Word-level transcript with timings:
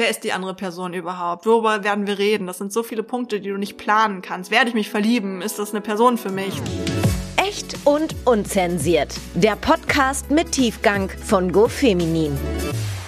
Wer 0.00 0.08
ist 0.08 0.24
die 0.24 0.32
andere 0.32 0.54
Person 0.54 0.94
überhaupt? 0.94 1.44
Worüber 1.44 1.84
werden 1.84 2.06
wir 2.06 2.18
reden? 2.18 2.46
Das 2.46 2.56
sind 2.56 2.72
so 2.72 2.82
viele 2.82 3.02
Punkte, 3.02 3.38
die 3.38 3.50
du 3.50 3.58
nicht 3.58 3.76
planen 3.76 4.22
kannst. 4.22 4.50
Werde 4.50 4.70
ich 4.70 4.74
mich 4.74 4.88
verlieben? 4.88 5.42
Ist 5.42 5.58
das 5.58 5.72
eine 5.72 5.82
Person 5.82 6.16
für 6.16 6.30
mich? 6.30 6.54
Echt 7.36 7.76
und 7.84 8.16
unzensiert. 8.24 9.14
Der 9.34 9.56
Podcast 9.56 10.30
mit 10.30 10.52
Tiefgang 10.52 11.10
von 11.10 11.52
GoFeminin. 11.52 12.32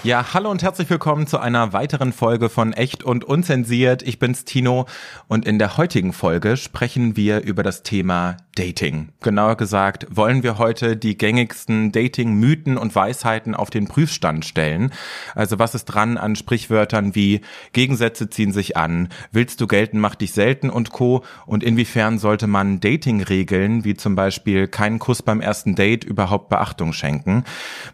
Ja, 0.04 0.34
hallo 0.34 0.50
und 0.50 0.62
herzlich 0.62 0.90
willkommen 0.90 1.26
zu 1.26 1.38
einer 1.38 1.72
weiteren 1.72 2.12
Folge 2.12 2.50
von 2.50 2.74
Echt 2.74 3.04
und 3.04 3.24
Unzensiert. 3.24 4.03
Ich 4.03 4.19
bin's 4.19 4.45
Tino 4.45 4.85
und 5.29 5.47
in 5.47 5.59
der 5.59 5.79
heutigen 5.79 6.13
Folge 6.13 6.59
sprechen 6.59 7.17
wir 7.17 7.40
über 7.40 7.63
das 7.63 7.85
Thema 7.85 8.37
Dating. 8.54 9.08
Genauer 9.22 9.56
gesagt 9.56 10.06
wollen 10.10 10.42
wir 10.42 10.58
heute 10.58 10.94
die 10.96 11.16
gängigsten 11.16 11.90
Dating-Mythen 11.90 12.76
und 12.76 12.94
Weisheiten 12.94 13.54
auf 13.54 13.71
den 13.71 13.88
Prüfstand 13.88 14.44
stellen. 14.44 14.92
Also 15.35 15.58
was 15.58 15.74
ist 15.74 15.86
dran 15.86 16.18
an 16.18 16.36
Sprichwörtern 16.36 17.14
wie 17.14 17.41
Gegensätze 17.73 18.28
ziehen 18.28 18.52
sich 18.52 18.77
an, 18.77 19.08
willst 19.30 19.60
du 19.62 19.66
gelten, 19.66 20.00
mach 20.00 20.16
dich 20.16 20.32
selten 20.32 20.68
und 20.68 20.91
co. 20.91 21.22
Und 21.46 21.64
inwiefern 21.64 22.18
sollte 22.18 22.46
man 22.46 22.80
Dating-Regeln 22.80 23.84
wie 23.84 23.94
zum 23.94 24.16
Beispiel 24.16 24.69
keinen 24.69 24.98
Kuss 24.98 25.22
beim 25.22 25.41
ersten 25.41 25.74
Date 25.74 26.05
überhaupt 26.05 26.50
Beachtung 26.50 26.92
schenken? 26.92 27.44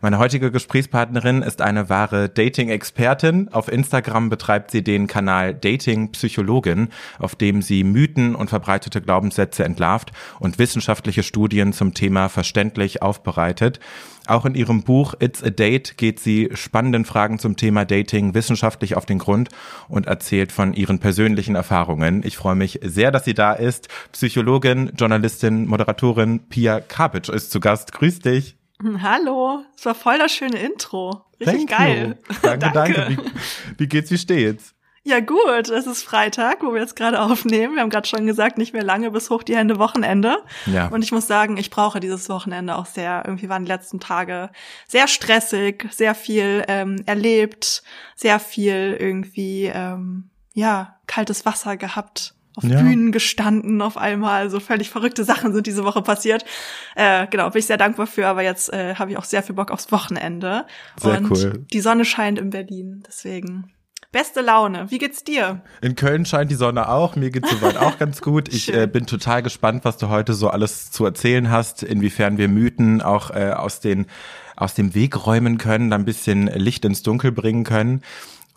Meine 0.01 0.19
heutige 0.19 0.51
Gesprächspartnerin 0.51 1.43
ist 1.43 1.63
eine 1.63 1.89
wahre 1.89 2.29
Dating-Expertin. 2.29 3.49
Auf 3.53 3.71
Instagram 3.71 4.29
betreibt 4.29 4.73
sie 4.73 4.83
den 4.83 5.07
Kanal 5.07 5.55
Dating 5.55 6.11
Psychologin, 6.11 6.89
auf 7.21 7.37
dem 7.37 7.63
sie 7.63 7.85
Mythen 7.85 8.35
und 8.35 8.51
verbreitete 8.51 9.01
Glaubenssätze 9.01 9.65
entlarvt 9.65 10.11
und 10.41 10.48
wissenschaftliche 10.57 11.23
Studien 11.23 11.73
zum 11.73 11.93
Thema 11.93 12.29
verständlich 12.29 13.03
aufbereitet. 13.03 13.81
Auch 14.29 14.45
in 14.45 14.55
ihrem 14.55 14.83
Buch 14.83 15.15
It's 15.19 15.43
a 15.43 15.51
Date 15.51 15.99
geht 15.99 16.21
sie 16.21 16.51
spannenden 16.53 17.05
Fragen 17.05 17.39
zum 17.39 17.57
Thema 17.57 17.85
Dating 17.85 18.35
wissenschaftlich 18.35 18.97
auf 18.97 19.05
den 19.05 19.19
Grund 19.19 19.49
und 19.89 20.07
erzählt 20.07 20.53
von 20.53 20.75
ihren 20.75 20.99
persönlichen 20.99 21.55
Erfahrungen. 21.55 22.23
Ich 22.25 22.37
freue 22.37 22.55
mich 22.55 22.79
sehr, 22.83 23.11
dass 23.11 23.25
sie 23.25 23.35
da 23.35 23.53
ist. 23.53 23.89
Psychologin, 24.13 24.93
Journalistin, 24.97 25.67
Moderatorin 25.67 26.41
Pia 26.49 26.81
Kapic 26.81 27.33
ist 27.33 27.51
zu 27.51 27.59
Gast. 27.61 27.93
Grüß 27.93 28.21
dich. 28.21 28.57
Hallo, 29.03 29.65
es 29.77 29.85
war 29.87 29.95
voll 29.95 30.19
das 30.19 30.31
schöne 30.31 30.59
Intro. 30.59 31.25
Richtig 31.41 31.67
Thank 31.67 31.71
geil. 31.71 32.19
You. 32.29 32.35
Danke, 32.43 32.71
danke. 32.73 32.95
danke. 32.95 33.23
Wie, 33.23 33.79
wie 33.79 33.87
geht's, 33.89 34.11
wie 34.11 34.19
steht's? 34.19 34.75
Ja 35.09 35.21
gut, 35.21 35.71
es 35.71 35.87
ist 35.87 36.03
Freitag, 36.03 36.63
wo 36.63 36.75
wir 36.75 36.83
jetzt 36.83 36.95
gerade 36.95 37.19
aufnehmen. 37.23 37.77
Wir 37.77 37.81
haben 37.81 37.89
gerade 37.89 38.07
schon 38.07 38.27
gesagt, 38.27 38.59
nicht 38.59 38.75
mehr 38.75 38.83
lange 38.83 39.11
bis 39.11 39.31
hoch 39.31 39.43
die 39.43 39.57
Hände 39.57 39.79
Wochenende. 39.79 40.37
Ja. 40.67 40.89
Und 40.89 41.03
ich 41.03 41.13
muss 41.13 41.27
sagen, 41.27 41.57
ich 41.57 41.71
brauche 41.71 41.99
dieses 41.99 42.29
Wochenende 42.29 42.77
auch 42.77 42.85
sehr. 42.85 43.23
Irgendwie 43.25 43.49
waren 43.49 43.65
die 43.65 43.71
letzten 43.71 44.01
Tage 44.01 44.51
sehr 44.87 45.09
stressig, 45.09 45.89
sehr 45.91 46.15
viel 46.15 46.63
ähm, 46.69 47.03
erlebt, 47.07 47.83
sehr 48.17 48.39
viel 48.39 48.99
irgendwie 49.01 49.73
ähm, 49.75 50.29
ja 50.53 50.99
kaltes 51.07 51.47
Wasser 51.47 51.79
gehabt 51.79 52.35
auf 52.57 52.65
ja. 52.65 52.79
Bühnen 52.79 53.11
gestanden 53.11 53.81
auf 53.81 53.97
einmal. 53.97 54.51
So 54.51 54.61
völlig 54.61 54.91
verrückte 54.91 55.25
Sachen 55.25 55.55
sind 55.55 55.67
diese 55.67 55.85
Woche 55.85 56.03
passiert. 56.03 56.45
Äh, 56.97 57.27
genau, 57.29 57.49
bin 57.49 57.61
ich 57.61 57.67
sehr 57.67 57.79
dankbar 57.79 58.09
für, 58.09 58.27
aber 58.27 58.43
jetzt 58.43 58.71
äh, 58.75 58.97
habe 58.97 59.13
ich 59.13 59.17
auch 59.17 59.25
sehr 59.25 59.43
viel 59.43 59.55
Bock 59.55 59.71
aufs 59.71 59.91
Wochenende. 59.91 60.67
Sehr 61.01 61.17
und 61.17 61.31
cool. 61.31 61.65
Die 61.73 61.81
Sonne 61.81 62.05
scheint 62.05 62.39
in 62.39 62.51
Berlin, 62.51 63.05
deswegen 63.07 63.73
Beste 64.11 64.41
Laune. 64.41 64.91
Wie 64.91 64.97
geht's 64.97 65.23
dir? 65.23 65.61
In 65.83 65.95
Köln 65.95 66.25
scheint 66.25 66.51
die 66.51 66.55
Sonne 66.55 66.89
auch. 66.89 67.15
Mir 67.15 67.31
geht's 67.31 67.51
soweit 67.51 67.77
auch 67.77 67.99
ganz 67.99 68.23
gut. 68.23 68.49
Ich 68.49 68.73
äh, 68.73 68.87
bin 68.87 69.07
total 69.07 69.43
gespannt, 69.43 69.85
was 69.85 69.99
du 69.99 70.09
heute 70.09 70.33
so 70.33 70.49
alles 70.49 70.91
zu 70.91 71.05
erzählen 71.05 71.51
hast, 71.51 71.83
inwiefern 71.83 72.39
wir 72.39 72.49
Mythen 72.49 73.03
auch 73.03 73.31
äh, 73.31 73.51
aus 73.51 73.81
den 73.81 74.07
aus 74.57 74.75
dem 74.75 74.95
Weg 74.95 75.25
räumen 75.25 75.57
können, 75.57 75.93
ein 75.93 76.05
bisschen 76.05 76.47
Licht 76.49 76.85
ins 76.85 77.03
Dunkel 77.03 77.31
bringen 77.33 77.63
können. 77.63 78.03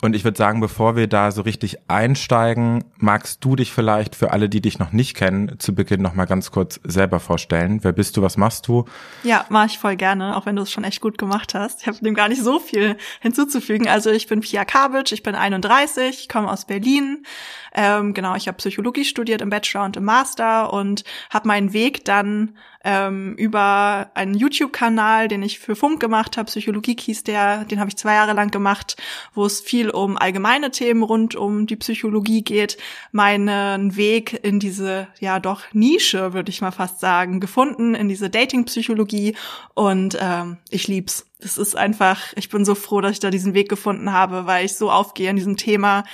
Und 0.02 0.16
ich 0.16 0.24
würde 0.24 0.36
sagen, 0.36 0.58
bevor 0.58 0.96
wir 0.96 1.06
da 1.06 1.30
so 1.30 1.42
richtig 1.42 1.78
einsteigen, 1.86 2.82
magst 2.96 3.44
du 3.44 3.54
dich 3.54 3.72
vielleicht 3.72 4.16
für 4.16 4.32
alle, 4.32 4.48
die 4.48 4.60
dich 4.60 4.80
noch 4.80 4.90
nicht 4.90 5.16
kennen, 5.16 5.60
zu 5.60 5.76
Beginn 5.76 6.02
noch 6.02 6.12
mal 6.12 6.24
ganz 6.24 6.50
kurz 6.50 6.80
selber 6.82 7.20
vorstellen. 7.20 7.84
Wer 7.84 7.92
bist 7.92 8.16
du, 8.16 8.22
was 8.22 8.36
machst 8.36 8.66
du? 8.66 8.84
Ja, 9.22 9.46
mache 9.48 9.66
ich 9.66 9.78
voll 9.78 9.94
gerne, 9.94 10.36
auch 10.36 10.44
wenn 10.44 10.56
du 10.56 10.62
es 10.62 10.72
schon 10.72 10.82
echt 10.82 11.00
gut 11.00 11.18
gemacht 11.18 11.54
hast. 11.54 11.82
Ich 11.82 11.86
habe 11.86 11.98
dem 11.98 12.14
gar 12.14 12.28
nicht 12.28 12.42
so 12.42 12.58
viel 12.58 12.96
hinzuzufügen. 13.20 13.86
Also 13.86 14.10
ich 14.10 14.26
bin 14.26 14.40
Pia 14.40 14.64
Kabic, 14.64 15.12
ich 15.12 15.22
bin 15.22 15.36
31, 15.36 16.28
komme 16.28 16.50
aus 16.50 16.64
Berlin. 16.64 17.24
Ähm, 17.72 18.12
genau, 18.12 18.34
ich 18.34 18.48
habe 18.48 18.56
Psychologie 18.56 19.04
studiert 19.04 19.40
im 19.40 19.50
Bachelor 19.50 19.84
und 19.84 19.96
im 19.96 20.04
Master 20.04 20.72
und 20.72 21.04
habe 21.30 21.46
meinen 21.46 21.72
Weg 21.72 22.04
dann 22.04 22.56
ähm, 22.84 23.34
über 23.36 24.10
einen 24.14 24.34
YouTube-Kanal, 24.34 25.28
den 25.28 25.42
ich 25.42 25.58
für 25.58 25.76
Funk 25.76 26.00
gemacht 26.00 26.36
habe, 26.36 26.46
Psychologie 26.46 26.96
hieß 26.98 27.24
der, 27.24 27.64
den 27.64 27.80
habe 27.80 27.88
ich 27.88 27.96
zwei 27.96 28.14
Jahre 28.14 28.32
lang 28.32 28.50
gemacht, 28.50 28.96
wo 29.34 29.44
es 29.44 29.60
viel 29.60 29.90
um 29.90 30.16
allgemeine 30.16 30.70
Themen 30.70 31.02
rund 31.02 31.34
um 31.34 31.66
die 31.66 31.76
Psychologie 31.76 32.42
geht, 32.42 32.76
meinen 33.12 33.96
Weg 33.96 34.44
in 34.44 34.58
diese, 34.58 35.08
ja 35.20 35.38
doch, 35.40 35.62
Nische, 35.72 36.32
würde 36.32 36.50
ich 36.50 36.60
mal 36.60 36.72
fast 36.72 37.00
sagen, 37.00 37.40
gefunden, 37.40 37.94
in 37.94 38.08
diese 38.08 38.30
Dating-Psychologie. 38.30 39.36
Und 39.74 40.16
ähm, 40.20 40.58
ich 40.70 40.88
lieb's. 40.88 41.26
Das 41.40 41.58
ist 41.58 41.76
einfach, 41.76 42.32
ich 42.36 42.50
bin 42.50 42.64
so 42.64 42.76
froh, 42.76 43.00
dass 43.00 43.12
ich 43.12 43.20
da 43.20 43.30
diesen 43.30 43.52
Weg 43.52 43.68
gefunden 43.68 44.12
habe, 44.12 44.46
weil 44.46 44.64
ich 44.64 44.76
so 44.76 44.92
aufgehe 44.92 45.28
in 45.28 45.34
diesem 45.34 45.56
Thema 45.56 46.04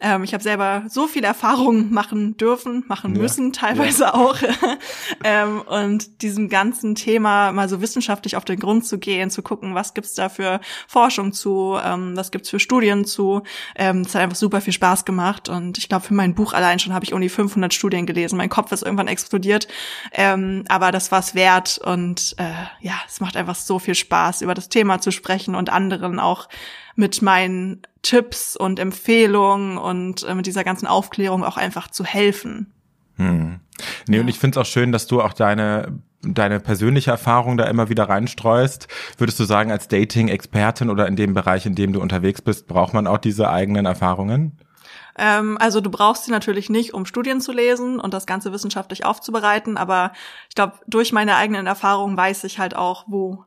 ähm, 0.00 0.24
ich 0.24 0.32
habe 0.32 0.42
selber 0.42 0.84
so 0.88 1.06
viel 1.06 1.24
Erfahrung 1.24 1.92
machen 1.92 2.36
dürfen, 2.36 2.84
machen 2.88 3.12
müssen, 3.12 3.46
ja, 3.46 3.52
teilweise 3.52 4.04
ja. 4.04 4.14
auch. 4.14 4.36
ähm, 5.24 5.60
und 5.62 6.22
diesem 6.22 6.48
ganzen 6.48 6.94
Thema 6.94 7.52
mal 7.52 7.68
so 7.68 7.80
wissenschaftlich 7.80 8.36
auf 8.36 8.44
den 8.44 8.58
Grund 8.58 8.86
zu 8.86 8.98
gehen, 8.98 9.30
zu 9.30 9.42
gucken, 9.42 9.74
was 9.74 9.94
gibt's 9.94 10.14
da 10.14 10.28
für 10.28 10.60
Forschung 10.88 11.32
zu, 11.32 11.78
ähm, 11.84 12.16
was 12.16 12.30
gibt's 12.30 12.48
für 12.50 12.60
Studien 12.60 13.04
zu. 13.04 13.42
Ähm, 13.76 14.00
es 14.02 14.14
hat 14.14 14.22
einfach 14.22 14.36
super 14.36 14.60
viel 14.60 14.72
Spaß 14.72 15.04
gemacht. 15.04 15.48
Und 15.48 15.76
ich 15.76 15.88
glaube, 15.88 16.06
für 16.06 16.14
mein 16.14 16.34
Buch 16.34 16.54
allein 16.54 16.78
schon 16.78 16.94
habe 16.94 17.04
ich 17.04 17.12
um 17.12 17.20
die 17.20 17.28
500 17.28 17.74
Studien 17.74 18.06
gelesen. 18.06 18.36
Mein 18.36 18.48
Kopf 18.48 18.72
ist 18.72 18.82
irgendwann 18.82 19.08
explodiert. 19.08 19.68
Ähm, 20.12 20.64
aber 20.68 20.92
das 20.92 21.12
war's 21.12 21.34
wert. 21.34 21.78
Und 21.78 22.34
äh, 22.38 22.50
ja, 22.80 22.94
es 23.06 23.20
macht 23.20 23.36
einfach 23.36 23.54
so 23.54 23.78
viel 23.78 23.94
Spaß, 23.94 24.40
über 24.42 24.54
das 24.54 24.70
Thema 24.70 25.00
zu 25.00 25.10
sprechen 25.10 25.54
und 25.54 25.70
anderen 25.70 26.18
auch 26.18 26.48
mit 26.96 27.22
meinen 27.22 27.82
Tipps 28.02 28.56
und 28.56 28.78
Empfehlungen 28.78 29.78
und 29.78 30.22
äh, 30.22 30.34
mit 30.34 30.46
dieser 30.46 30.64
ganzen 30.64 30.86
Aufklärung 30.86 31.44
auch 31.44 31.56
einfach 31.56 31.88
zu 31.88 32.04
helfen. 32.04 32.72
Hm. 33.16 33.60
Nee, 34.06 34.16
ja. 34.16 34.22
und 34.22 34.28
ich 34.28 34.38
finde 34.38 34.58
es 34.58 34.66
auch 34.66 34.70
schön, 34.70 34.92
dass 34.92 35.06
du 35.06 35.20
auch 35.20 35.32
deine 35.32 36.00
deine 36.22 36.60
persönliche 36.60 37.10
Erfahrung 37.10 37.56
da 37.56 37.64
immer 37.64 37.88
wieder 37.88 38.08
reinstreust. 38.08 38.88
Würdest 39.16 39.40
du 39.40 39.44
sagen, 39.44 39.72
als 39.72 39.88
Dating-Expertin 39.88 40.90
oder 40.90 41.06
in 41.06 41.16
dem 41.16 41.34
Bereich, 41.34 41.66
in 41.66 41.74
dem 41.74 41.92
du 41.92 42.00
unterwegs 42.00 42.42
bist, 42.42 42.66
braucht 42.66 42.92
man 42.92 43.06
auch 43.06 43.18
diese 43.18 43.50
eigenen 43.50 43.86
Erfahrungen? 43.86 44.58
Ähm, 45.16 45.56
also 45.58 45.80
du 45.80 45.90
brauchst 45.90 46.24
sie 46.24 46.30
natürlich 46.30 46.70
nicht, 46.70 46.94
um 46.94 47.06
Studien 47.06 47.40
zu 47.40 47.52
lesen 47.52 48.00
und 48.00 48.14
das 48.14 48.26
Ganze 48.26 48.52
wissenschaftlich 48.52 49.04
aufzubereiten, 49.04 49.76
aber 49.76 50.12
ich 50.48 50.54
glaube, 50.54 50.74
durch 50.86 51.12
meine 51.12 51.36
eigenen 51.36 51.66
Erfahrungen 51.66 52.16
weiß 52.16 52.44
ich 52.44 52.58
halt 52.58 52.76
auch, 52.76 53.04
wo 53.06 53.44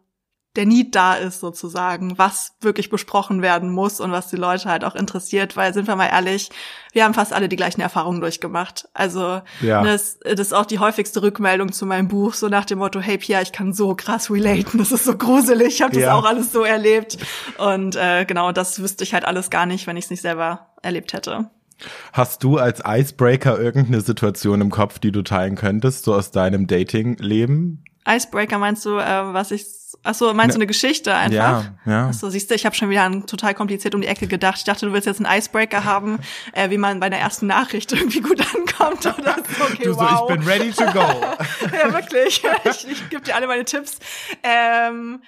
der 0.56 0.68
Need 0.68 0.94
da 0.94 1.16
ist 1.16 1.40
sozusagen, 1.40 2.18
was 2.18 2.54
wirklich 2.62 2.90
besprochen 2.92 3.42
werden 3.42 3.72
muss 3.72 4.00
und 4.00 4.12
was 4.12 4.28
die 4.28 4.36
Leute 4.36 4.70
halt 4.70 4.84
auch 4.84 4.94
interessiert, 4.94 5.58
weil 5.58 5.74
sind 5.74 5.88
wir 5.88 5.96
mal 5.96 6.08
ehrlich, 6.08 6.50
wir 6.92 7.04
haben 7.04 7.16
fast 7.16 7.34
alle 7.34 7.50
die 7.50 7.56
gleichen 7.56 7.82
Erfahrungen 7.82 8.22
durchgemacht. 8.22 8.88
Also 8.94 9.42
ja. 9.62 9.84
das, 9.84 10.20
das 10.20 10.40
ist 10.40 10.54
auch 10.54 10.68
die 10.68 10.78
häufigste 10.78 11.24
Rückmeldung 11.24 11.72
zu 11.72 11.88
meinem 11.88 12.08
Buch, 12.08 12.36
so 12.36 12.50
nach 12.50 12.66
dem 12.66 12.80
Motto, 12.80 13.00
hey 13.00 13.18
Pia, 13.18 13.42
ich 13.42 13.52
kann 13.52 13.74
so 13.74 13.96
krass 13.96 14.30
relaten, 14.30 14.78
das 14.78 14.92
ist 14.92 15.06
so 15.06 15.18
gruselig, 15.18 15.76
ich 15.76 15.82
habe 15.82 15.94
das 15.94 16.04
ja. 16.04 16.14
auch 16.14 16.26
alles 16.26 16.52
so 16.52 16.64
erlebt. 16.64 17.18
Und 17.58 17.96
äh, 17.96 18.26
genau, 18.26 18.52
das 18.52 18.80
wüsste 18.80 19.04
ich 19.04 19.16
halt 19.16 19.26
alles 19.26 19.50
gar 19.50 19.66
nicht, 19.66 19.88
wenn 19.88 19.98
ich 19.98 20.06
es 20.06 20.12
nicht 20.12 20.22
selber 20.22 20.68
erlebt 20.84 21.14
hätte. 21.14 21.50
Hast 22.14 22.44
du 22.44 22.58
als 22.58 22.84
Icebreaker 22.86 23.60
irgendeine 23.60 24.02
Situation 24.02 24.62
im 24.62 24.70
Kopf, 24.70 25.00
die 25.00 25.12
du 25.12 25.24
teilen 25.24 25.56
könntest, 25.56 26.06
so 26.06 26.14
aus 26.14 26.30
deinem 26.30 26.68
Dating-Leben? 26.68 27.84
Icebreaker 28.08 28.58
meinst 28.58 28.86
du, 28.86 28.98
äh, 28.98 29.34
was 29.34 29.52
ich 29.52 29.66
Ach 30.06 30.14
so, 30.14 30.34
meinst 30.34 30.56
du 30.56 30.58
eine 30.58 30.68
Geschichte 30.68 31.14
einfach? 31.14 31.34
Ja, 31.34 31.74
ja. 31.86 32.08
Ach 32.10 32.14
so, 32.14 32.30
siehst 32.30 32.50
du, 32.50 32.56
ich 32.56 32.66
habe 32.66 32.76
schon 32.76 32.90
wieder 32.90 33.04
an 33.04 33.26
total 33.26 33.54
kompliziert 33.54 33.96
um 33.96 34.02
die 34.02 34.08
Ecke 34.08 34.28
gedacht. 34.28 34.58
Ich 34.58 34.64
dachte, 34.66 34.86
du 34.86 34.92
willst 34.92 35.08
jetzt 35.08 35.24
einen 35.24 35.40
Icebreaker 35.40 35.86
haben, 35.86 36.20
äh, 36.54 36.70
wie 36.70 36.78
man 36.78 37.00
bei 37.00 37.10
der 37.10 37.20
ersten 37.20 37.48
Nachricht 37.48 37.92
irgendwie 37.94 38.20
gut 38.20 38.42
ankommt 38.42 39.06
oder 39.06 39.36
so. 39.36 39.64
Okay, 39.64 39.84
du 39.86 39.96
wow. 39.96 40.28
so, 40.28 40.30
ich 40.30 40.36
bin 40.36 40.48
ready 40.48 40.72
to 40.72 40.86
go. 40.92 41.00
ja, 41.72 41.94
wirklich. 41.94 42.44
Ich, 42.66 42.88
ich 42.90 43.10
gebe 43.10 43.22
dir 43.22 43.36
alle 43.36 43.48
meine 43.48 43.64
Tipps. 43.64 43.98
Ähm, 44.44 45.22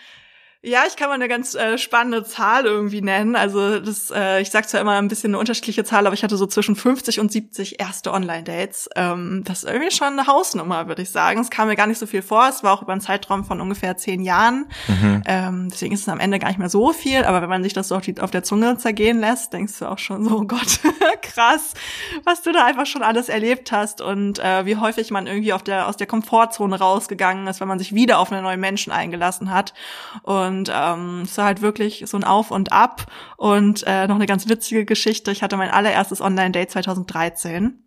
ja, 0.65 0.83
ich 0.87 0.95
kann 0.95 1.09
mal 1.09 1.15
eine 1.15 1.27
ganz 1.27 1.53
äh, 1.53 1.77
spannende 1.77 2.23
Zahl 2.23 2.65
irgendwie 2.65 3.01
nennen. 3.01 3.35
Also 3.35 3.79
das, 3.79 4.11
äh, 4.11 4.41
ich 4.41 4.49
sag 4.49 4.67
zwar 4.67 4.81
immer 4.81 4.93
ein 4.93 5.07
bisschen 5.07 5.31
eine 5.31 5.37
unterschiedliche 5.37 5.83
Zahl, 5.83 6.07
aber 6.07 6.15
ich 6.15 6.23
hatte 6.23 6.37
so 6.37 6.47
zwischen 6.47 6.75
50 6.75 7.19
und 7.19 7.31
70 7.31 7.79
erste 7.79 8.11
Online-Dates. 8.11 8.89
Ähm, 8.95 9.43
das 9.45 9.63
ist 9.63 9.69
irgendwie 9.69 9.91
schon 9.91 10.07
eine 10.07 10.25
Hausnummer, 10.25 10.87
würde 10.87 11.03
ich 11.03 11.11
sagen. 11.11 11.39
Es 11.39 11.51
kam 11.51 11.67
mir 11.67 11.75
gar 11.75 11.85
nicht 11.85 11.99
so 11.99 12.07
viel 12.07 12.23
vor. 12.23 12.47
Es 12.49 12.63
war 12.63 12.73
auch 12.73 12.81
über 12.81 12.93
einen 12.93 13.01
Zeitraum 13.01 13.45
von 13.45 13.61
ungefähr 13.61 13.95
zehn 13.97 14.21
Jahren. 14.21 14.65
Mhm. 14.87 15.23
Ähm, 15.27 15.69
deswegen 15.71 15.93
ist 15.93 16.01
es 16.01 16.09
am 16.09 16.19
Ende 16.19 16.39
gar 16.39 16.47
nicht 16.47 16.57
mehr 16.57 16.69
so 16.69 16.93
viel. 16.93 17.23
Aber 17.25 17.43
wenn 17.43 17.49
man 17.49 17.61
sich 17.61 17.73
das 17.73 17.89
so 17.89 17.95
auf, 17.95 18.01
die, 18.01 18.19
auf 18.19 18.31
der 18.31 18.43
Zunge 18.43 18.77
zergehen 18.77 19.19
lässt, 19.19 19.53
denkst 19.53 19.77
du 19.77 19.85
auch 19.85 19.99
schon 19.99 20.27
so, 20.27 20.35
oh 20.39 20.45
Gott, 20.45 20.79
krass, 21.21 21.75
was 22.23 22.41
du 22.41 22.51
da 22.51 22.65
einfach 22.65 22.87
schon 22.87 23.03
alles 23.03 23.29
erlebt 23.29 23.71
hast 23.71 24.01
und 24.01 24.39
äh, 24.39 24.65
wie 24.65 24.77
häufig 24.77 25.11
man 25.11 25.27
irgendwie 25.27 25.53
auf 25.53 25.61
der, 25.61 25.87
aus 25.87 25.97
der 25.97 26.07
Komfortzone 26.07 26.79
rausgegangen 26.79 27.45
ist, 27.45 27.61
wenn 27.61 27.67
man 27.67 27.77
sich 27.77 27.93
wieder 27.93 28.17
auf 28.17 28.31
einen 28.31 28.41
neuen 28.41 28.59
Menschen 28.59 28.91
eingelassen 28.91 29.51
hat. 29.51 29.75
Und 30.23 30.54
Und 30.55 30.71
ähm, 30.73 31.21
es 31.23 31.37
war 31.37 31.45
halt 31.45 31.61
wirklich 31.61 32.03
so 32.07 32.17
ein 32.17 32.23
Auf 32.23 32.51
und 32.51 32.71
Ab. 32.71 33.05
Und 33.37 33.83
äh, 33.85 34.07
noch 34.07 34.15
eine 34.15 34.25
ganz 34.25 34.47
witzige 34.47 34.85
Geschichte. 34.85 35.31
Ich 35.31 35.43
hatte 35.43 35.57
mein 35.57 35.69
allererstes 35.69 36.21
Online-Date 36.21 36.71
2013. 36.71 37.83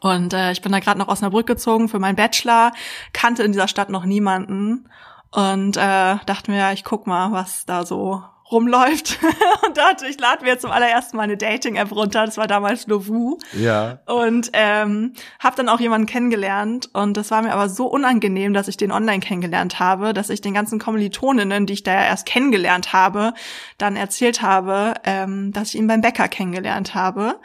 Und 0.00 0.32
äh, 0.32 0.52
ich 0.52 0.60
bin 0.60 0.72
da 0.72 0.80
gerade 0.80 0.98
nach 0.98 1.08
Osnabrück 1.08 1.46
gezogen 1.46 1.88
für 1.88 1.98
meinen 1.98 2.16
Bachelor, 2.16 2.72
kannte 3.12 3.42
in 3.42 3.52
dieser 3.52 3.68
Stadt 3.68 3.90
noch 3.90 4.04
niemanden 4.04 4.88
und 5.30 5.76
äh, 5.76 6.16
dachte 6.26 6.50
mir, 6.50 6.72
ich 6.72 6.84
guck 6.84 7.06
mal, 7.06 7.32
was 7.32 7.66
da 7.66 7.84
so 7.84 8.22
rumläuft 8.50 9.18
und 9.66 9.76
dachte, 9.76 10.06
ich 10.06 10.20
lade 10.20 10.44
mir 10.44 10.50
jetzt 10.50 10.62
zum 10.62 10.70
allerersten 10.70 11.16
Mal 11.16 11.24
eine 11.24 11.36
Dating-App 11.36 11.90
runter. 11.92 12.26
Das 12.26 12.36
war 12.36 12.46
damals 12.46 12.86
Lovoo. 12.86 13.38
Ja. 13.52 14.00
Und 14.06 14.50
ähm, 14.52 15.14
habe 15.38 15.56
dann 15.56 15.68
auch 15.68 15.80
jemanden 15.80 16.06
kennengelernt 16.06 16.90
und 16.92 17.16
das 17.16 17.30
war 17.30 17.42
mir 17.42 17.52
aber 17.52 17.68
so 17.68 17.86
unangenehm, 17.86 18.52
dass 18.52 18.68
ich 18.68 18.76
den 18.76 18.92
online 18.92 19.20
kennengelernt 19.20 19.80
habe, 19.80 20.12
dass 20.12 20.30
ich 20.30 20.40
den 20.40 20.54
ganzen 20.54 20.78
Kommilitoninnen, 20.78 21.66
die 21.66 21.72
ich 21.72 21.82
da 21.82 21.94
ja 21.94 22.04
erst 22.04 22.26
kennengelernt 22.26 22.92
habe, 22.92 23.32
dann 23.78 23.96
erzählt 23.96 24.42
habe, 24.42 24.94
ähm, 25.04 25.52
dass 25.52 25.68
ich 25.68 25.76
ihn 25.76 25.86
beim 25.86 26.02
Bäcker 26.02 26.28
kennengelernt 26.28 26.94
habe. 26.94 27.36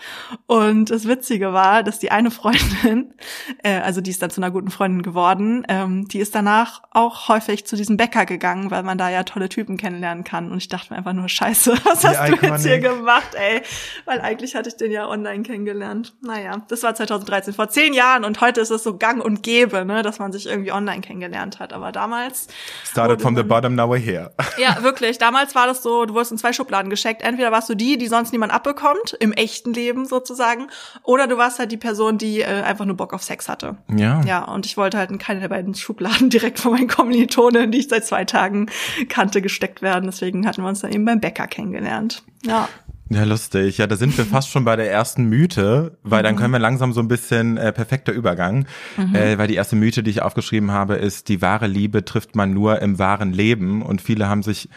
Und 0.47 0.89
das 0.89 1.07
Witzige 1.07 1.53
war, 1.53 1.83
dass 1.83 1.99
die 1.99 2.11
eine 2.11 2.31
Freundin, 2.31 3.13
äh, 3.63 3.79
also 3.79 4.01
die 4.01 4.11
ist 4.11 4.21
dann 4.21 4.29
zu 4.29 4.41
einer 4.41 4.51
guten 4.51 4.69
Freundin 4.69 5.01
geworden, 5.01 5.65
ähm, 5.69 6.07
die 6.07 6.19
ist 6.19 6.35
danach 6.35 6.81
auch 6.91 7.29
häufig 7.29 7.65
zu 7.65 7.75
diesem 7.75 7.95
Bäcker 7.95 8.25
gegangen, 8.25 8.69
weil 8.71 8.83
man 8.83 8.97
da 8.97 9.09
ja 9.09 9.23
tolle 9.23 9.47
Typen 9.47 9.77
kennenlernen 9.77 10.23
kann. 10.23 10.51
Und 10.51 10.57
ich 10.57 10.67
dachte 10.67 10.88
mir 10.89 10.97
einfach 10.97 11.13
nur, 11.13 11.29
scheiße, 11.29 11.73
was 11.83 12.03
hast 12.03 12.29
du 12.29 12.35
jetzt 12.35 12.65
hier 12.65 12.79
gemacht, 12.79 13.35
ey? 13.35 13.61
Weil 14.05 14.21
eigentlich 14.21 14.55
hatte 14.55 14.69
ich 14.69 14.77
den 14.77 14.91
ja 14.91 15.07
online 15.07 15.43
kennengelernt. 15.43 16.13
Naja, 16.21 16.63
das 16.67 16.83
war 16.83 16.95
2013, 16.95 17.53
vor 17.53 17.69
zehn 17.69 17.93
Jahren 17.93 18.25
und 18.25 18.41
heute 18.41 18.61
ist 18.61 18.69
es 18.69 18.83
so 18.83 18.97
gang 18.97 19.23
und 19.23 19.43
gäbe, 19.43 19.85
ne, 19.85 20.03
dass 20.03 20.19
man 20.19 20.31
sich 20.31 20.47
irgendwie 20.47 20.71
online 20.71 21.01
kennengelernt 21.01 21.59
hat. 21.59 21.73
Aber 21.73 21.91
damals. 21.91 22.47
Started 22.83 23.21
from 23.21 23.35
the 23.35 23.43
bottom, 23.43 23.75
now 23.75 23.91
we're 23.91 23.97
here. 23.97 24.31
Ja, 24.57 24.83
wirklich. 24.83 25.17
Damals 25.17 25.55
war 25.55 25.67
das 25.67 25.83
so, 25.83 26.05
du 26.05 26.13
wurdest 26.13 26.33
in 26.33 26.37
zwei 26.37 26.51
Schubladen 26.51 26.89
gesteckt. 26.89 27.21
Entweder 27.21 27.51
warst 27.51 27.69
du 27.69 27.75
die, 27.75 27.97
die 27.97 28.07
sonst 28.07 28.33
niemand 28.33 28.51
abbekommt, 28.51 29.15
im 29.19 29.31
echten 29.31 29.73
Leben 29.73 30.05
sozusagen, 30.05 30.67
oder 31.03 31.27
du 31.27 31.37
warst 31.37 31.59
halt 31.59 31.71
die 31.71 31.77
Person, 31.77 32.17
die 32.17 32.41
äh, 32.41 32.61
einfach 32.63 32.85
nur 32.85 32.97
Bock 32.97 33.13
auf 33.13 33.23
Sex 33.23 33.47
hatte. 33.47 33.77
Ja. 33.95 34.21
Ja, 34.23 34.43
und 34.43 34.65
ich 34.65 34.75
wollte 34.75 34.97
halt 34.97 35.11
in 35.11 35.17
keine 35.17 35.39
der 35.39 35.47
beiden 35.47 35.75
Schubladen 35.75 36.29
direkt 36.29 36.59
von 36.59 36.73
meinen 36.73 36.87
Kommilitonen, 36.87 37.71
die 37.71 37.79
ich 37.79 37.87
seit 37.87 38.05
zwei 38.05 38.25
Tagen 38.25 38.69
kannte, 39.07 39.41
gesteckt 39.41 39.81
werden. 39.81 40.05
Deswegen 40.05 40.45
hatten 40.45 40.61
wir 40.61 40.69
uns 40.69 40.78
dann 40.81 40.91
eben 40.91 41.05
beim 41.05 41.19
Bäcker 41.19 41.47
kennengelernt. 41.47 42.23
Ja. 42.45 42.67
Ja, 43.11 43.23
lustig. 43.23 43.79
Ja, 43.79 43.87
da 43.87 43.95
sind 43.95 44.15
wir 44.19 44.25
fast 44.25 44.49
schon 44.49 44.65
bei 44.65 44.75
der 44.75 44.91
ersten 44.91 45.25
Mythe, 45.25 45.97
weil 46.03 46.19
mhm. 46.19 46.23
dann 46.23 46.35
können 46.35 46.53
wir 46.53 46.59
langsam 46.59 46.93
so 46.93 46.99
ein 46.99 47.07
bisschen 47.07 47.57
äh, 47.57 47.73
perfekter 47.73 48.11
Übergang. 48.11 48.67
Mhm. 48.97 49.15
Äh, 49.15 49.37
weil 49.39 49.47
die 49.47 49.55
erste 49.55 49.75
Mythe, 49.75 50.03
die 50.03 50.11
ich 50.11 50.21
aufgeschrieben 50.21 50.71
habe, 50.71 50.95
ist, 50.95 51.27
die 51.27 51.41
wahre 51.41 51.65
Liebe 51.65 52.05
trifft 52.05 52.35
man 52.35 52.53
nur 52.53 52.81
im 52.83 52.99
wahren 52.99 53.33
Leben. 53.33 53.81
Und 53.81 54.01
viele 54.01 54.29
haben 54.29 54.43
sich 54.43 54.69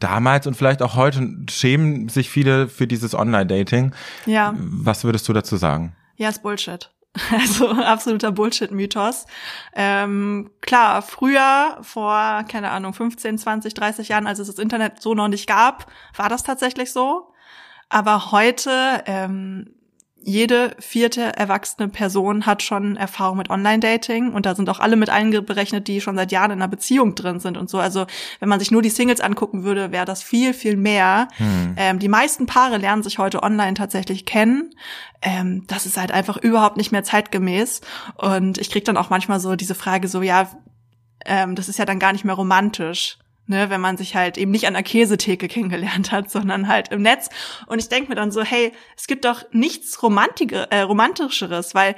damals 0.00 0.48
und 0.48 0.54
vielleicht 0.54 0.82
auch 0.82 0.96
heute 0.96 1.36
schämen 1.48 2.08
sich 2.08 2.30
viele 2.30 2.68
für 2.68 2.88
dieses 2.88 3.14
Online-Dating. 3.14 3.92
Ja. 4.26 4.54
Was 4.58 5.04
würdest 5.04 5.28
du 5.28 5.32
dazu 5.32 5.56
sagen? 5.56 5.94
Ja, 6.16 6.28
ist 6.30 6.42
Bullshit. 6.42 6.90
Also 7.30 7.70
absoluter 7.70 8.32
Bullshit-Mythos. 8.32 9.26
Ähm, 9.74 10.50
klar, 10.60 11.02
früher, 11.02 11.78
vor, 11.82 12.44
keine 12.48 12.70
Ahnung, 12.70 12.92
15, 12.94 13.38
20, 13.38 13.74
30 13.74 14.08
Jahren, 14.08 14.26
als 14.26 14.38
es 14.38 14.48
das 14.48 14.58
Internet 14.58 15.02
so 15.02 15.14
noch 15.14 15.28
nicht 15.28 15.46
gab, 15.46 15.90
war 16.16 16.28
das 16.28 16.42
tatsächlich 16.42 16.92
so. 16.92 17.32
Aber 17.88 18.32
heute 18.32 19.02
ähm, 19.06 19.74
jede 20.22 20.76
vierte 20.78 21.36
erwachsene 21.36 21.88
Person 21.88 22.44
hat 22.44 22.62
schon 22.62 22.96
Erfahrung 22.96 23.38
mit 23.38 23.50
Online-Dating 23.50 24.32
und 24.32 24.46
da 24.46 24.54
sind 24.54 24.68
auch 24.68 24.80
alle 24.80 24.96
mit 24.96 25.10
einberechnet, 25.10 25.88
die 25.88 26.00
schon 26.00 26.16
seit 26.16 26.32
Jahren 26.32 26.50
in 26.50 26.58
einer 26.58 26.68
Beziehung 26.68 27.14
drin 27.14 27.40
sind 27.40 27.56
und 27.56 27.70
so. 27.70 27.78
Also 27.78 28.06
wenn 28.40 28.48
man 28.48 28.58
sich 28.58 28.70
nur 28.70 28.82
die 28.82 28.90
Singles 28.90 29.20
angucken 29.20 29.64
würde, 29.64 29.92
wäre 29.92 30.04
das 30.04 30.22
viel, 30.22 30.52
viel 30.54 30.76
mehr. 30.76 31.28
Hm. 31.36 31.74
Ähm, 31.76 31.98
die 31.98 32.08
meisten 32.08 32.46
Paare 32.46 32.78
lernen 32.78 33.02
sich 33.02 33.18
heute 33.18 33.42
online 33.42 33.74
tatsächlich 33.74 34.26
kennen. 34.26 34.74
Ähm, 35.22 35.64
das 35.66 35.86
ist 35.86 35.96
halt 35.96 36.12
einfach 36.12 36.36
überhaupt 36.36 36.76
nicht 36.76 36.92
mehr 36.92 37.04
zeitgemäß. 37.04 37.80
Und 38.16 38.58
ich 38.58 38.70
krieg 38.70 38.84
dann 38.84 38.96
auch 38.96 39.10
manchmal 39.10 39.40
so 39.40 39.56
diese 39.56 39.74
Frage 39.74 40.08
so, 40.08 40.22
ja, 40.22 40.50
ähm, 41.24 41.54
das 41.54 41.68
ist 41.68 41.78
ja 41.78 41.84
dann 41.84 41.98
gar 41.98 42.12
nicht 42.12 42.24
mehr 42.24 42.34
romantisch 42.34 43.18
ne, 43.48 43.70
wenn 43.70 43.80
man 43.80 43.96
sich 43.96 44.14
halt 44.14 44.38
eben 44.38 44.50
nicht 44.50 44.66
an 44.66 44.74
der 44.74 44.82
Käsetheke 44.82 45.48
kennengelernt 45.48 46.12
hat, 46.12 46.30
sondern 46.30 46.68
halt 46.68 46.88
im 46.88 47.02
Netz. 47.02 47.28
Und 47.66 47.78
ich 47.78 47.88
denke 47.88 48.10
mir 48.10 48.14
dann 48.14 48.30
so, 48.30 48.42
hey, 48.42 48.72
es 48.96 49.06
gibt 49.06 49.24
doch 49.24 49.44
nichts 49.52 50.02
Romantiger, 50.02 50.70
äh, 50.70 50.80
romantischeres, 50.82 51.74
weil 51.74 51.96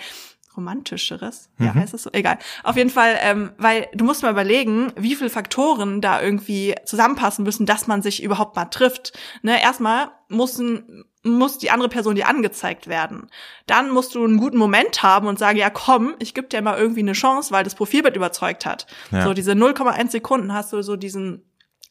romantischeres, 0.57 1.49
mhm. 1.59 1.67
ja, 1.67 1.75
heißt 1.75 1.95
es 1.95 2.03
so, 2.05 2.11
egal. 2.13 2.39
Auf 2.65 2.77
jeden 2.77 2.91
Fall, 2.91 3.17
ähm, 3.21 3.53
weil 3.57 3.89
du 3.95 4.05
musst 4.05 4.23
mal 4.23 4.31
überlegen, 4.31 4.93
wie 4.97 5.15
viele 5.15 5.31
Faktoren 5.31 6.01
da 6.01 6.21
irgendwie 6.21 6.75
zusammenpassen 6.85 7.45
müssen, 7.45 7.67
dass 7.67 7.87
man 7.87 8.03
sich 8.03 8.23
überhaupt 8.23 8.57
mal 8.57 8.67
trifft. 8.67 9.19
Ne, 9.43 9.63
erstmal 9.63 10.11
müssen 10.29 11.05
muss 11.23 11.59
die 11.59 11.71
andere 11.71 11.89
Person 11.89 12.15
dir 12.15 12.29
angezeigt 12.29 12.87
werden. 12.87 13.31
Dann 13.67 13.91
musst 13.91 14.15
du 14.15 14.25
einen 14.25 14.39
guten 14.39 14.57
Moment 14.57 15.03
haben 15.03 15.27
und 15.27 15.39
sagen, 15.39 15.59
ja 15.59 15.71
komm, 15.71 16.15
ich 16.19 16.35
gebe 16.35 16.49
dir 16.49 16.63
mal 16.63 16.79
irgendwie 16.79 17.01
eine 17.01 17.13
Chance, 17.13 17.53
weil 17.53 17.65
das 17.65 17.75
Profilbild 17.75 18.17
überzeugt 18.17 18.65
hat. 18.65 18.87
Ja. 19.11 19.25
So 19.25 19.35
diese 19.35 19.53
0,1 19.53 20.11
Sekunden 20.11 20.53
hast 20.53 20.73
du 20.73 20.83
so 20.83 20.97
diesen 20.97 21.45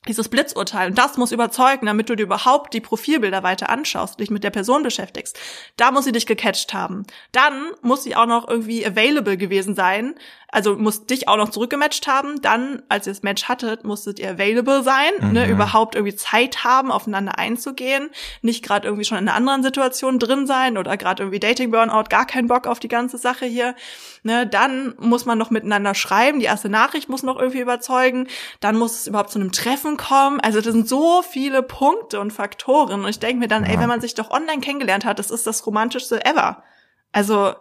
dieses 0.08 0.30
Blitzurteil. 0.30 0.90
Und 0.90 0.98
das 0.98 1.18
muss 1.18 1.32
überzeugen, 1.32 1.86
damit 1.86 2.10
du 2.10 2.16
dir 2.16 2.24
überhaupt 2.24 2.74
die 2.74 2.80
Profilbilder 2.80 3.44
weiter 3.44 3.70
anschaust, 3.70 4.20
dich 4.20 4.32
mit 4.32 4.44
der 4.44 4.50
Person 4.50 4.82
beschäftigst. 4.82 5.38
Da 5.76 5.92
muss 5.92 6.06
sie 6.06 6.14
dich 6.14 6.26
gecatcht 6.26 6.74
haben. 6.74 7.04
Dann 7.32 7.72
muss 7.82 8.04
sie 8.04 8.16
auch 8.16 8.26
noch 8.26 8.48
irgendwie 8.48 8.86
available 8.86 9.38
gewesen 9.38 9.76
sein, 9.76 10.16
also 10.52 10.76
muss 10.76 11.06
dich 11.06 11.28
auch 11.28 11.38
noch 11.38 11.50
zurückgematcht 11.50 12.08
haben. 12.08 12.42
Dann, 12.42 12.82
als 12.90 13.08
ihr 13.08 13.14
das 13.14 13.24
Match 13.24 13.46
hattet, 13.46 13.84
musstet 13.84 14.20
ihr 14.20 14.32
available 14.32 14.84
sein, 14.84 15.12
ne, 15.20 15.26
mhm. 15.26 15.34
ne, 15.34 15.50
überhaupt 15.50 15.96
irgendwie 15.96 16.16
Zeit 16.16 16.64
haben, 16.64 16.92
aufeinander 16.92 17.38
einzugehen, 17.38 18.10
nicht 18.42 18.64
gerade 18.64 18.88
irgendwie 18.88 19.06
schon 19.06 19.18
in 19.18 19.28
einer 19.28 19.38
anderen 19.38 19.64
Situation 19.64 20.18
drin 20.20 20.48
sein 20.48 20.78
oder 20.78 20.98
gerade 20.98 21.24
irgendwie 21.24 21.40
Dating 21.40 21.72
Burnout, 21.72 22.06
gar 22.10 22.26
keinen 22.26 22.48
Bock 22.48 22.68
auf 22.68 22.80
die 22.80 22.88
ganze 22.88 23.18
Sache 23.18 23.46
hier. 23.46 23.76
Ne, 24.24 24.48
dann 24.48 24.96
muss 24.98 25.26
man 25.26 25.38
noch 25.38 25.52
miteinander 25.52 25.94
schreiben, 25.94 26.40
die 26.40 26.46
erste 26.46 26.70
Nachricht 26.70 27.10
muss 27.10 27.24
noch 27.24 27.38
irgendwie 27.38 27.62
überzeugen, 27.62 28.28
dann 28.60 28.76
muss 28.76 29.00
es 29.00 29.08
überhaupt 29.08 29.32
zu 29.32 29.40
einem 29.40 29.52
Treffen 29.52 29.98
kommen. 29.98 30.40
Also 30.40 30.62
das 30.62 30.74
sind 30.74 30.90
so 30.90 31.22
viele 31.22 31.64
Punkte 31.64 32.20
und 32.20 32.34
Faktoren 32.34 33.04
und 33.04 33.10
ich 33.10 33.20
denke 33.20 33.40
mir 33.40 33.48
dann, 33.48 33.66
ja. 33.66 33.72
ey, 33.72 33.80
wenn 33.80 33.90
man 33.90 34.02
sich 34.02 34.16
doch 34.16 34.32
online 34.32 34.62
kennengelernt 34.62 35.06
hat, 35.06 35.20
das 35.20 35.32
ist 35.32 35.46
das 35.46 35.66
romantischste 35.66 36.26
ever. 36.26 36.64
Also 37.12 37.54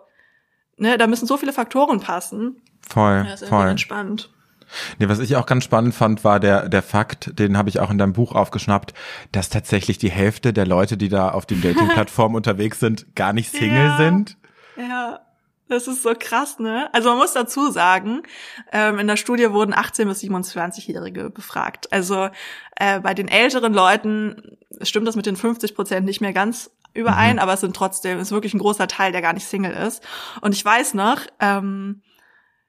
ne, 0.79 0.99
da 0.99 1.07
müssen 1.07 1.27
so 1.27 1.37
viele 1.37 1.53
Faktoren 1.53 2.01
passen. 2.01 2.57
Voll, 2.89 3.25
ja, 3.27 3.35
ist 3.35 3.49
voll. 3.49 3.67
Ganz 3.67 3.81
spannend. 3.81 4.31
Nee, 4.99 5.09
was 5.09 5.19
ich 5.19 5.37
auch 5.37 5.47
ganz 5.47 5.65
spannend 5.65 5.95
fand, 5.95 6.25
war 6.25 6.41
der, 6.41 6.69
der 6.69 6.83
Fakt, 6.83 7.39
den 7.39 7.57
habe 7.57 7.69
ich 7.69 7.81
auch 7.81 7.91
in 7.91 7.99
deinem 7.99 8.13
Buch 8.13 8.33
aufgeschnappt, 8.33 8.93
dass 9.33 9.49
tatsächlich 9.49 9.99
die 9.99 10.11
Hälfte 10.11 10.53
der 10.53 10.67
Leute, 10.67 10.97
die 10.97 11.09
da 11.09 11.31
auf 11.31 11.47
den 11.47 11.63
Dating-Plattformen 11.63 12.37
unterwegs 12.37 12.81
sind, 12.81 13.15
gar 13.15 13.33
nicht 13.33 13.51
Single 13.51 13.87
ja, 13.87 13.97
sind. 13.97 14.37
Ja, 14.77 15.21
das 15.69 15.87
ist 15.87 16.03
so 16.03 16.15
krass, 16.19 16.59
ne? 16.59 16.89
Also 16.93 17.11
man 17.11 17.19
muss 17.19 17.35
dazu 17.35 17.71
sagen, 17.71 18.23
ähm, 18.73 18.99
in 18.99 19.07
der 19.07 19.17
Studie 19.17 19.53
wurden 19.53 19.75
18 19.75 20.09
bis 20.09 20.23
27-Jährige 20.23 21.31
befragt. 21.31 21.93
Also 21.93 22.29
äh, 22.77 23.01
bei 23.01 23.13
den 23.13 23.29
älteren 23.29 23.75
Leuten 23.75 24.57
stimmt 24.83 25.07
das 25.07 25.17
mit 25.17 25.27
den 25.27 25.37
50 25.37 25.75
Prozent 25.75 26.07
nicht 26.07 26.21
mehr 26.21 26.33
ganz 26.33 26.71
überein, 26.95 27.35
mhm. 27.35 27.39
aber 27.39 27.55
es 27.55 27.61
sind 27.61 27.77
trotzdem, 27.77 28.19
ist 28.19 28.33
wirklich 28.33 28.55
ein 28.55 28.59
großer 28.59 28.89
Teil, 28.89 29.13
der 29.13 29.23
gar 29.23 29.33
nicht 29.33 29.47
Single 29.47 29.73
ist. 29.73 30.03
Und 30.41 30.55
ich 30.55 30.65
weiß 30.65 30.95
noch, 30.95 31.21
ähm, 31.41 32.03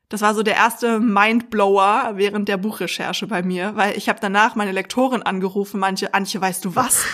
das 0.10 0.22
war 0.22 0.34
so 0.34 0.42
der 0.42 0.56
erste 0.56 1.00
Mindblower 1.00 2.14
während 2.16 2.50
der 2.50 2.58
Buchrecherche 2.58 3.28
bei 3.28 3.44
mir, 3.44 3.76
weil 3.76 3.96
ich 3.96 4.10
habe 4.10 4.20
danach 4.20 4.56
meine 4.56 4.72
Lektorin 4.72 5.22
angerufen, 5.22 5.80
manche, 5.80 6.14
Antje, 6.16 6.42
weißt 6.42 6.66
du 6.66 6.76
was? 6.76 7.06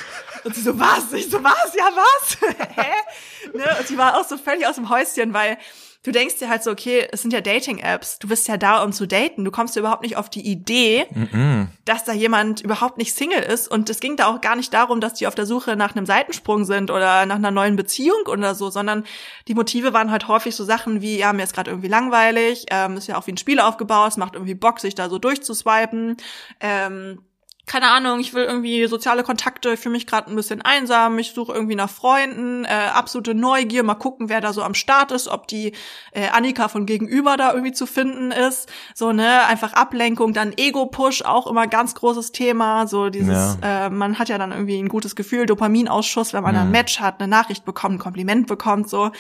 Und 0.46 0.56
sie 0.56 0.62
so, 0.62 0.80
was? 0.80 1.12
Ich 1.12 1.30
so, 1.30 1.44
was? 1.44 1.74
Ja, 1.76 1.90
was? 1.94 2.38
Hä? 2.76 3.58
Ne? 3.58 3.66
Und 3.80 3.88
sie 3.88 3.98
war 3.98 4.18
auch 4.18 4.24
so 4.24 4.38
völlig 4.38 4.66
aus 4.66 4.76
dem 4.76 4.90
Häuschen, 4.90 5.34
weil 5.34 5.58
du 6.06 6.12
denkst 6.12 6.38
dir 6.38 6.50
halt 6.50 6.64
so, 6.64 6.70
okay, 6.70 7.08
es 7.12 7.24
sind 7.24 7.34
ja 7.34 7.42
Dating-Apps, 7.42 8.20
du 8.20 8.28
bist 8.28 8.48
ja 8.48 8.58
da, 8.58 8.84
um 8.84 8.94
zu 8.94 9.08
daten. 9.08 9.44
Du 9.44 9.50
kommst 9.50 9.76
ja 9.76 9.80
überhaupt 9.80 10.04
nicht 10.04 10.18
auf 10.18 10.30
die 10.30 10.46
Idee, 10.46 11.08
mm 11.10 11.24
-mm. 11.24 11.68
dass 11.84 12.04
da 12.04 12.14
jemand 12.14 12.62
überhaupt 12.62 13.00
nicht 13.00 13.14
Single 13.14 13.42
ist. 13.42 13.68
Und 13.68 13.90
es 13.90 14.00
ging 14.00 14.16
da 14.16 14.28
auch 14.28 14.40
gar 14.40 14.56
nicht 14.56 14.72
darum, 14.72 15.02
dass 15.02 15.16
die 15.16 15.26
auf 15.26 15.34
der 15.34 15.48
Suche 15.48 15.76
nach 15.76 15.96
einem 15.96 16.06
Seitensprung 16.06 16.64
sind 16.64 16.92
oder 16.92 17.26
nach 17.26 17.38
einer 17.38 17.50
neuen 17.50 17.76
Beziehung 17.76 18.28
oder 18.28 18.54
so, 18.54 18.70
sondern 18.70 19.04
die 19.48 19.56
Motive 19.56 19.94
waren 19.94 20.12
halt 20.12 20.28
häufig 20.28 20.56
so 20.56 20.64
Sachen 20.64 21.02
wie, 21.02 21.18
ja, 21.18 21.34
mir 21.34 21.44
ist 21.44 21.56
gerade 21.56 21.72
irgendwie 21.72 21.90
langweilig, 21.90 22.68
ähm, 22.70 22.98
ist 22.98 23.08
ja 23.08 23.18
auch 23.18 23.26
wie 23.26 23.32
ein 23.32 23.38
Spiel 23.38 23.60
aufgebaut, 23.60 24.10
es 24.10 24.18
macht 24.18 24.36
irgendwie 24.36 24.54
Bock, 24.54 24.80
sich 24.80 24.94
da 24.94 25.10
so 25.10 25.18
durchzuswipen. 25.18 26.18
Ähm, 26.60 27.20
keine 27.66 27.90
Ahnung, 27.90 28.20
ich 28.20 28.34
will 28.34 28.44
irgendwie 28.44 28.86
soziale 28.88 29.24
Kontakte, 29.24 29.74
ich 29.74 29.80
fühle 29.80 29.94
mich 29.94 30.06
gerade 30.06 30.30
ein 30.30 30.36
bisschen 30.36 30.62
einsam, 30.62 31.18
ich 31.18 31.32
suche 31.32 31.52
irgendwie 31.52 31.76
nach 31.76 31.90
Freunden, 31.90 32.64
äh, 32.64 32.68
absolute 32.94 33.34
Neugier, 33.34 33.84
mal 33.84 33.96
gucken, 33.96 34.30
wer 34.30 34.40
da 34.40 34.54
so 34.54 34.62
am 34.62 34.76
Start 34.76 35.12
ist, 35.12 35.28
ob 35.28 35.48
die 35.48 35.74
äh, 36.12 36.28
Annika 36.30 36.68
von 36.68 36.86
gegenüber 36.86 37.38
da 37.38 37.52
irgendwie 37.52 37.72
zu 37.72 37.88
finden 37.88 38.32
ist. 38.32 38.72
So, 38.94 39.12
ne, 39.12 39.46
einfach 39.48 39.74
Ablenkung, 39.74 40.34
dann 40.34 40.54
Ego-Push, 40.56 41.24
auch 41.24 41.48
immer 41.48 41.66
ganz 41.66 41.96
großes 41.96 42.32
Thema. 42.32 42.86
So 42.88 43.10
dieses, 43.10 43.58
ja. 43.62 43.88
äh, 43.88 43.90
man 43.90 44.20
hat 44.20 44.30
ja 44.30 44.38
dann 44.38 44.52
irgendwie 44.52 44.80
ein 44.80 44.88
gutes 44.88 45.16
Gefühl, 45.16 45.48
Dopaminausschuss, 45.48 46.34
wenn 46.34 46.44
man 46.44 46.54
mhm. 46.54 46.62
ein 46.62 46.72
Match 46.72 47.00
hat, 47.00 47.20
eine 47.20 47.28
Nachricht 47.28 47.66
bekommt, 47.66 47.96
ein 47.96 48.00
Kompliment 48.00 48.48
bekommt, 48.48 48.90
so. 48.90 49.12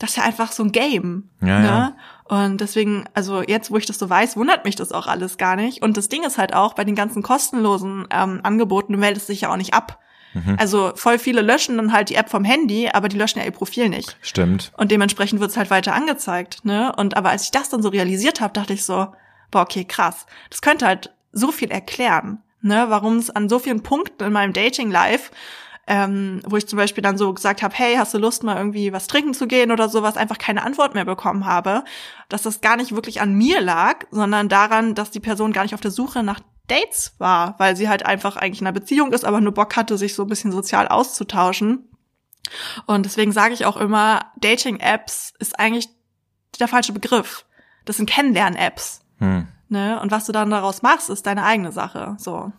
Das 0.00 0.10
ist 0.10 0.16
ja 0.16 0.24
einfach 0.24 0.50
so 0.50 0.64
ein 0.64 0.72
Game. 0.72 1.30
Ja, 1.40 1.58
ne? 1.60 1.66
Ja. 1.66 1.96
Und 2.24 2.60
deswegen, 2.60 3.04
also 3.12 3.42
jetzt, 3.42 3.70
wo 3.70 3.76
ich 3.76 3.86
das 3.86 3.98
so 3.98 4.08
weiß, 4.08 4.36
wundert 4.36 4.64
mich 4.64 4.76
das 4.76 4.92
auch 4.92 5.06
alles 5.06 5.36
gar 5.36 5.56
nicht. 5.56 5.82
Und 5.82 5.96
das 5.96 6.08
Ding 6.08 6.24
ist 6.24 6.38
halt 6.38 6.54
auch, 6.54 6.72
bei 6.72 6.84
den 6.84 6.94
ganzen 6.94 7.22
kostenlosen 7.22 8.06
ähm, 8.10 8.40
Angeboten 8.42 8.98
meldet 8.98 9.22
es 9.22 9.26
sich 9.26 9.42
ja 9.42 9.52
auch 9.52 9.58
nicht 9.58 9.74
ab. 9.74 10.00
Mhm. 10.32 10.56
Also 10.58 10.92
voll 10.96 11.18
viele 11.18 11.42
löschen 11.42 11.76
dann 11.76 11.92
halt 11.92 12.08
die 12.08 12.14
App 12.14 12.30
vom 12.30 12.44
Handy, 12.44 12.88
aber 12.92 13.08
die 13.08 13.18
löschen 13.18 13.40
ja 13.40 13.44
ihr 13.44 13.50
Profil 13.50 13.90
nicht. 13.90 14.16
Stimmt. 14.22 14.72
Und 14.76 14.90
dementsprechend 14.90 15.40
wird's 15.40 15.56
halt 15.56 15.70
weiter 15.70 15.94
angezeigt. 15.94 16.64
Ne? 16.64 16.94
Und 16.96 17.16
aber 17.16 17.30
als 17.30 17.44
ich 17.44 17.50
das 17.50 17.68
dann 17.68 17.82
so 17.82 17.90
realisiert 17.90 18.40
habe, 18.40 18.54
dachte 18.54 18.72
ich 18.72 18.84
so, 18.84 19.08
boah, 19.50 19.62
okay, 19.62 19.84
krass. 19.84 20.26
Das 20.50 20.62
könnte 20.62 20.86
halt 20.86 21.14
so 21.32 21.52
viel 21.52 21.70
erklären, 21.70 22.42
ne, 22.60 22.86
warum 22.88 23.18
es 23.18 23.30
an 23.30 23.48
so 23.48 23.58
vielen 23.58 23.82
Punkten 23.82 24.24
in 24.24 24.32
meinem 24.32 24.52
Dating-Life 24.52 25.30
ähm, 25.86 26.40
wo 26.46 26.56
ich 26.56 26.66
zum 26.66 26.76
Beispiel 26.76 27.02
dann 27.02 27.18
so 27.18 27.32
gesagt 27.32 27.62
habe, 27.62 27.74
hey, 27.74 27.96
hast 27.96 28.14
du 28.14 28.18
Lust 28.18 28.42
mal 28.42 28.56
irgendwie 28.56 28.92
was 28.92 29.06
trinken 29.06 29.34
zu 29.34 29.46
gehen 29.46 29.70
oder 29.70 29.88
sowas, 29.88 30.16
einfach 30.16 30.38
keine 30.38 30.62
Antwort 30.62 30.94
mehr 30.94 31.04
bekommen 31.04 31.44
habe, 31.44 31.84
dass 32.28 32.42
das 32.42 32.60
gar 32.60 32.76
nicht 32.76 32.94
wirklich 32.94 33.20
an 33.20 33.34
mir 33.34 33.60
lag, 33.60 34.04
sondern 34.10 34.48
daran, 34.48 34.94
dass 34.94 35.10
die 35.10 35.20
Person 35.20 35.52
gar 35.52 35.62
nicht 35.62 35.74
auf 35.74 35.80
der 35.80 35.90
Suche 35.90 36.22
nach 36.22 36.40
Dates 36.66 37.14
war, 37.18 37.54
weil 37.58 37.76
sie 37.76 37.88
halt 37.88 38.06
einfach 38.06 38.36
eigentlich 38.36 38.60
in 38.60 38.66
einer 38.66 38.78
Beziehung 38.78 39.12
ist, 39.12 39.24
aber 39.24 39.40
nur 39.40 39.52
Bock 39.52 39.76
hatte, 39.76 39.98
sich 39.98 40.14
so 40.14 40.22
ein 40.22 40.28
bisschen 40.28 40.52
sozial 40.52 40.88
auszutauschen. 40.88 41.88
Und 42.86 43.04
deswegen 43.04 43.32
sage 43.32 43.54
ich 43.54 43.66
auch 43.66 43.76
immer, 43.76 44.32
Dating-Apps 44.36 45.34
ist 45.38 45.58
eigentlich 45.58 45.88
der 46.58 46.68
falsche 46.68 46.92
Begriff. 46.92 47.44
Das 47.84 47.96
sind 47.96 48.08
Kennenlern-Apps. 48.08 49.02
Hm. 49.18 49.48
Ne? 49.68 50.00
Und 50.00 50.10
was 50.10 50.26
du 50.26 50.32
dann 50.32 50.50
daraus 50.50 50.82
machst, 50.82 51.10
ist 51.10 51.26
deine 51.26 51.44
eigene 51.44 51.72
Sache. 51.72 52.16
So. 52.18 52.52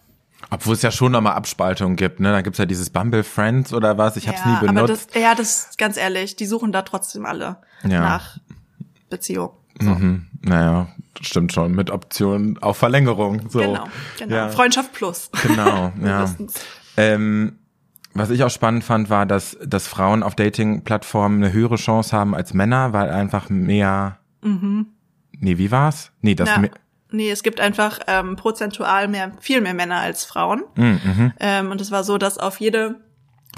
Obwohl 0.50 0.74
es 0.74 0.82
ja 0.82 0.92
schon 0.92 1.12
nochmal 1.12 1.34
Abspaltungen 1.34 1.96
gibt, 1.96 2.20
ne? 2.20 2.32
Da 2.32 2.42
gibt's 2.42 2.60
ja 2.60 2.66
dieses 2.66 2.90
Bumble 2.90 3.24
Friends 3.24 3.74
oder 3.74 3.98
was. 3.98 4.16
Ich 4.18 4.28
habe 4.28 4.38
es 4.38 4.44
ja, 4.46 4.52
nie 4.52 4.68
benutzt. 4.68 4.78
Aber 4.78 4.88
das, 4.88 5.08
ja, 5.14 5.36
das 5.36 5.70
ist 5.70 5.78
ganz 5.78 5.98
ehrlich, 5.98 6.36
die 6.36 6.46
suchen 6.46 6.72
da 6.72 6.84
trotzdem 6.84 7.26
alle 7.26 7.58
ja. 7.84 8.00
nach 8.00 8.38
Beziehung. 9.10 9.52
So. 9.82 9.90
Mhm. 9.90 10.28
Naja, 10.42 10.88
stimmt 11.22 11.52
schon. 11.52 11.74
Mit 11.74 11.90
Option 11.90 12.58
auf 12.62 12.78
Verlängerung. 12.78 13.50
So. 13.50 13.60
Genau, 13.60 13.88
genau. 14.18 14.36
Ja. 14.36 14.50
Freundschaft 14.50 14.94
plus. 14.94 15.30
Genau, 15.44 15.92
ja. 16.04 16.30
ähm, 16.98 17.60
was 18.14 18.30
ich 18.30 18.44
auch 18.44 18.50
spannend 18.50 18.84
fand, 18.84 19.10
war, 19.10 19.26
dass, 19.26 19.58
dass 19.66 19.88
Frauen 19.88 20.24
auf 20.24 20.36
Dating-Plattformen 20.36 21.44
eine 21.44 21.52
höhere 21.52 21.76
Chance 21.76 22.16
haben 22.16 22.34
als 22.34 22.54
Männer, 22.54 22.94
weil 22.94 23.10
einfach 23.10 23.50
mehr. 23.50 24.20
Mhm. 24.42 24.88
Nee, 25.38 25.58
wie 25.58 25.72
war's? 25.72 26.12
Nee, 26.22 26.36
das. 26.36 26.50
Ja. 26.50 26.64
Nee, 27.12 27.30
es 27.30 27.44
gibt 27.44 27.60
einfach 27.60 28.00
ähm, 28.08 28.36
prozentual 28.36 29.08
mehr, 29.08 29.32
viel 29.40 29.62
mehr 29.62 29.74
Männer 29.74 29.98
als 29.98 30.26
Frauen. 30.26 30.64
Mm, 30.76 30.84
mhm. 30.84 31.34
Ähm, 31.40 31.72
und 31.72 31.80
es 31.80 31.92
war 31.92 32.04
so, 32.04 32.18
dass 32.18 32.38
auf 32.38 32.60
jede 32.60 32.96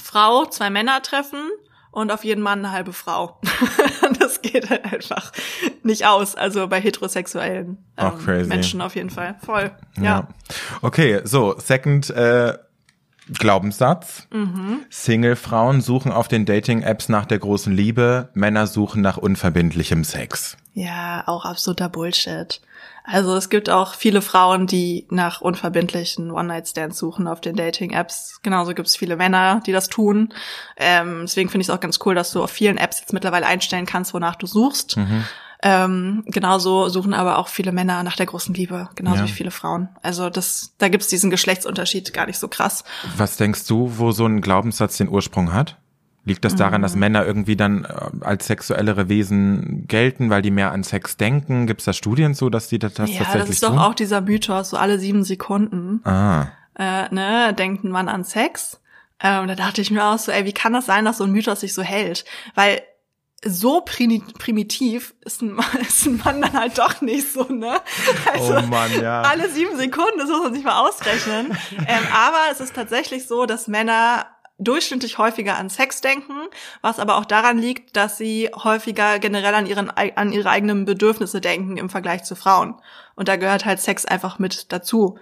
Frau 0.03 0.45
zwei 0.45 0.69
Männer 0.69 1.01
treffen 1.01 1.49
und 1.91 2.11
auf 2.11 2.23
jeden 2.23 2.41
Mann 2.41 2.59
eine 2.59 2.71
halbe 2.71 2.93
Frau. 2.93 3.39
das 4.19 4.41
geht 4.41 4.69
halt 4.69 4.85
einfach 4.85 5.31
nicht 5.83 6.05
aus. 6.05 6.35
Also 6.35 6.67
bei 6.67 6.79
heterosexuellen 6.79 7.77
ähm, 7.97 8.47
Menschen 8.47 8.81
auf 8.81 8.95
jeden 8.95 9.09
Fall. 9.09 9.35
Voll. 9.43 9.71
Ja. 9.95 10.03
ja. 10.03 10.27
Okay, 10.81 11.21
so, 11.23 11.55
second 11.57 12.09
äh, 12.11 12.57
Glaubenssatz. 13.33 14.27
Mhm. 14.31 14.81
Single-Frauen 14.89 15.81
suchen 15.81 16.11
auf 16.11 16.27
den 16.27 16.45
Dating-Apps 16.45 17.09
nach 17.09 17.25
der 17.25 17.39
großen 17.39 17.73
Liebe, 17.73 18.29
Männer 18.33 18.67
suchen 18.67 19.01
nach 19.01 19.17
unverbindlichem 19.17 20.03
Sex. 20.03 20.57
Ja, 20.77 21.23
auch 21.25 21.43
absoluter 21.43 21.89
Bullshit. 21.89 22.61
Also 23.03 23.35
es 23.35 23.49
gibt 23.49 23.67
auch 23.67 23.95
viele 23.95 24.21
Frauen, 24.21 24.67
die 24.67 25.07
nach 25.09 25.41
unverbindlichen 25.41 26.29
One-Night-Stands 26.29 26.99
suchen 26.99 27.27
auf 27.27 27.41
den 27.41 27.55
Dating-Apps. 27.55 28.41
Genauso 28.43 28.75
gibt 28.75 28.87
es 28.87 28.95
viele 28.95 29.15
Männer, 29.15 29.59
die 29.65 29.71
das 29.71 29.87
tun. 29.87 30.31
Ähm, 30.75 31.21
deswegen 31.23 31.49
finde 31.49 31.63
ich 31.63 31.69
es 31.69 31.73
auch 31.73 31.79
ganz 31.79 31.97
cool, 32.05 32.13
dass 32.13 32.31
du 32.31 32.43
auf 32.43 32.51
vielen 32.51 32.77
Apps 32.77 32.99
jetzt 32.99 33.11
mittlerweile 33.11 33.47
einstellen 33.47 33.87
kannst, 33.87 34.13
wonach 34.13 34.35
du 34.35 34.45
suchst. 34.45 34.97
Mhm. 34.97 35.23
Ähm, 35.63 36.23
genauso 36.27 36.89
suchen 36.89 37.15
aber 37.15 37.39
auch 37.39 37.47
viele 37.47 37.71
Männer 37.71 38.03
nach 38.03 38.15
der 38.15 38.27
großen 38.27 38.53
Liebe, 38.53 38.89
genauso 38.93 39.21
ja. 39.21 39.27
wie 39.27 39.33
viele 39.33 39.49
Frauen. 39.49 39.89
Also 40.03 40.29
das, 40.29 40.75
da 40.77 40.89
gibt's 40.89 41.07
diesen 41.07 41.31
Geschlechtsunterschied 41.31 42.13
gar 42.13 42.27
nicht 42.27 42.37
so 42.37 42.47
krass. 42.47 42.83
Was 43.15 43.37
denkst 43.37 43.65
du, 43.65 43.97
wo 43.97 44.11
so 44.11 44.27
ein 44.27 44.41
Glaubenssatz 44.41 44.97
den 44.97 45.09
Ursprung 45.09 45.53
hat? 45.53 45.77
Liegt 46.27 46.43
das 46.43 46.57
daran, 46.57 46.81
dass 46.81 46.93
mhm. 46.93 46.99
Männer 46.99 47.25
irgendwie 47.25 47.55
dann 47.55 47.85
äh, 47.85 48.25
als 48.25 48.47
sexuellere 48.47 49.07
Wesen 49.07 49.87
gelten, 49.87 50.29
weil 50.29 50.41
die 50.41 50.51
mehr 50.51 50.73
an 50.73 50.83
Sex 50.83 51.15
denken? 51.15 51.67
Gibt 51.67 51.79
es 51.79 51.85
da 51.85 51.93
Studien 51.93 52.33
so, 52.33 52.49
dass 52.49 52.67
die 52.67 52.79
das, 52.79 52.95
das 52.95 53.09
ja, 53.09 53.19
tatsächlich 53.19 53.33
Ja, 53.33 53.45
das 53.45 53.49
ist 53.49 53.63
doch 53.63 53.77
auch 53.77 53.93
dieser 53.93 54.19
Mythos, 54.19 54.71
so 54.71 54.77
alle 54.77 54.99
sieben 54.99 55.23
Sekunden 55.23 56.01
ah. 56.03 56.47
äh, 56.77 57.13
ne, 57.15 57.53
denkt 57.53 57.85
ein 57.85 57.91
Mann 57.91 58.09
an 58.09 58.25
Sex. 58.25 58.81
Ähm, 59.21 59.47
da 59.47 59.55
dachte 59.55 59.79
ich 59.79 59.89
mir 59.89 60.03
auch 60.03 60.19
so, 60.19 60.33
ey, 60.33 60.43
wie 60.43 60.53
kann 60.53 60.73
das 60.73 60.85
sein, 60.85 61.05
dass 61.05 61.19
so 61.19 61.23
ein 61.23 61.31
Mythos 61.31 61.61
sich 61.61 61.73
so 61.73 61.81
hält? 61.81 62.25
Weil 62.55 62.81
so 63.45 63.81
primitiv 63.81 65.13
ist 65.21 65.41
ein, 65.41 65.59
ist 65.81 66.05
ein 66.05 66.21
Mann 66.23 66.41
dann 66.41 66.53
halt 66.53 66.77
doch 66.77 67.01
nicht 67.01 67.31
so, 67.31 67.43
ne? 67.43 67.79
Also 68.33 68.57
oh 68.57 68.61
Mann, 68.63 68.91
ja. 69.01 69.21
alle 69.21 69.49
sieben 69.49 69.77
Sekunden, 69.77 70.19
das 70.19 70.29
muss 70.29 70.43
man 70.43 70.53
sich 70.53 70.63
mal 70.63 70.87
ausrechnen. 70.87 71.57
ähm, 71.87 72.07
aber 72.13 72.51
es 72.51 72.59
ist 72.59 72.75
tatsächlich 72.75 73.27
so, 73.27 73.45
dass 73.45 73.67
Männer 73.67 74.25
durchschnittlich 74.59 75.17
häufiger 75.17 75.57
an 75.57 75.69
Sex 75.69 76.01
denken, 76.01 76.33
was 76.81 76.99
aber 76.99 77.17
auch 77.17 77.25
daran 77.25 77.59
liegt, 77.59 77.95
dass 77.95 78.17
sie 78.17 78.49
häufiger 78.55 79.19
generell 79.19 79.53
an, 79.53 79.67
ihren, 79.67 79.89
an 79.89 80.31
ihre 80.31 80.49
eigenen 80.49 80.85
Bedürfnisse 80.85 81.41
denken 81.41 81.77
im 81.77 81.89
Vergleich 81.89 82.23
zu 82.23 82.35
Frauen. 82.35 82.75
Und 83.15 83.27
da 83.27 83.35
gehört 83.35 83.65
halt 83.65 83.79
Sex 83.79 84.05
einfach 84.05 84.39
mit 84.39 84.71
dazu. 84.71 85.17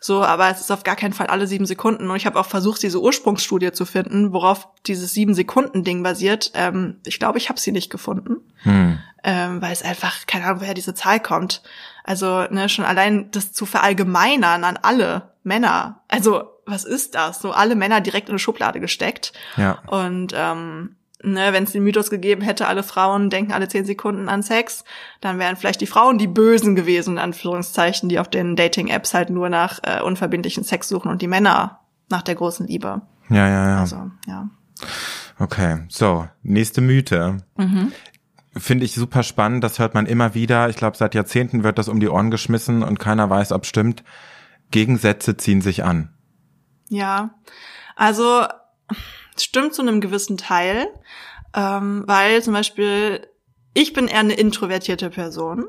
So, 0.00 0.24
aber 0.24 0.48
es 0.50 0.60
ist 0.60 0.70
auf 0.70 0.82
gar 0.82 0.96
keinen 0.96 1.12
Fall 1.12 1.26
alle 1.26 1.46
sieben 1.46 1.66
Sekunden. 1.66 2.10
Und 2.10 2.16
ich 2.16 2.26
habe 2.26 2.40
auch 2.40 2.46
versucht, 2.46 2.82
diese 2.82 3.00
Ursprungsstudie 3.00 3.72
zu 3.72 3.84
finden, 3.84 4.32
worauf 4.32 4.68
dieses 4.86 5.12
sieben 5.12 5.34
Sekunden 5.34 5.84
Ding 5.84 6.02
basiert. 6.02 6.52
Ähm, 6.54 7.00
ich 7.04 7.18
glaube, 7.18 7.38
ich 7.38 7.48
habe 7.48 7.60
sie 7.60 7.70
nicht 7.70 7.90
gefunden, 7.90 8.38
hm. 8.62 8.98
ähm, 9.22 9.62
weil 9.62 9.72
es 9.72 9.82
einfach 9.82 10.26
keine 10.26 10.46
Ahnung, 10.46 10.62
woher 10.62 10.74
diese 10.74 10.94
Zahl 10.94 11.20
kommt. 11.20 11.62
Also 12.02 12.44
ne, 12.50 12.68
schon 12.68 12.86
allein 12.86 13.30
das 13.30 13.52
zu 13.52 13.66
verallgemeinern 13.66 14.64
an 14.64 14.78
alle 14.80 15.34
Männer. 15.42 16.00
Also 16.08 16.49
was 16.70 16.84
ist 16.84 17.14
das? 17.14 17.40
So 17.40 17.52
alle 17.52 17.74
Männer 17.74 18.00
direkt 18.00 18.28
in 18.28 18.32
eine 18.32 18.38
Schublade 18.38 18.80
gesteckt. 18.80 19.32
Ja. 19.56 19.78
Und 19.86 20.32
ähm, 20.36 20.96
ne, 21.22 21.52
wenn 21.52 21.64
es 21.64 21.72
den 21.72 21.82
Mythos 21.82 22.10
gegeben 22.10 22.42
hätte, 22.42 22.66
alle 22.66 22.82
Frauen 22.82 23.30
denken 23.30 23.52
alle 23.52 23.68
zehn 23.68 23.84
Sekunden 23.84 24.28
an 24.28 24.42
Sex, 24.42 24.84
dann 25.20 25.38
wären 25.38 25.56
vielleicht 25.56 25.80
die 25.80 25.86
Frauen 25.86 26.18
die 26.18 26.26
Bösen 26.26 26.74
gewesen, 26.76 27.14
in 27.14 27.18
Anführungszeichen, 27.18 28.08
die 28.08 28.18
auf 28.18 28.28
den 28.28 28.56
Dating-Apps 28.56 29.14
halt 29.14 29.30
nur 29.30 29.48
nach 29.48 29.80
äh, 29.82 30.00
unverbindlichen 30.00 30.64
Sex 30.64 30.88
suchen 30.88 31.10
und 31.10 31.22
die 31.22 31.28
Männer 31.28 31.80
nach 32.08 32.22
der 32.22 32.34
großen 32.34 32.66
Liebe. 32.66 33.02
Ja, 33.28 33.48
ja, 33.48 33.68
ja. 33.68 33.80
Also, 33.80 34.10
ja. 34.26 34.48
Okay, 35.38 35.78
so, 35.88 36.28
nächste 36.42 36.80
Mythe. 36.80 37.38
Mhm. 37.56 37.92
Finde 38.56 38.84
ich 38.84 38.94
super 38.94 39.22
spannend, 39.22 39.62
das 39.62 39.78
hört 39.78 39.94
man 39.94 40.06
immer 40.06 40.34
wieder. 40.34 40.68
Ich 40.68 40.76
glaube, 40.76 40.96
seit 40.96 41.14
Jahrzehnten 41.14 41.62
wird 41.62 41.78
das 41.78 41.88
um 41.88 42.00
die 42.00 42.08
Ohren 42.08 42.30
geschmissen 42.30 42.82
und 42.82 42.98
keiner 42.98 43.30
weiß, 43.30 43.52
ob 43.52 43.64
stimmt. 43.64 44.02
Gegensätze 44.70 45.36
ziehen 45.36 45.60
sich 45.60 45.84
an. 45.84 46.10
Ja, 46.90 47.30
also 47.96 48.44
stimmt 49.38 49.74
zu 49.74 49.82
einem 49.82 50.00
gewissen 50.00 50.36
Teil, 50.36 50.88
ähm, 51.54 52.04
weil 52.06 52.42
zum 52.42 52.52
Beispiel 52.52 53.26
ich 53.72 53.92
bin 53.92 54.08
eher 54.08 54.20
eine 54.20 54.34
introvertierte 54.34 55.10
Person 55.10 55.66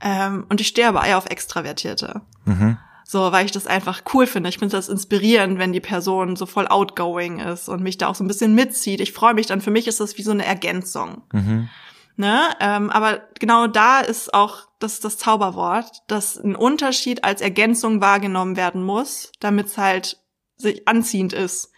ähm, 0.00 0.46
und 0.48 0.60
ich 0.60 0.68
stehe 0.68 0.88
aber 0.88 1.04
eher 1.04 1.18
auf 1.18 1.26
Extravertierte. 1.26 2.22
Mhm. 2.44 2.78
So, 3.04 3.32
weil 3.32 3.44
ich 3.44 3.50
das 3.50 3.66
einfach 3.66 4.02
cool 4.14 4.26
finde. 4.26 4.50
Ich 4.50 4.58
finde 4.58 4.76
das 4.76 4.88
inspirierend, 4.88 5.58
wenn 5.58 5.72
die 5.72 5.80
Person 5.80 6.36
so 6.36 6.46
voll 6.46 6.68
outgoing 6.68 7.40
ist 7.40 7.68
und 7.68 7.82
mich 7.82 7.98
da 7.98 8.06
auch 8.06 8.14
so 8.14 8.22
ein 8.22 8.28
bisschen 8.28 8.54
mitzieht. 8.54 9.00
Ich 9.00 9.12
freue 9.12 9.34
mich 9.34 9.46
dann. 9.46 9.60
Für 9.60 9.72
mich 9.72 9.88
ist 9.88 9.98
das 9.98 10.16
wie 10.16 10.22
so 10.22 10.30
eine 10.30 10.44
Ergänzung. 10.44 11.22
Mhm. 11.32 11.68
Ne? 12.16 12.40
Ähm, 12.60 12.90
aber 12.90 13.22
genau 13.40 13.66
da 13.66 14.00
ist 14.00 14.32
auch 14.32 14.68
das, 14.78 15.00
das 15.00 15.18
Zauberwort, 15.18 16.02
dass 16.06 16.36
ein 16.36 16.54
Unterschied 16.54 17.24
als 17.24 17.40
Ergänzung 17.40 18.00
wahrgenommen 18.00 18.56
werden 18.56 18.82
muss, 18.82 19.32
damit 19.40 19.66
es 19.66 19.78
halt 19.78 20.19
sich 20.60 20.86
anziehend 20.86 21.32
ist. 21.32 21.72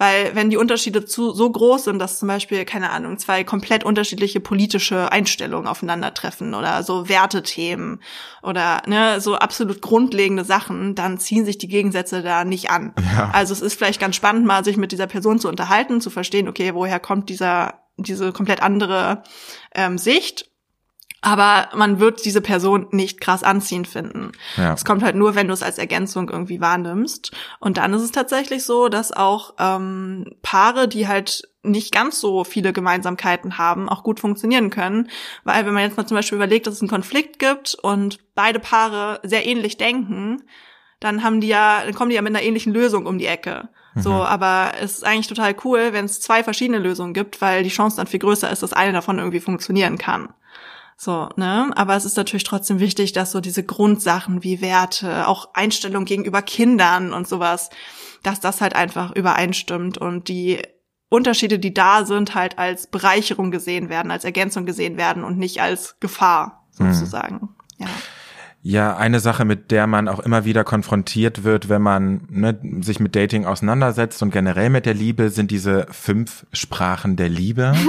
Weil 0.00 0.34
wenn 0.34 0.48
die 0.48 0.56
Unterschiede 0.56 1.04
zu, 1.04 1.32
so 1.32 1.50
groß 1.50 1.84
sind, 1.84 1.98
dass 1.98 2.18
zum 2.18 2.26
Beispiel, 2.26 2.64
keine 2.64 2.88
Ahnung, 2.88 3.18
zwei 3.18 3.44
komplett 3.44 3.84
unterschiedliche 3.84 4.40
politische 4.40 5.12
Einstellungen 5.12 5.68
aufeinandertreffen 5.68 6.54
oder 6.54 6.82
so 6.82 7.10
Wertethemen 7.10 8.00
oder 8.42 8.80
ne, 8.86 9.20
so 9.20 9.34
absolut 9.34 9.82
grundlegende 9.82 10.44
Sachen, 10.44 10.94
dann 10.94 11.18
ziehen 11.18 11.44
sich 11.44 11.58
die 11.58 11.68
Gegensätze 11.68 12.22
da 12.22 12.44
nicht 12.44 12.70
an. 12.70 12.94
Ja. 13.10 13.30
Also 13.32 13.52
es 13.52 13.60
ist 13.60 13.74
vielleicht 13.74 14.00
ganz 14.00 14.14
spannend, 14.14 14.46
mal 14.46 14.64
sich 14.64 14.76
mit 14.76 14.92
dieser 14.92 15.08
Person 15.08 15.40
zu 15.40 15.48
unterhalten, 15.48 16.00
zu 16.00 16.10
verstehen, 16.10 16.46
okay, 16.46 16.74
woher 16.74 17.00
kommt 17.00 17.28
dieser, 17.28 17.80
diese 17.96 18.32
komplett 18.32 18.62
andere 18.62 19.24
ähm, 19.74 19.98
Sicht 19.98 20.49
aber 21.22 21.68
man 21.74 22.00
wird 22.00 22.24
diese 22.24 22.40
Person 22.40 22.86
nicht 22.90 23.20
krass 23.20 23.42
anziehend 23.42 23.86
finden. 23.86 24.32
Ja. 24.56 24.72
Es 24.72 24.84
kommt 24.84 25.02
halt 25.02 25.16
nur, 25.16 25.34
wenn 25.34 25.48
du 25.48 25.54
es 25.54 25.62
als 25.62 25.78
Ergänzung 25.78 26.30
irgendwie 26.30 26.60
wahrnimmst. 26.60 27.32
Und 27.58 27.76
dann 27.76 27.92
ist 27.92 28.02
es 28.02 28.12
tatsächlich 28.12 28.64
so, 28.64 28.88
dass 28.88 29.12
auch 29.12 29.54
ähm, 29.58 30.34
Paare, 30.42 30.88
die 30.88 31.08
halt 31.08 31.48
nicht 31.62 31.92
ganz 31.92 32.20
so 32.20 32.42
viele 32.44 32.72
Gemeinsamkeiten 32.72 33.58
haben, 33.58 33.88
auch 33.88 34.02
gut 34.02 34.18
funktionieren 34.18 34.70
können. 34.70 35.10
Weil 35.44 35.66
wenn 35.66 35.74
man 35.74 35.82
jetzt 35.82 35.98
mal 35.98 36.06
zum 36.06 36.16
Beispiel 36.16 36.36
überlegt, 36.36 36.66
dass 36.66 36.74
es 36.74 36.80
einen 36.80 36.88
Konflikt 36.88 37.38
gibt 37.38 37.74
und 37.74 38.18
beide 38.34 38.58
Paare 38.58 39.20
sehr 39.22 39.44
ähnlich 39.44 39.76
denken, 39.76 40.42
dann 41.00 41.22
haben 41.22 41.40
die 41.40 41.48
ja, 41.48 41.82
dann 41.84 41.94
kommen 41.94 42.10
die 42.10 42.16
ja 42.16 42.22
mit 42.22 42.34
einer 42.34 42.44
ähnlichen 42.44 42.72
Lösung 42.72 43.04
um 43.06 43.18
die 43.18 43.26
Ecke. 43.26 43.68
So, 43.96 44.10
mhm. 44.10 44.20
aber 44.20 44.72
es 44.80 44.98
ist 44.98 45.04
eigentlich 45.04 45.26
total 45.26 45.54
cool, 45.64 45.92
wenn 45.92 46.04
es 46.04 46.20
zwei 46.20 46.44
verschiedene 46.44 46.78
Lösungen 46.78 47.12
gibt, 47.12 47.40
weil 47.40 47.64
die 47.64 47.70
Chance 47.70 47.96
dann 47.96 48.06
viel 48.06 48.20
größer 48.20 48.50
ist, 48.50 48.62
dass 48.62 48.72
eine 48.72 48.92
davon 48.92 49.18
irgendwie 49.18 49.40
funktionieren 49.40 49.98
kann. 49.98 50.32
So, 51.02 51.30
ne? 51.36 51.70
Aber 51.76 51.96
es 51.96 52.04
ist 52.04 52.18
natürlich 52.18 52.44
trotzdem 52.44 52.78
wichtig, 52.78 53.14
dass 53.14 53.32
so 53.32 53.40
diese 53.40 53.64
Grundsachen 53.64 54.44
wie 54.44 54.60
Werte, 54.60 55.26
auch 55.28 55.48
Einstellung 55.54 56.04
gegenüber 56.04 56.42
Kindern 56.42 57.14
und 57.14 57.26
sowas, 57.26 57.70
dass 58.22 58.38
das 58.38 58.60
halt 58.60 58.76
einfach 58.76 59.10
übereinstimmt 59.16 59.96
und 59.96 60.28
die 60.28 60.60
Unterschiede, 61.08 61.58
die 61.58 61.72
da 61.72 62.04
sind, 62.04 62.34
halt 62.34 62.58
als 62.58 62.86
Bereicherung 62.86 63.50
gesehen 63.50 63.88
werden, 63.88 64.10
als 64.10 64.24
Ergänzung 64.24 64.66
gesehen 64.66 64.98
werden 64.98 65.24
und 65.24 65.38
nicht 65.38 65.62
als 65.62 65.98
Gefahr 66.00 66.66
sozusagen. 66.70 67.40
Hm. 67.40 67.48
Ja. 67.78 67.86
Ja, 68.62 68.94
eine 68.94 69.20
Sache, 69.20 69.46
mit 69.46 69.70
der 69.70 69.86
man 69.86 70.06
auch 70.06 70.20
immer 70.20 70.44
wieder 70.44 70.64
konfrontiert 70.64 71.44
wird, 71.44 71.70
wenn 71.70 71.80
man 71.80 72.22
ne, 72.28 72.58
sich 72.82 73.00
mit 73.00 73.16
Dating 73.16 73.46
auseinandersetzt 73.46 74.22
und 74.22 74.32
generell 74.32 74.68
mit 74.68 74.84
der 74.84 74.92
Liebe, 74.92 75.30
sind 75.30 75.50
diese 75.50 75.86
fünf 75.90 76.44
Sprachen 76.52 77.16
der 77.16 77.30
Liebe. 77.30 77.72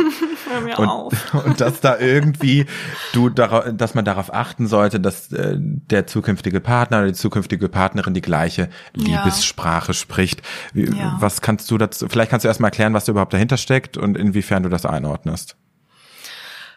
Und, 0.77 1.13
und 1.45 1.61
dass 1.61 1.79
da 1.79 1.97
irgendwie 1.97 2.65
du 3.13 3.29
darauf, 3.29 3.63
dass 3.73 3.95
man 3.95 4.03
darauf 4.03 4.33
achten 4.33 4.67
sollte, 4.67 4.99
dass 4.99 5.31
äh, 5.31 5.55
der 5.57 6.07
zukünftige 6.07 6.59
Partner 6.59 6.97
oder 6.97 7.07
die 7.07 7.13
zukünftige 7.13 7.69
Partnerin 7.69 8.13
die 8.13 8.21
gleiche 8.21 8.67
Liebessprache 8.93 9.93
spricht. 9.93 10.41
Wie, 10.73 10.89
Ja. 10.89 11.15
Was 11.19 11.41
kannst 11.41 11.71
du 11.71 11.77
dazu? 11.77 12.07
Vielleicht 12.09 12.31
kannst 12.31 12.43
du 12.43 12.49
erstmal 12.49 12.67
erklären, 12.67 12.93
was 12.93 13.05
da 13.05 13.11
überhaupt 13.11 13.33
dahinter 13.33 13.55
steckt 13.55 13.95
und 13.95 14.17
inwiefern 14.17 14.63
du 14.63 14.69
das 14.69 14.85
einordnest. 14.85 15.55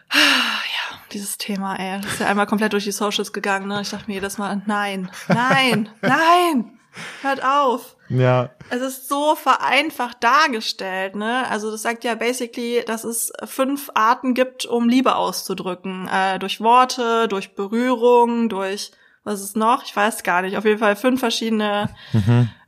Dieses 1.15 1.37
Thema, 1.37 1.79
ey, 1.79 2.01
das 2.01 2.11
ist 2.11 2.19
ja 2.19 2.27
einmal 2.27 2.45
komplett 2.45 2.73
durch 2.73 2.83
die 2.83 2.91
Socials 2.91 3.31
gegangen, 3.31 3.69
ne? 3.69 3.79
Ich 3.79 3.89
dachte 3.89 4.03
mir 4.07 4.15
jedes 4.15 4.37
Mal, 4.37 4.61
nein, 4.65 5.09
nein, 5.29 5.87
nein, 6.01 6.77
hört 7.21 7.41
auf. 7.41 7.95
Ja. 8.09 8.49
Es 8.69 8.81
ist 8.81 9.07
so 9.07 9.35
vereinfacht 9.35 10.21
dargestellt, 10.21 11.15
ne? 11.15 11.49
Also 11.49 11.71
das 11.71 11.83
sagt 11.83 12.03
ja 12.03 12.15
basically, 12.15 12.83
dass 12.85 13.05
es 13.05 13.31
fünf 13.45 13.91
Arten 13.93 14.33
gibt, 14.33 14.65
um 14.65 14.89
Liebe 14.89 15.15
auszudrücken. 15.15 16.09
Äh, 16.11 16.37
durch 16.37 16.59
Worte, 16.59 17.29
durch 17.29 17.55
Berührung, 17.55 18.49
durch 18.49 18.91
was 19.23 19.41
ist 19.41 19.55
noch? 19.55 19.83
Ich 19.85 19.95
weiß 19.95 20.23
gar 20.23 20.41
nicht. 20.41 20.57
Auf 20.57 20.65
jeden 20.65 20.79
Fall 20.79 20.97
fünf 20.97 21.21
verschiedene, 21.21 21.89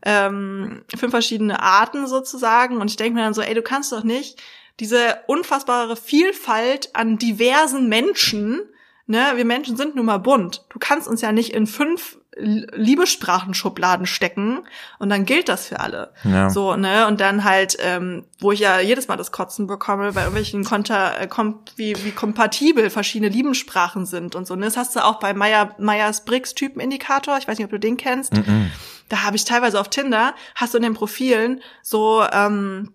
ähm, 0.06 0.86
fünf 0.96 1.12
verschiedene 1.12 1.62
Arten 1.62 2.08
sozusagen. 2.08 2.77
Und 2.77 2.89
ich 2.89 2.96
denke 2.96 3.16
mir 3.16 3.25
dann 3.25 3.34
so, 3.34 3.42
ey, 3.42 3.54
du 3.54 3.62
kannst 3.62 3.92
doch 3.92 4.04
nicht 4.04 4.42
diese 4.79 5.19
unfassbare 5.27 5.96
Vielfalt 5.96 6.89
an 6.93 7.17
diversen 7.17 7.89
Menschen, 7.89 8.62
ne? 9.07 9.34
Wir 9.36 9.46
Menschen 9.46 9.75
sind 9.77 9.96
nun 9.96 10.05
mal 10.05 10.19
bunt. 10.19 10.65
Du 10.69 10.79
kannst 10.79 11.07
uns 11.07 11.22
ja 11.22 11.31
nicht 11.31 11.53
in 11.53 11.67
fünf 11.67 12.17
Liebessprachenschubladen 12.39 14.05
stecken 14.05 14.60
und 15.00 15.10
dann 15.10 15.25
gilt 15.25 15.50
das 15.50 15.67
für 15.67 15.79
alle. 15.79 16.13
Ja. 16.24 16.50
So, 16.50 16.75
ne? 16.75 17.07
Und 17.07 17.19
dann 17.19 17.43
halt, 17.43 17.77
ähm, 17.79 18.25
wo 18.39 18.51
ich 18.51 18.60
ja 18.60 18.79
jedes 18.79 19.07
Mal 19.07 19.17
das 19.17 19.31
Kotzen 19.31 19.65
bekomme, 19.65 20.13
bei 20.13 20.22
irgendwelchen 20.22 20.63
Konter, 20.63 21.19
äh, 21.19 21.27
kom 21.27 21.60
wie, 21.75 21.96
wie 22.03 22.12
kompatibel 22.12 22.89
verschiedene 22.89 23.29
Liebenssprachen 23.29 24.05
sind 24.05 24.36
und 24.36 24.46
so. 24.46 24.55
Ne? 24.55 24.65
Das 24.65 24.77
hast 24.77 24.96
du 24.96 25.03
auch 25.03 25.19
bei 25.19 25.34
Meyer, 25.34 25.75
Meyers 25.79 26.25
Briggs 26.25 26.53
Typenindikator. 26.53 27.38
Ich 27.38 27.48
weiß 27.48 27.57
nicht, 27.57 27.65
ob 27.65 27.72
du 27.72 27.79
den 27.79 27.98
kennst. 27.98 28.34
Da 29.10 29.24
habe 29.24 29.36
ich 29.36 29.46
teilweise 29.46 29.79
auf 29.79 29.89
Tinder, 29.89 30.36
hast 30.53 30.74
du 30.74 30.77
in 30.77 30.84
den 30.84 30.93
Profilen 30.93 31.62
so, 31.81 32.24
ähm, 32.31 32.93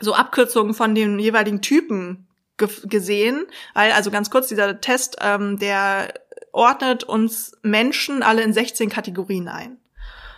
so 0.00 0.14
Abkürzungen 0.14 0.74
von 0.74 0.94
den 0.94 1.18
jeweiligen 1.18 1.60
Typen 1.60 2.26
ge 2.56 2.68
gesehen. 2.84 3.46
Weil, 3.74 3.92
also 3.92 4.10
ganz 4.10 4.30
kurz, 4.30 4.48
dieser 4.48 4.80
Test, 4.80 5.16
ähm, 5.20 5.58
der 5.58 6.14
ordnet 6.52 7.04
uns 7.04 7.52
Menschen 7.62 8.22
alle 8.22 8.42
in 8.42 8.52
16 8.52 8.90
Kategorien 8.90 9.48
ein. 9.48 9.78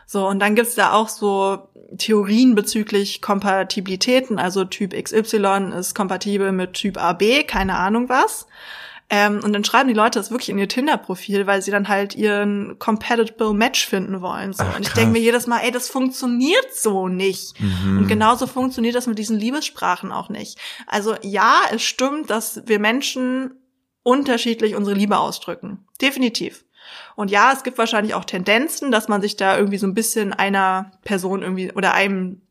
So, 0.06 0.26
und 0.26 0.38
dann 0.38 0.54
gibt's 0.54 0.75
da 0.75 0.92
auch 0.92 1.08
so 1.08 1.68
Theorien 1.99 2.54
bezüglich 2.54 3.23
Kompatibilitäten, 3.23 4.38
also 4.38 4.64
Typ 4.64 4.92
XY 4.92 5.73
ist 5.78 5.94
kompatibel 5.94 6.52
mit 6.52 6.75
Typ 6.75 6.99
AB, 6.99 7.44
keine 7.46 7.76
Ahnung 7.76 8.08
was. 8.08 8.46
Ähm, 9.11 9.40
und 9.44 9.52
dann 9.52 9.64
schreiben 9.64 9.88
die 9.88 9.94
Leute 9.94 10.18
das 10.18 10.30
wirklich 10.30 10.49
in 10.49 10.58
ihr 10.58 10.68
Tinder-Profil, 10.68 11.46
weil 11.46 11.61
sie 11.61 11.70
dann 11.70 11.88
halt 11.88 12.14
ihren 12.14 12.78
compatible 12.78 13.52
Match 13.52 13.87
finden 13.87 14.23
wollen. 14.23 14.52
So. 14.52 14.64
Ach, 14.64 14.76
und 14.76 14.87
ich 14.87 14.94
denke 14.94 15.12
mir 15.12 15.20
jedes 15.20 15.46
Mal, 15.46 15.61
ey, 15.61 15.70
das 15.70 15.88
funktioniert 15.88 16.75
so 16.75 17.08
nicht. 17.08 17.61
Mhm. 17.61 17.99
Und 17.99 18.08
genauso 18.08 18.46
funktioniert 18.46 18.94
das 18.94 19.06
mit 19.06 19.18
diesen 19.18 19.38
Liebessprachen 19.38 20.11
auch 20.11 20.30
nicht. 20.30 20.58
Also 20.87 21.16
ja, 21.23 21.61
es 21.70 21.82
stimmt, 21.82 22.30
dass 22.30 22.62
wir 22.66 22.78
Menschen 22.78 23.54
unterschiedlich 24.02 24.75
unsere 24.75 24.96
Liebe 24.96 25.19
ausdrücken. 25.19 25.86
Definitiv. 26.00 26.64
Und 27.17 27.30
ja, 27.30 27.52
es 27.52 27.62
gibt 27.62 27.78
wahrscheinlich 27.78 28.14
auch 28.14 28.25
Tendenzen, 28.25 28.90
dass 28.90 29.08
man 29.08 29.21
sich 29.21 29.36
da 29.36 29.56
irgendwie 29.56 29.78
so 29.78 29.86
ein 29.86 29.95
bisschen 29.95 30.32
einer 30.32 30.93
Person 31.04 31.43
irgendwie 31.43 31.73
oder 31.73 31.95
einem 31.95 32.43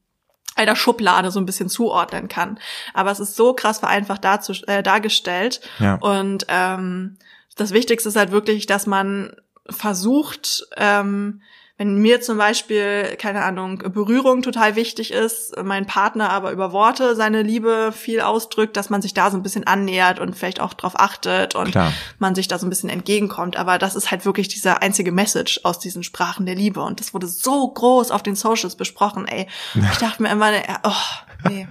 einer 0.55 0.75
Schublade 0.75 1.31
so 1.31 1.39
ein 1.39 1.45
bisschen 1.45 1.69
zuordnen 1.69 2.27
kann. 2.27 2.59
Aber 2.93 3.11
es 3.11 3.19
ist 3.19 3.35
so 3.35 3.53
krass 3.53 3.79
vereinfacht 3.79 4.23
dazu, 4.23 4.53
äh, 4.67 4.83
dargestellt. 4.83 5.61
Ja. 5.79 5.95
Und 5.95 6.45
ähm, 6.47 7.17
das 7.55 7.71
Wichtigste 7.71 8.09
ist 8.09 8.15
halt 8.15 8.31
wirklich, 8.31 8.65
dass 8.65 8.85
man 8.85 9.35
versucht, 9.69 10.67
ähm, 10.77 11.41
wenn 11.77 11.95
mir 11.97 12.21
zum 12.21 12.37
Beispiel, 12.37 13.15
keine 13.17 13.43
Ahnung, 13.43 13.79
Berührung 13.79 14.43
total 14.43 14.75
wichtig 14.75 15.11
ist, 15.11 15.53
mein 15.63 15.87
Partner 15.87 16.29
aber 16.29 16.51
über 16.51 16.71
Worte 16.71 17.15
seine 17.15 17.41
Liebe 17.41 17.91
viel 17.91 18.21
ausdrückt, 18.21 18.77
dass 18.77 18.91
man 18.91 19.01
sich 19.01 19.15
da 19.15 19.31
so 19.31 19.37
ein 19.37 19.43
bisschen 19.43 19.65
annähert 19.65 20.19
und 20.19 20.37
vielleicht 20.37 20.59
auch 20.59 20.73
drauf 20.75 20.93
achtet 20.99 21.55
und 21.55 21.71
Klar. 21.71 21.91
man 22.19 22.35
sich 22.35 22.47
da 22.47 22.59
so 22.59 22.67
ein 22.67 22.69
bisschen 22.69 22.91
entgegenkommt. 22.91 23.57
Aber 23.57 23.79
das 23.79 23.95
ist 23.95 24.11
halt 24.11 24.23
wirklich 24.23 24.49
diese 24.49 24.83
einzige 24.83 25.11
Message 25.11 25.61
aus 25.63 25.79
diesen 25.79 26.03
Sprachen 26.03 26.45
der 26.45 26.53
Liebe. 26.55 26.79
Und 26.81 26.99
das 26.99 27.11
wurde 27.11 27.25
so 27.27 27.67
groß 27.67 28.11
auf 28.11 28.21
den 28.21 28.35
Socials 28.35 28.75
besprochen, 28.75 29.27
ey. 29.27 29.47
Ich 29.93 29.97
dachte 29.97 30.21
mir 30.21 30.29
immer, 30.31 30.53
äh, 30.53 30.61
oh, 30.83 31.49
nee, 31.49 31.67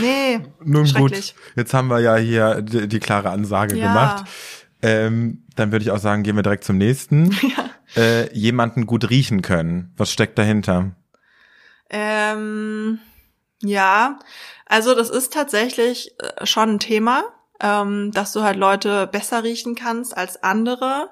nee, 0.00 0.40
Nun 0.64 0.92
gut, 0.94 1.34
jetzt 1.54 1.72
haben 1.72 1.88
wir 1.88 2.00
ja 2.00 2.16
hier 2.16 2.60
die, 2.60 2.88
die 2.88 2.98
klare 2.98 3.30
Ansage 3.30 3.76
Ja. 3.76 3.86
gemacht. 3.86 4.24
Ähm, 4.82 5.43
dann 5.56 5.72
würde 5.72 5.84
ich 5.84 5.90
auch 5.90 5.98
sagen, 5.98 6.22
gehen 6.22 6.36
wir 6.36 6.42
direkt 6.42 6.64
zum 6.64 6.78
nächsten. 6.78 7.36
Äh, 7.96 8.34
jemanden 8.34 8.86
gut 8.86 9.08
riechen 9.08 9.40
können. 9.40 9.92
Was 9.96 10.10
steckt 10.10 10.36
dahinter? 10.36 10.96
Ähm, 11.90 12.98
ja, 13.62 14.18
also 14.66 14.94
das 14.94 15.10
ist 15.10 15.32
tatsächlich 15.32 16.12
äh, 16.18 16.44
schon 16.44 16.70
ein 16.70 16.78
Thema, 16.80 17.24
ähm, 17.60 18.10
dass 18.12 18.32
du 18.32 18.42
halt 18.42 18.56
Leute 18.56 19.06
besser 19.06 19.44
riechen 19.44 19.74
kannst 19.74 20.16
als 20.16 20.42
andere. 20.42 21.10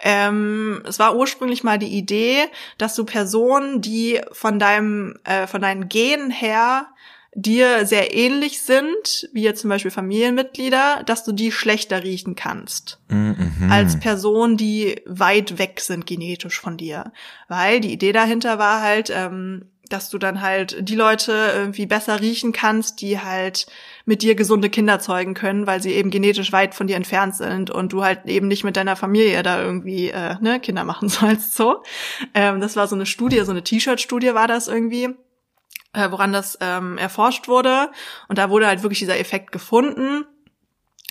Ähm, 0.00 0.82
es 0.86 0.98
war 0.98 1.14
ursprünglich 1.14 1.62
mal 1.62 1.78
die 1.78 1.96
Idee, 1.96 2.46
dass 2.78 2.96
du 2.96 3.04
Personen, 3.04 3.80
die 3.80 4.20
von 4.32 4.58
deinem, 4.58 5.18
äh, 5.24 5.46
von 5.46 5.60
deinen 5.60 5.88
Genen 5.88 6.30
her 6.30 6.88
dir 7.34 7.86
sehr 7.86 8.14
ähnlich 8.14 8.62
sind, 8.62 9.28
wie 9.32 9.42
jetzt 9.42 9.60
zum 9.60 9.70
Beispiel 9.70 9.90
Familienmitglieder, 9.90 11.02
dass 11.04 11.24
du 11.24 11.32
die 11.32 11.52
schlechter 11.52 12.02
riechen 12.02 12.34
kannst 12.34 13.00
Mhm. 13.08 13.68
als 13.70 13.98
Personen, 13.98 14.56
die 14.56 15.00
weit 15.06 15.58
weg 15.58 15.80
sind 15.80 16.06
genetisch 16.06 16.60
von 16.60 16.76
dir. 16.76 17.12
Weil 17.48 17.80
die 17.80 17.92
Idee 17.92 18.12
dahinter 18.12 18.58
war 18.58 18.80
halt, 18.82 19.10
ähm, 19.14 19.66
dass 19.90 20.08
du 20.08 20.18
dann 20.18 20.40
halt 20.40 20.76
die 20.88 20.94
Leute 20.96 21.52
irgendwie 21.54 21.84
besser 21.86 22.20
riechen 22.20 22.52
kannst, 22.52 23.02
die 23.02 23.20
halt 23.20 23.66
mit 24.06 24.22
dir 24.22 24.34
gesunde 24.34 24.70
Kinder 24.70 24.98
zeugen 24.98 25.34
können, 25.34 25.66
weil 25.66 25.82
sie 25.82 25.92
eben 25.92 26.10
genetisch 26.10 26.52
weit 26.52 26.74
von 26.74 26.86
dir 26.86 26.96
entfernt 26.96 27.36
sind 27.36 27.70
und 27.70 27.92
du 27.92 28.02
halt 28.02 28.24
eben 28.26 28.48
nicht 28.48 28.64
mit 28.64 28.76
deiner 28.76 28.96
Familie 28.96 29.42
da 29.42 29.62
irgendwie 29.62 30.08
äh, 30.08 30.36
ne, 30.40 30.58
Kinder 30.60 30.84
machen 30.84 31.08
sollst. 31.10 31.54
So, 31.54 31.82
ähm, 32.32 32.60
das 32.60 32.76
war 32.76 32.88
so 32.88 32.94
eine 32.94 33.06
Studie, 33.06 33.40
so 33.44 33.50
eine 33.50 33.62
T-Shirt-Studie 33.62 34.34
war 34.34 34.48
das 34.48 34.68
irgendwie 34.68 35.10
äh, 35.94 36.10
woran 36.10 36.32
das 36.32 36.58
ähm, 36.60 36.98
erforscht 36.98 37.48
wurde. 37.48 37.90
Und 38.28 38.38
da 38.38 38.50
wurde 38.50 38.66
halt 38.66 38.82
wirklich 38.82 38.98
dieser 38.98 39.18
Effekt 39.18 39.52
gefunden, 39.52 40.26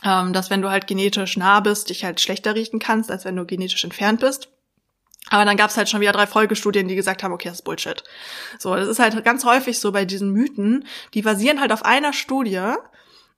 ähm, 0.04 0.34
dass 0.34 0.50
wenn 0.50 0.62
du 0.62 0.70
halt 0.70 0.88
genetisch 0.88 1.38
nah 1.38 1.60
bist, 1.60 1.90
dich 1.90 2.04
halt 2.04 2.22
schlechter 2.22 2.56
riechen 2.56 2.80
kannst, 2.80 3.10
als 3.10 3.26
wenn 3.26 3.36
du 3.36 3.46
genetisch 3.46 3.84
entfernt 3.84 4.20
bist. 4.20 4.50
Aber 5.30 5.46
dann 5.46 5.58
gab's 5.58 5.78
halt 5.78 5.90
schon 5.90 6.02
wieder 6.02 6.12
drei 6.12 6.28
Folgestudien, 6.28 6.88
die 6.88 6.96
gesagt 6.96 7.24
haben, 7.24 7.32
okay, 7.32 7.48
das 7.48 7.60
ist 7.60 7.64
Bullshit. 7.64 8.04
So, 8.60 8.76
das 8.76 8.90
ist 8.90 9.00
halt 9.00 9.24
ganz 9.24 9.46
häufig 9.46 9.80
so 9.80 9.92
bei 9.92 10.04
diesen 10.04 10.32
Mythen, 10.32 10.86
die 11.14 11.22
basieren 11.22 11.62
halt 11.62 11.72
auf 11.72 11.86
einer 11.86 12.12
Studie 12.12 12.74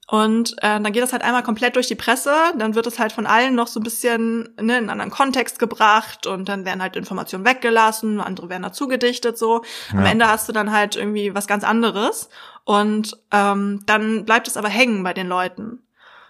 und 0.07 0.53
äh, 0.59 0.79
dann 0.79 0.91
geht 0.91 1.01
das 1.01 1.13
halt 1.13 1.23
einmal 1.23 1.41
komplett 1.41 1.75
durch 1.75 1.87
die 1.87 1.95
Presse, 1.95 2.33
dann 2.57 2.75
wird 2.75 2.85
es 2.85 2.99
halt 2.99 3.11
von 3.11 3.25
allen 3.25 3.55
noch 3.55 3.67
so 3.67 3.79
ein 3.79 3.83
bisschen 3.83 4.43
ne, 4.43 4.53
in 4.57 4.71
einen 4.71 4.89
anderen 4.91 5.09
Kontext 5.11 5.57
gebracht 5.57 6.27
und 6.27 6.47
dann 6.47 6.63
werden 6.63 6.81
halt 6.81 6.95
Informationen 6.95 7.45
weggelassen, 7.45 8.21
andere 8.21 8.49
werden 8.49 8.63
dazu 8.63 8.87
gedichtet 8.87 9.37
so. 9.37 9.63
Am 9.91 10.05
Ja. 10.05 10.11
Ende 10.11 10.27
hast 10.27 10.47
du 10.47 10.53
dann 10.53 10.71
halt 10.71 10.95
irgendwie 10.95 11.33
was 11.33 11.47
ganz 11.47 11.63
anderes 11.63 12.29
und 12.65 13.17
ähm, 13.31 13.81
dann 13.87 14.25
bleibt 14.25 14.47
es 14.47 14.57
aber 14.57 14.69
hängen 14.69 15.01
bei 15.03 15.13
den 15.13 15.27
Leuten. 15.27 15.81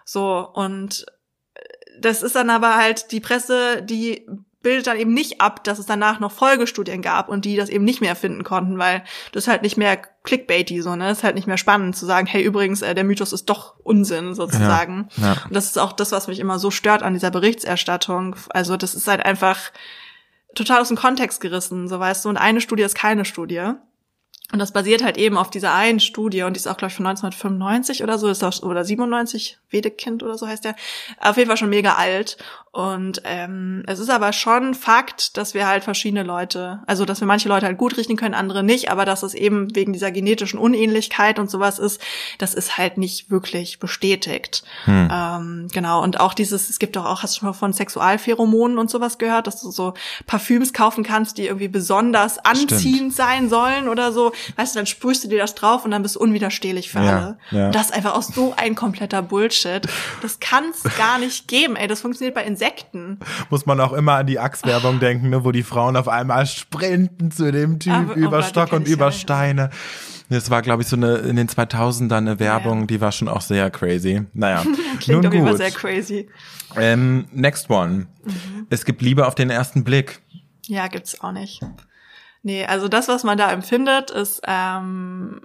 So, 0.05 0.47
und 0.53 1.05
das 1.99 2.23
ist 2.23 2.35
dann 2.35 2.49
aber 2.49 2.75
halt 2.75 3.11
die 3.11 3.19
Presse, 3.21 3.81
die 3.81 4.25
bildet 4.65 4.87
dann 4.87 4.97
eben 4.97 5.13
nicht 5.13 5.41
ab, 5.41 5.63
dass 5.63 5.77
es 5.77 5.85
danach 5.85 6.19
noch 6.19 6.31
Folgestudien 6.31 7.03
gab 7.03 7.29
und 7.29 7.45
die 7.45 7.55
das 7.55 7.69
eben 7.69 7.85
nicht 7.85 8.01
mehr 8.01 8.15
finden 8.15 8.43
konnten, 8.43 8.79
weil 8.79 9.03
das 9.31 9.43
ist 9.43 9.47
halt 9.47 9.61
nicht 9.61 9.77
mehr 9.77 9.95
clickbaity 10.23 10.81
so, 10.81 10.95
ne? 10.95 11.07
Das 11.07 11.19
ist 11.19 11.23
halt 11.23 11.35
nicht 11.35 11.45
mehr 11.45 11.59
spannend 11.59 11.95
zu 11.95 12.07
sagen, 12.07 12.25
hey, 12.25 12.41
übrigens, 12.41 12.81
äh, 12.81 12.95
der 12.95 13.03
Mythos 13.03 13.31
ist 13.31 13.45
doch 13.45 13.75
Unsinn 13.83 14.33
sozusagen. 14.33 15.07
Ja. 15.17 15.33
Und 15.45 15.55
das 15.55 15.65
ist 15.65 15.77
auch 15.77 15.91
das, 15.91 16.11
was 16.11 16.27
mich 16.27 16.39
immer 16.39 16.57
so 16.57 16.71
stört 16.71 17.03
an 17.03 17.13
dieser 17.13 17.29
Berichterstattung. 17.29 18.35
Also 18.49 18.75
das 18.75 18.95
ist 18.95 19.07
halt 19.07 19.23
einfach 19.23 19.71
total 20.55 20.81
aus 20.81 20.87
dem 20.87 20.97
Kontext 20.97 21.41
gerissen, 21.41 21.87
so 21.87 21.99
weißt 21.99 22.25
du. 22.25 22.29
Und 22.29 22.37
eine 22.37 22.59
Studie 22.59 22.81
ist 22.81 22.95
keine 22.95 23.23
Studie. 23.23 23.73
Und 24.51 24.57
das 24.57 24.71
basiert 24.71 25.03
halt 25.03 25.17
eben 25.17 25.37
auf 25.37 25.51
dieser 25.51 25.75
einen 25.75 25.99
Studie 25.99 26.41
und 26.41 26.55
die 26.55 26.59
ist 26.59 26.67
auch, 26.67 26.77
glaube 26.77 26.89
ich, 26.89 26.95
von 26.95 27.05
1995 27.05 28.01
oder 28.01 28.17
so, 28.17 28.27
ist 28.29 28.43
auch, 28.43 28.63
oder 28.63 28.83
97, 28.83 29.59
Wedekind 29.75 30.23
oder 30.23 30.37
so 30.37 30.47
heißt 30.47 30.65
der. 30.65 30.75
Auf 31.19 31.37
jeden 31.37 31.47
Fall 31.47 31.57
schon 31.57 31.69
mega 31.69 31.93
alt. 31.95 32.37
Und 32.75 33.21
ähm, 33.23 33.83
es 33.87 33.99
ist 33.99 34.09
aber 34.09 34.33
schon 34.33 34.73
Fakt, 34.73 35.37
dass 35.37 35.53
wir 35.53 35.65
halt 35.65 35.85
verschiedene 35.85 36.23
Leute, 36.23 36.81
also 36.87 37.05
dass 37.05 37.21
wir 37.21 37.25
manche 37.25 37.47
Leute 37.47 37.67
halt 37.67 37.77
gut 37.77 37.95
richten 37.95 38.17
können, 38.17 38.33
andere 38.33 38.63
nicht, 38.63 38.91
aber 38.91 39.05
dass 39.05 39.23
es 39.23 39.33
eben 39.33 39.73
wegen 39.77 39.93
dieser 39.93 40.11
genetischen 40.11 40.59
Unähnlichkeit 40.59 41.39
und 41.39 41.49
sowas 41.49 41.79
ist, 41.79 42.01
das 42.37 42.53
ist 42.53 42.77
halt 42.77 42.97
nicht 42.97 43.31
wirklich 43.31 43.79
bestätigt. 43.79 44.63
Hm. 44.83 45.09
Ähm, 45.09 45.67
genau. 45.71 46.03
Und 46.03 46.19
auch 46.19 46.33
dieses, 46.33 46.69
es 46.69 46.77
gibt 46.77 46.97
doch 46.97 47.05
auch, 47.05 47.23
hast 47.23 47.37
du 47.37 47.39
schon 47.39 47.47
mal 47.47 47.53
von 47.53 47.71
Sexualpheromonen 47.71 48.77
und 48.77 48.89
sowas 48.89 49.19
gehört, 49.19 49.47
dass 49.47 49.61
du 49.61 49.71
so 49.71 49.93
Parfüms 50.25 50.73
kaufen 50.73 51.05
kannst, 51.05 51.37
die 51.37 51.45
irgendwie 51.45 51.69
besonders 51.69 52.39
anziehend 52.39 52.81
Stimmt. 52.81 53.15
sein 53.15 53.47
sollen 53.47 53.87
oder 53.87 54.11
so. 54.11 54.33
Weißt 54.57 54.75
du, 54.75 54.79
dann 54.79 54.85
sprühst 54.85 55.23
du 55.23 55.29
dir 55.29 55.39
das 55.39 55.55
drauf 55.55 55.85
und 55.85 55.91
dann 55.91 56.03
bist 56.03 56.17
du 56.17 56.19
unwiderstehlich 56.19 56.89
für 56.89 56.99
ja, 56.99 57.09
alle. 57.09 57.37
Ja. 57.51 57.69
das 57.71 57.85
ist 57.85 57.93
einfach 57.93 58.15
auch 58.15 58.21
so 58.21 58.53
ein 58.57 58.75
kompletter 58.75 59.21
Bullshit. 59.21 59.64
Das 60.21 60.39
kann 60.39 60.65
es 60.69 60.83
gar 60.97 61.19
nicht 61.19 61.47
geben, 61.47 61.75
ey. 61.75 61.87
Das 61.87 62.01
funktioniert 62.01 62.35
bei 62.35 62.43
Insekten. 62.43 63.19
Muss 63.49 63.65
man 63.65 63.79
auch 63.79 63.93
immer 63.93 64.13
an 64.13 64.27
die 64.27 64.39
Achswerbung 64.39 64.97
oh. 64.97 64.99
denken, 64.99 65.29
ne, 65.29 65.43
wo 65.43 65.51
die 65.51 65.63
Frauen 65.63 65.97
auf 65.97 66.07
einmal 66.07 66.45
sprinten 66.45 67.31
zu 67.31 67.51
dem 67.51 67.79
Typ 67.79 67.93
Aber, 67.93 68.13
über 68.15 68.39
oh 68.39 68.41
Stock 68.41 68.73
und 68.73 68.87
über 68.87 69.11
Steine. 69.11 69.69
Das 70.29 70.49
war, 70.49 70.61
glaube 70.61 70.81
ich, 70.81 70.87
so 70.87 70.95
eine 70.95 71.17
in 71.17 71.35
den 71.35 71.47
2000ern 71.47 72.17
eine 72.17 72.39
Werbung, 72.39 72.81
ja. 72.81 72.85
die 72.87 73.01
war 73.01 73.11
schon 73.11 73.27
auch 73.27 73.41
sehr 73.41 73.69
crazy. 73.69 74.23
Naja, 74.33 74.63
Klingt 74.99 75.23
nun 75.23 75.45
gut. 75.45 75.57
sehr 75.57 75.71
crazy. 75.71 76.27
Ähm, 76.75 77.27
next 77.31 77.69
one. 77.69 78.07
Mhm. 78.23 78.67
Es 78.69 78.85
gibt 78.85 79.01
Liebe 79.01 79.27
auf 79.27 79.35
den 79.35 79.49
ersten 79.49 79.83
Blick. 79.83 80.21
Ja, 80.67 80.87
gibt's 80.87 81.21
auch 81.21 81.31
nicht. 81.31 81.61
Nee, 82.41 82.65
also 82.65 82.87
das, 82.87 83.07
was 83.07 83.23
man 83.23 83.37
da 83.37 83.51
empfindet, 83.51 84.11
ist 84.11 84.41
ähm, 84.47 85.41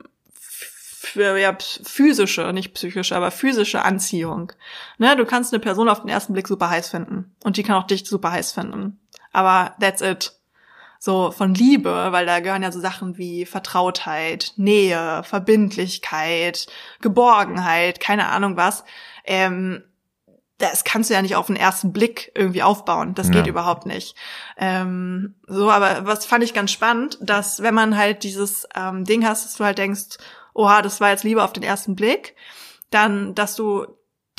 für 1.02 1.38
ja, 1.38 1.56
physische, 1.58 2.52
nicht 2.52 2.74
psychische, 2.74 3.16
aber 3.16 3.30
physische 3.30 3.82
Anziehung. 3.86 4.52
Ne, 4.98 5.16
du 5.16 5.24
kannst 5.24 5.50
eine 5.50 5.58
Person 5.58 5.88
auf 5.88 6.00
den 6.00 6.10
ersten 6.10 6.34
Blick 6.34 6.46
super 6.46 6.68
heiß 6.68 6.90
finden 6.90 7.34
und 7.42 7.56
die 7.56 7.62
kann 7.62 7.76
auch 7.76 7.86
dich 7.86 8.06
super 8.06 8.32
heiß 8.32 8.52
finden. 8.52 9.00
Aber 9.32 9.74
that's 9.80 10.02
it. 10.02 10.34
So 10.98 11.30
von 11.30 11.54
Liebe, 11.54 12.08
weil 12.10 12.26
da 12.26 12.40
gehören 12.40 12.62
ja 12.62 12.70
so 12.70 12.80
Sachen 12.80 13.16
wie 13.16 13.46
Vertrautheit, 13.46 14.52
Nähe, 14.56 15.22
Verbindlichkeit, 15.24 16.66
Geborgenheit, 17.00 17.98
keine 17.98 18.28
Ahnung 18.28 18.58
was. 18.58 18.84
Ähm, 19.24 19.82
das 20.58 20.84
kannst 20.84 21.08
du 21.08 21.14
ja 21.14 21.22
nicht 21.22 21.36
auf 21.36 21.46
den 21.46 21.56
ersten 21.56 21.94
Blick 21.94 22.30
irgendwie 22.34 22.62
aufbauen. 22.62 23.14
Das 23.14 23.30
geht 23.30 23.46
ja. 23.46 23.50
überhaupt 23.50 23.86
nicht. 23.86 24.14
Ähm, 24.58 25.34
so, 25.46 25.70
aber 25.70 26.04
was 26.04 26.26
fand 26.26 26.44
ich 26.44 26.52
ganz 26.52 26.70
spannend, 26.70 27.16
dass 27.22 27.62
wenn 27.62 27.72
man 27.72 27.96
halt 27.96 28.22
dieses 28.22 28.68
ähm, 28.74 29.06
Ding 29.06 29.26
hast, 29.26 29.46
dass 29.46 29.54
du 29.54 29.64
halt 29.64 29.78
denkst, 29.78 30.18
oha, 30.54 30.82
das 30.82 31.00
war 31.00 31.10
jetzt 31.10 31.24
Liebe 31.24 31.42
auf 31.42 31.52
den 31.52 31.62
ersten 31.62 31.96
Blick, 31.96 32.34
dann, 32.90 33.34
dass 33.34 33.54
du 33.56 33.86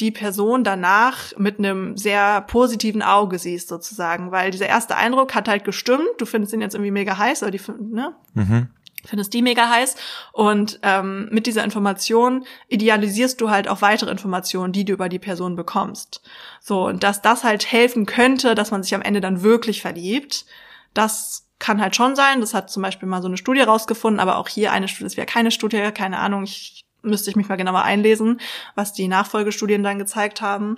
die 0.02 0.12
Person 0.12 0.64
danach 0.64 1.38
mit 1.38 1.60
einem 1.60 1.96
sehr 1.96 2.42
positiven 2.42 3.04
Auge 3.04 3.38
siehst 3.38 3.70
sozusagen, 3.70 4.32
weil 4.32 4.52
dieser 4.52 4.68
erste 4.68 4.98
Eindruck 4.98 5.36
hat 5.36 5.48
halt 5.48 5.64
gestimmt. 5.64 6.10
Du 6.18 6.26
findest 6.26 6.54
ihn 6.54 6.62
jetzt 6.62 6.74
irgendwie 6.74 6.92
mega 6.92 7.18
heiß 7.18 7.44
oder 7.44 7.52
die, 7.52 7.62
ne? 7.80 8.16
Mhm. 8.34 8.68
Findest 9.04 9.34
die 9.34 9.42
mega 9.42 9.68
heiß 9.68 9.96
und 10.32 10.80
ähm, 10.84 11.28
mit 11.32 11.48
dieser 11.48 11.64
Information 11.64 12.46
idealisierst 12.68 13.42
du 13.42 13.50
halt 13.50 13.68
auch 13.68 13.82
weitere 13.82 14.12
Informationen, 14.12 14.74
die 14.74 14.86
du 14.86 14.94
über 14.94 15.10
die 15.10 15.18
Person 15.18 15.56
bekommst. 15.56 16.22
So 16.60 16.86
und 16.86 17.02
dass 17.02 17.22
das 17.22 17.44
halt 17.44 17.72
helfen 17.72 18.06
könnte, 18.06 18.54
dass 18.54 18.70
man 18.70 18.84
sich 18.84 18.94
am 18.94 19.02
Ende 19.02 19.20
dann 19.20 19.42
wirklich 19.42 19.82
verliebt, 19.82 20.46
das 20.94 21.48
kann 21.62 21.80
halt 21.80 21.96
schon 21.96 22.18
sein. 22.18 22.42
Das 22.42 22.54
hat 22.54 22.70
zum 22.70 22.84
Beispiel 22.84 23.08
mal 23.08 23.22
so 23.22 23.28
eine 23.28 23.38
Studie 23.38 23.62
rausgefunden, 23.62 24.20
aber 24.20 24.38
auch 24.38 24.50
hier 24.50 24.74
eine 24.74 24.90
Studie, 24.90 25.06
das 25.06 25.16
wäre 25.16 25.28
keine 25.28 25.52
Studie, 25.52 25.92
keine 25.94 26.20
Ahnung, 26.20 26.44
ich 26.44 26.84
müsste 27.04 27.30
ich 27.30 27.36
mich 27.36 27.48
mal 27.48 27.56
genauer 27.56 27.84
einlesen, 27.84 28.42
was 28.76 28.94
die 28.94 29.08
Nachfolgestudien 29.08 29.84
dann 29.84 29.98
gezeigt 29.98 30.42
haben. 30.42 30.78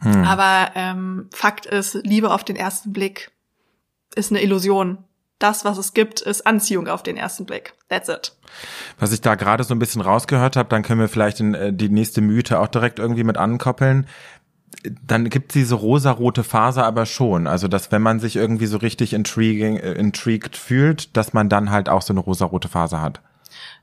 Hm. 0.00 0.24
Aber 0.24 0.72
ähm, 0.74 1.28
Fakt 1.32 1.66
ist, 1.66 1.94
Liebe 2.02 2.32
auf 2.32 2.42
den 2.42 2.56
ersten 2.56 2.92
Blick 2.92 3.30
ist 4.14 4.30
eine 4.30 4.42
Illusion. 4.42 4.98
Das, 5.38 5.64
was 5.64 5.78
es 5.78 5.94
gibt, 5.94 6.20
ist 6.20 6.46
Anziehung 6.46 6.88
auf 6.88 7.02
den 7.02 7.16
ersten 7.16 7.44
Blick. 7.44 7.74
That's 7.88 8.08
it. 8.08 8.36
Was 8.98 9.12
ich 9.12 9.20
da 9.20 9.34
gerade 9.34 9.64
so 9.64 9.74
ein 9.74 9.78
bisschen 9.78 10.00
rausgehört 10.00 10.56
habe, 10.56 10.68
dann 10.68 10.82
können 10.82 11.00
wir 11.00 11.08
vielleicht 11.08 11.40
in, 11.40 11.54
äh, 11.54 11.72
die 11.72 11.88
nächste 11.88 12.20
Mythe 12.20 12.60
auch 12.60 12.68
direkt 12.68 12.98
irgendwie 12.98 13.24
mit 13.24 13.36
ankoppeln 13.36 14.06
dann 15.06 15.28
gibt 15.30 15.54
diese 15.54 15.74
rosarote 15.74 16.44
Phase 16.44 16.84
aber 16.84 17.06
schon. 17.06 17.46
Also, 17.46 17.68
dass 17.68 17.92
wenn 17.92 18.02
man 18.02 18.20
sich 18.20 18.36
irgendwie 18.36 18.66
so 18.66 18.78
richtig 18.78 19.12
intriguing, 19.12 19.76
äh, 19.76 19.92
intrigued 19.92 20.56
fühlt, 20.56 21.16
dass 21.16 21.32
man 21.32 21.48
dann 21.48 21.70
halt 21.70 21.88
auch 21.88 22.02
so 22.02 22.12
eine 22.12 22.20
rosarote 22.20 22.68
Phase 22.68 23.00
hat. 23.00 23.20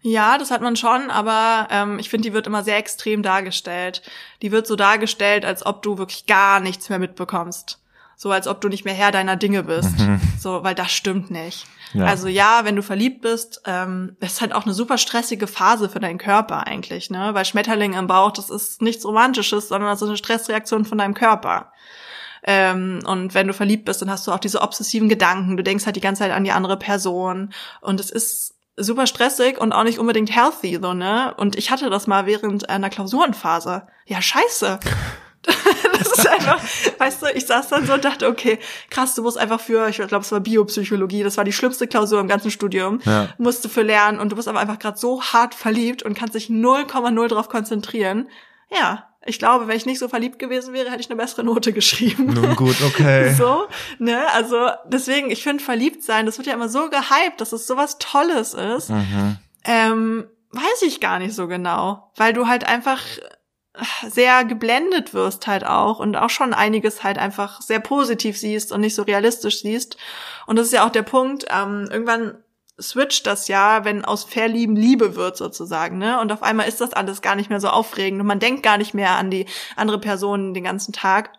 Ja, 0.02 0.38
das 0.38 0.52
hat 0.52 0.62
man 0.62 0.76
schon, 0.76 1.12
aber 1.12 1.68
ähm, 1.70 2.00
ich 2.00 2.10
finde, 2.10 2.28
die 2.28 2.34
wird 2.34 2.48
immer 2.48 2.64
sehr 2.64 2.78
extrem 2.78 3.24
dargestellt. 3.24 4.02
Die 4.42 4.52
wird 4.52 4.68
so 4.68 4.76
dargestellt, 4.76 5.46
als 5.46 5.66
ob 5.66 5.82
du 5.84 5.98
wirklich 5.98 6.26
gar 6.26 6.60
nichts 6.60 6.90
mehr 6.90 7.00
mitbekommst. 7.00 7.81
So 8.22 8.30
als 8.30 8.48
ob 8.48 8.62
du 8.62 8.68
nicht 8.68 8.86
mehr 8.86 8.94
Herr 8.94 9.12
deiner 9.12 9.36
Dinge 9.36 9.64
bist. 9.64 9.98
Mhm. 9.98 10.22
So, 10.40 10.64
weil 10.64 10.76
das 10.76 10.92
stimmt 10.92 11.32
nicht. 11.32 11.66
Ja. 11.94 12.06
Also 12.06 12.28
ja, 12.28 12.66
wenn 12.66 12.76
du 12.76 12.84
verliebt 12.84 13.24
bist, 13.24 13.64
ähm, 13.66 14.16
ist 14.20 14.42
halt 14.42 14.54
auch 14.54 14.66
eine 14.66 14.76
super 14.76 15.00
stressige 15.00 15.48
Phase 15.48 15.90
für 15.90 16.00
deinen 16.00 16.20
Körper 16.20 16.68
eigentlich, 16.68 17.10
ne? 17.10 17.32
Weil 17.34 17.46
Schmetterling 17.46 17.94
im 17.94 18.06
Bauch, 18.06 18.30
das 18.30 18.52
ist 18.52 18.80
nichts 18.84 19.04
Romantisches, 19.06 19.70
sondern 19.70 19.90
das 19.90 20.04
ist 20.04 20.08
eine 20.08 20.18
Stressreaktion 20.18 20.86
von 20.86 21.00
deinem 21.00 21.16
Körper. 21.16 21.72
Ähm, 22.44 23.00
und 23.08 23.34
wenn 23.34 23.48
du 23.48 23.56
verliebt 23.56 23.86
bist, 23.86 24.04
dann 24.04 24.12
hast 24.12 24.28
du 24.28 24.32
auch 24.32 24.40
diese 24.40 24.62
obsessiven 24.62 25.10
Gedanken. 25.10 25.58
Du 25.58 25.64
denkst 25.64 25.88
halt 25.88 25.96
die 25.96 26.02
ganze 26.02 26.20
Zeit 26.20 26.32
an 26.32 26.44
die 26.44 26.52
andere 26.52 26.78
Person. 26.78 27.52
Und 27.82 28.00
es 28.00 28.12
ist 28.12 28.54
super 28.78 29.08
stressig 29.08 29.60
und 29.60 29.74
auch 29.74 29.84
nicht 29.84 29.98
unbedingt 29.98 30.30
healthy, 30.30 30.78
so, 30.80 30.94
ne? 30.94 31.34
Und 31.38 31.56
ich 31.56 31.72
hatte 31.72 31.90
das 31.90 32.06
mal 32.06 32.28
während 32.28 32.70
einer 32.70 32.92
Klausurenphase. 32.92 33.88
Ja, 34.06 34.22
scheiße. 34.22 34.80
das 35.98 36.12
ist 36.12 36.28
einfach, 36.28 36.62
weißt 37.00 37.22
du, 37.22 37.26
ich 37.34 37.46
saß 37.46 37.70
dann 37.70 37.86
so 37.86 37.94
und 37.94 38.06
dachte, 38.06 38.28
okay, 38.28 38.60
krass, 38.90 39.16
du 39.16 39.24
musst 39.24 39.38
einfach 39.38 39.60
für, 39.60 39.88
ich 39.90 39.98
glaube, 39.98 40.20
es 40.20 40.32
war 40.32 40.40
Biopsychologie, 40.40 41.24
das 41.24 41.38
war 41.38 41.44
die 41.44 41.54
schlimmste 41.54 41.88
Klausur 41.88 42.20
im 42.20 42.28
ganzen 42.28 42.52
Studium, 42.52 43.00
ja. 43.06 43.30
musst 43.38 43.66
du 43.66 43.70
für 43.70 43.82
lernen 43.82 44.20
und 44.20 44.32
du 44.32 44.36
bist 44.36 44.48
aber 44.48 44.60
einfach 44.60 44.80
gerade 44.80 44.98
so 44.98 45.22
hart 45.22 45.56
verliebt 45.56 46.04
und 46.04 46.14
kannst 46.14 46.36
dich 46.36 46.48
0,0 46.48 47.28
drauf 47.28 47.50
konzentrieren. 47.50 48.30
Ja, 48.70 49.08
ich 49.24 49.38
glaube, 49.38 49.68
wenn 49.68 49.78
ich 49.78 49.86
nicht 49.86 50.00
so 50.00 50.08
verliebt 50.08 50.40
gewesen 50.40 50.74
wäre, 50.74 50.90
hätte 50.90 51.02
ich 51.02 51.10
eine 51.10 51.18
bessere 51.18 51.44
Note 51.44 51.74
geschrieben. 51.74 52.34
Nun 52.34 52.56
gut, 52.56 52.82
okay. 52.82 53.34
So, 53.38 53.68
ne, 54.00 54.26
also 54.34 54.70
deswegen, 54.86 55.30
ich 55.30 55.44
finde 55.44 55.64
verliebt 55.64 56.04
sein, 56.04 56.26
das 56.26 56.38
wird 56.38 56.48
ja 56.48 56.54
immer 56.54 56.70
so 56.70 56.90
gehypt, 56.90 57.40
dass 57.40 57.52
es 57.52 57.68
sowas 57.68 57.98
Tolles 58.00 58.54
ist. 58.54 58.90
Mhm. 58.90 59.38
Ähm, 59.64 60.28
weiß 60.52 60.82
ich 60.86 61.00
gar 61.00 61.20
nicht 61.20 61.36
so 61.36 61.48
genau, 61.48 62.12
weil 62.16 62.34
du 62.34 62.48
halt 62.48 62.68
einfach 62.68 63.02
sehr 64.08 64.44
geblendet 64.44 65.14
wirst 65.14 65.48
halt 65.48 65.66
auch 65.66 66.00
und 66.00 66.16
auch 66.18 66.30
schon 66.30 66.54
einiges 66.54 67.04
halt 67.04 67.18
einfach 67.18 67.62
sehr 67.62 67.80
positiv 67.80 68.38
siehst 68.38 68.72
und 68.72 68.82
nicht 68.82 68.96
so 68.96 69.04
realistisch 69.04 69.62
siehst. 69.62 69.98
Und 70.46 70.58
das 70.58 70.68
ist 70.68 70.74
ja 70.74 70.86
auch 70.86 70.92
der 70.92 71.04
Punkt, 71.04 71.46
ähm, 71.50 71.88
irgendwann 71.90 72.44
switcht 72.80 73.28
das 73.28 73.48
ja, 73.48 73.86
wenn 73.86 74.04
aus 74.04 74.24
Verlieben 74.24 74.76
Liebe 74.76 75.16
wird 75.16 75.38
sozusagen, 75.38 75.98
ne? 76.00 76.20
Und 76.20 76.32
auf 76.32 76.44
einmal 76.44 76.68
ist 76.68 76.82
das 76.82 76.94
alles 76.94 77.22
gar 77.22 77.36
nicht 77.36 77.50
mehr 77.50 77.60
so 77.60 77.70
aufregend 77.70 78.20
und 78.20 78.28
man 78.28 78.40
denkt 78.40 78.64
gar 78.64 78.78
nicht 78.78 78.94
mehr 78.94 79.12
an 79.12 79.30
die 79.30 79.46
andere 79.76 80.00
Person 80.00 80.54
den 80.54 80.64
ganzen 80.64 80.92
Tag. 80.94 81.32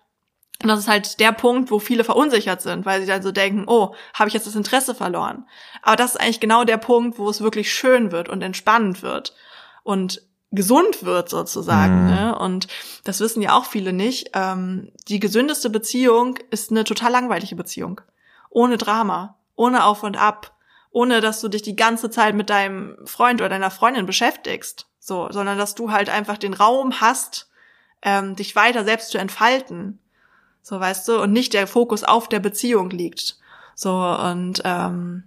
Und 0.62 0.68
das 0.68 0.78
ist 0.78 0.88
halt 0.88 1.18
der 1.18 1.32
Punkt, 1.32 1.70
wo 1.72 1.80
viele 1.80 2.04
verunsichert 2.04 2.62
sind, 2.62 2.86
weil 2.86 3.00
sie 3.00 3.08
dann 3.08 3.22
so 3.22 3.32
denken, 3.32 3.64
oh, 3.66 3.94
habe 4.14 4.28
ich 4.28 4.34
jetzt 4.34 4.46
das 4.46 4.54
Interesse 4.54 4.94
verloren? 4.94 5.46
Aber 5.82 5.96
das 5.96 6.14
ist 6.14 6.20
eigentlich 6.20 6.38
genau 6.38 6.62
der 6.64 6.76
Punkt, 6.76 7.18
wo 7.18 7.28
es 7.28 7.40
wirklich 7.40 7.74
schön 7.74 8.12
wird 8.12 8.28
und 8.28 8.42
entspannend 8.42 9.02
wird. 9.02 9.34
Und 9.82 10.22
gesund 10.52 11.02
wird 11.02 11.28
sozusagen. 11.28 12.04
Mhm. 12.04 12.10
Ne? 12.10 12.38
Und 12.38 12.68
das 13.04 13.20
wissen 13.20 13.42
ja 13.42 13.56
auch 13.56 13.64
viele 13.64 13.92
nicht. 13.92 14.30
Ähm, 14.34 14.92
die 15.08 15.18
gesündeste 15.18 15.70
Beziehung 15.70 16.38
ist 16.50 16.70
eine 16.70 16.84
total 16.84 17.10
langweilige 17.10 17.56
Beziehung. 17.56 18.00
Ohne 18.50 18.76
Drama, 18.76 19.36
ohne 19.56 19.84
Auf 19.84 20.02
und 20.02 20.16
Ab, 20.16 20.54
ohne 20.90 21.20
dass 21.20 21.40
du 21.40 21.48
dich 21.48 21.62
die 21.62 21.76
ganze 21.76 22.10
Zeit 22.10 22.34
mit 22.34 22.50
deinem 22.50 22.96
Freund 23.06 23.40
oder 23.40 23.48
deiner 23.48 23.70
Freundin 23.70 24.06
beschäftigst. 24.06 24.86
So, 24.98 25.32
sondern 25.32 25.58
dass 25.58 25.74
du 25.74 25.90
halt 25.90 26.10
einfach 26.10 26.38
den 26.38 26.54
Raum 26.54 27.00
hast, 27.00 27.50
ähm, 28.02 28.36
dich 28.36 28.54
weiter 28.54 28.84
selbst 28.84 29.10
zu 29.10 29.18
entfalten. 29.18 29.98
So, 30.60 30.78
weißt 30.78 31.08
du, 31.08 31.20
und 31.20 31.32
nicht 31.32 31.54
der 31.54 31.66
Fokus 31.66 32.04
auf 32.04 32.28
der 32.28 32.38
Beziehung 32.38 32.90
liegt. 32.90 33.36
So, 33.74 33.90
und 33.92 34.62
ähm, 34.64 35.24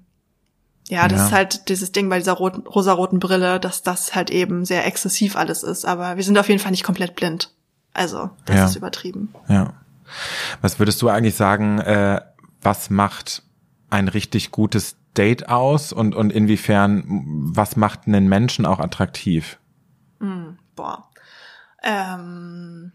ja, 0.88 1.08
das 1.08 1.20
ja. 1.20 1.26
ist 1.26 1.32
halt 1.32 1.70
dieses 1.70 1.92
Ding 1.92 2.10
bei 2.10 2.20
dieser 2.20 2.34
roten, 2.34 2.68
rosaroten 2.68 3.20
Brille, 3.20 3.60
dass 3.60 3.82
das 3.82 4.14
halt 4.14 4.30
eben 4.30 4.66
sehr 4.66 4.86
exzessiv 4.86 5.36
alles 5.36 5.64
ist. 5.64 5.86
Aber 5.86 6.16
wir 6.16 6.24
sind 6.24 6.38
auf 6.38 6.48
jeden 6.48 6.60
Fall 6.60 6.72
nicht 6.72 6.84
komplett 6.84 7.16
blind. 7.16 7.52
Also, 7.94 8.30
das 8.46 8.56
ja. 8.56 8.66
ist 8.66 8.76
übertrieben. 8.76 9.34
Ja. 9.48 9.74
Was 10.62 10.80
würdest 10.80 11.02
du 11.02 11.10
eigentlich 11.10 11.36
sagen, 11.36 11.80
äh, 11.80 12.22
was 12.62 12.90
macht 12.90 13.44
ein 13.90 14.08
richtig 14.08 14.52
gutes 14.52 14.98
Date 15.18 15.50
aus 15.50 15.94
und, 15.94 16.14
und 16.14 16.32
inwiefern, 16.32 17.04
was 17.54 17.76
macht 17.76 18.02
einen 18.06 18.28
Menschen 18.28 18.66
auch 18.66 18.80
attraktiv? 18.80 19.58
Mm, 20.20 20.58
boah. 20.76 21.10
Ähm, 21.82 22.92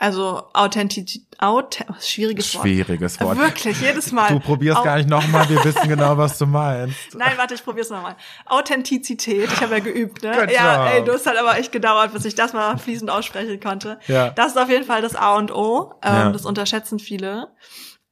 Also 0.00 0.44
Authentizität, 0.52 1.26
Auth 1.40 1.84
schwieriges 2.00 2.54
Wort. 2.54 2.62
Schwieriges 2.62 3.20
Wort. 3.20 3.36
Wirklich, 3.36 3.80
jedes 3.80 4.12
Mal. 4.12 4.28
Du 4.28 4.38
probierst 4.38 4.78
Au 4.78 4.84
gar 4.84 4.96
nicht 4.96 5.08
nochmal, 5.08 5.48
wir 5.48 5.62
wissen 5.64 5.88
genau, 5.88 6.16
was 6.16 6.38
du 6.38 6.46
meinst. 6.46 6.96
Nein, 7.16 7.32
warte, 7.36 7.54
ich 7.54 7.64
probier's 7.64 7.90
nochmal. 7.90 8.14
Authentizität, 8.46 9.52
ich 9.52 9.60
habe 9.60 9.74
ja 9.74 9.80
geübt, 9.80 10.22
ne? 10.22 10.36
Good 10.38 10.52
ja, 10.52 10.86
job. 10.86 10.94
ey, 10.94 11.04
du 11.04 11.12
hast 11.12 11.26
halt 11.26 11.36
aber 11.36 11.58
echt 11.58 11.72
gedauert, 11.72 12.12
bis 12.12 12.24
ich 12.24 12.36
das 12.36 12.52
mal 12.52 12.78
fließend 12.78 13.10
aussprechen 13.10 13.58
konnte. 13.58 13.98
Ja. 14.06 14.30
Das 14.30 14.52
ist 14.52 14.56
auf 14.56 14.68
jeden 14.70 14.84
Fall 14.84 15.02
das 15.02 15.16
A 15.16 15.34
und 15.36 15.50
O. 15.50 15.94
Ähm, 16.02 16.14
Ja. 16.14 16.30
Das 16.30 16.46
unterschätzen 16.46 17.00
viele. 17.00 17.48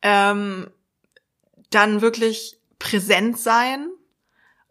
Ähm, 0.02 0.68
dann 1.70 2.00
wirklich 2.00 2.58
präsent 2.80 3.38
sein 3.38 3.88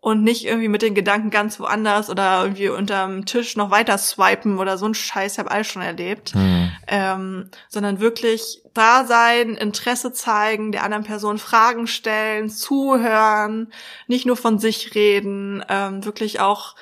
und 0.06 0.22
nicht 0.22 0.46
irgendwie 0.46 0.68
mit 0.68 0.84
den 0.84 0.94
Gedanken 0.94 1.32
ganz 1.32 1.60
woanders 1.60 2.12
oder 2.12 2.44
irgendwie 2.44 2.70
unterm 2.70 3.26
Tisch 3.26 3.58
noch 3.58 3.72
weiter 3.72 3.98
swipen 3.98 4.60
oder 4.60 4.78
so 4.78 4.86
ein 4.86 4.94
Scheiß, 4.94 5.34
ich 5.34 5.40
habe 5.40 5.50
alles 5.50 5.66
schon 5.66 5.82
erlebt. 5.82 6.36
Hm. 6.36 6.72
Ähm, 6.86 7.50
sondern 7.70 8.00
wirklich 8.00 8.62
da 8.76 9.06
sein, 9.06 9.56
Interesse 9.56 10.14
zeigen, 10.14 10.72
der 10.72 10.84
anderen 10.84 11.06
Person 11.06 11.40
Fragen 11.40 11.88
stellen, 11.88 12.52
zuhören, 12.52 13.74
nicht 14.06 14.28
nur 14.28 14.38
von 14.38 14.60
sich 14.60 14.94
reden, 14.94 15.66
ähm, 15.70 16.06
wirklich 16.06 16.40
auch 16.40 16.76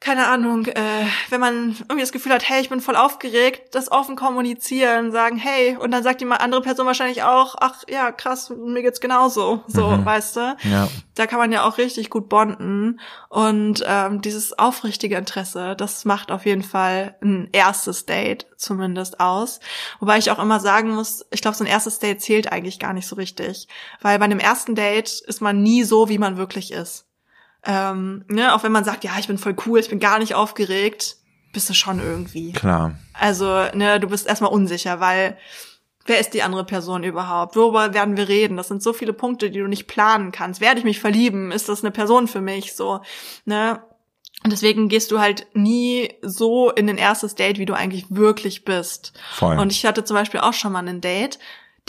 keine 0.00 0.28
Ahnung, 0.28 0.64
äh, 0.64 1.04
wenn 1.28 1.40
man 1.40 1.76
irgendwie 1.80 2.00
das 2.00 2.10
Gefühl 2.12 2.32
hat, 2.32 2.48
hey, 2.48 2.62
ich 2.62 2.70
bin 2.70 2.80
voll 2.80 2.96
aufgeregt, 2.96 3.74
das 3.74 3.92
offen 3.92 4.16
kommunizieren, 4.16 5.12
sagen, 5.12 5.36
hey, 5.36 5.76
und 5.76 5.90
dann 5.90 6.02
sagt 6.02 6.22
die 6.22 6.24
mal 6.24 6.36
andere 6.36 6.62
Person 6.62 6.86
wahrscheinlich 6.86 7.22
auch, 7.22 7.54
ach 7.60 7.82
ja, 7.86 8.10
krass, 8.10 8.48
mir 8.50 8.80
geht's 8.80 9.00
genauso, 9.00 9.62
so, 9.66 9.88
Mhm. 9.88 10.04
weißt 10.06 10.36
du? 10.36 10.56
Ja. 10.64 10.88
Da 11.16 11.26
kann 11.26 11.38
man 11.38 11.52
ja 11.52 11.64
auch 11.64 11.76
richtig 11.76 12.08
gut 12.08 12.30
bonden 12.30 12.98
und 13.28 13.84
ähm, 13.86 14.22
dieses 14.22 14.58
aufrichtige 14.58 15.16
Interesse, 15.16 15.76
das 15.76 16.06
macht 16.06 16.32
auf 16.32 16.46
jeden 16.46 16.62
Fall 16.62 17.16
ein 17.22 17.50
erstes 17.52 18.06
Date 18.06 18.46
zumindest 18.56 19.20
aus. 19.20 19.60
Wobei 19.98 20.16
ich 20.16 20.30
auch 20.30 20.38
immer 20.38 20.60
sagen 20.60 20.92
muss, 20.94 21.26
ich 21.30 21.42
glaube, 21.42 21.58
so 21.58 21.64
ein 21.64 21.70
erstes 21.70 21.98
Date 21.98 22.22
zählt 22.22 22.50
eigentlich 22.50 22.78
gar 22.78 22.94
nicht 22.94 23.06
so 23.06 23.16
richtig, 23.16 23.68
weil 24.00 24.18
bei 24.18 24.24
einem 24.24 24.38
ersten 24.38 24.74
Date 24.74 25.20
ist 25.26 25.42
man 25.42 25.62
nie 25.62 25.84
so, 25.84 26.08
wie 26.08 26.18
man 26.18 26.38
wirklich 26.38 26.72
ist. 26.72 27.04
Ähm, 27.64 28.24
ne, 28.28 28.54
auch 28.54 28.62
wenn 28.62 28.72
man 28.72 28.84
sagt, 28.84 29.04
ja, 29.04 29.12
ich 29.18 29.26
bin 29.26 29.38
voll 29.38 29.56
cool, 29.66 29.78
ich 29.80 29.90
bin 29.90 29.98
gar 29.98 30.18
nicht 30.18 30.34
aufgeregt, 30.34 31.16
bist 31.52 31.68
du 31.68 31.74
schon 31.74 32.00
irgendwie. 32.00 32.52
Klar. 32.52 32.94
Also, 33.12 33.64
ne, 33.74 34.00
du 34.00 34.08
bist 34.08 34.26
erstmal 34.26 34.52
unsicher, 34.52 35.00
weil 35.00 35.36
wer 36.06 36.18
ist 36.18 36.34
die 36.34 36.42
andere 36.42 36.64
Person 36.64 37.04
überhaupt? 37.04 37.56
Worüber 37.56 37.92
werden 37.94 38.16
wir 38.16 38.28
reden? 38.28 38.56
Das 38.56 38.68
sind 38.68 38.82
so 38.82 38.92
viele 38.92 39.12
Punkte, 39.12 39.50
die 39.50 39.58
du 39.58 39.66
nicht 39.66 39.86
planen 39.86 40.32
kannst. 40.32 40.60
Werde 40.60 40.78
ich 40.78 40.84
mich 40.84 41.00
verlieben? 41.00 41.52
Ist 41.52 41.68
das 41.68 41.82
eine 41.82 41.90
Person 41.90 42.28
für 42.28 42.40
mich? 42.40 42.74
So, 42.74 43.00
ne? 43.44 43.82
Und 44.42 44.52
deswegen 44.52 44.88
gehst 44.88 45.10
du 45.10 45.20
halt 45.20 45.46
nie 45.52 46.14
so 46.22 46.70
in 46.70 46.88
ein 46.88 46.96
erstes 46.96 47.34
Date, 47.34 47.58
wie 47.58 47.66
du 47.66 47.74
eigentlich 47.74 48.06
wirklich 48.08 48.64
bist. 48.64 49.12
Voll. 49.32 49.58
Und 49.58 49.70
ich 49.70 49.84
hatte 49.84 50.02
zum 50.02 50.16
Beispiel 50.16 50.40
auch 50.40 50.54
schon 50.54 50.72
mal 50.72 50.86
ein 50.86 51.02
Date. 51.02 51.38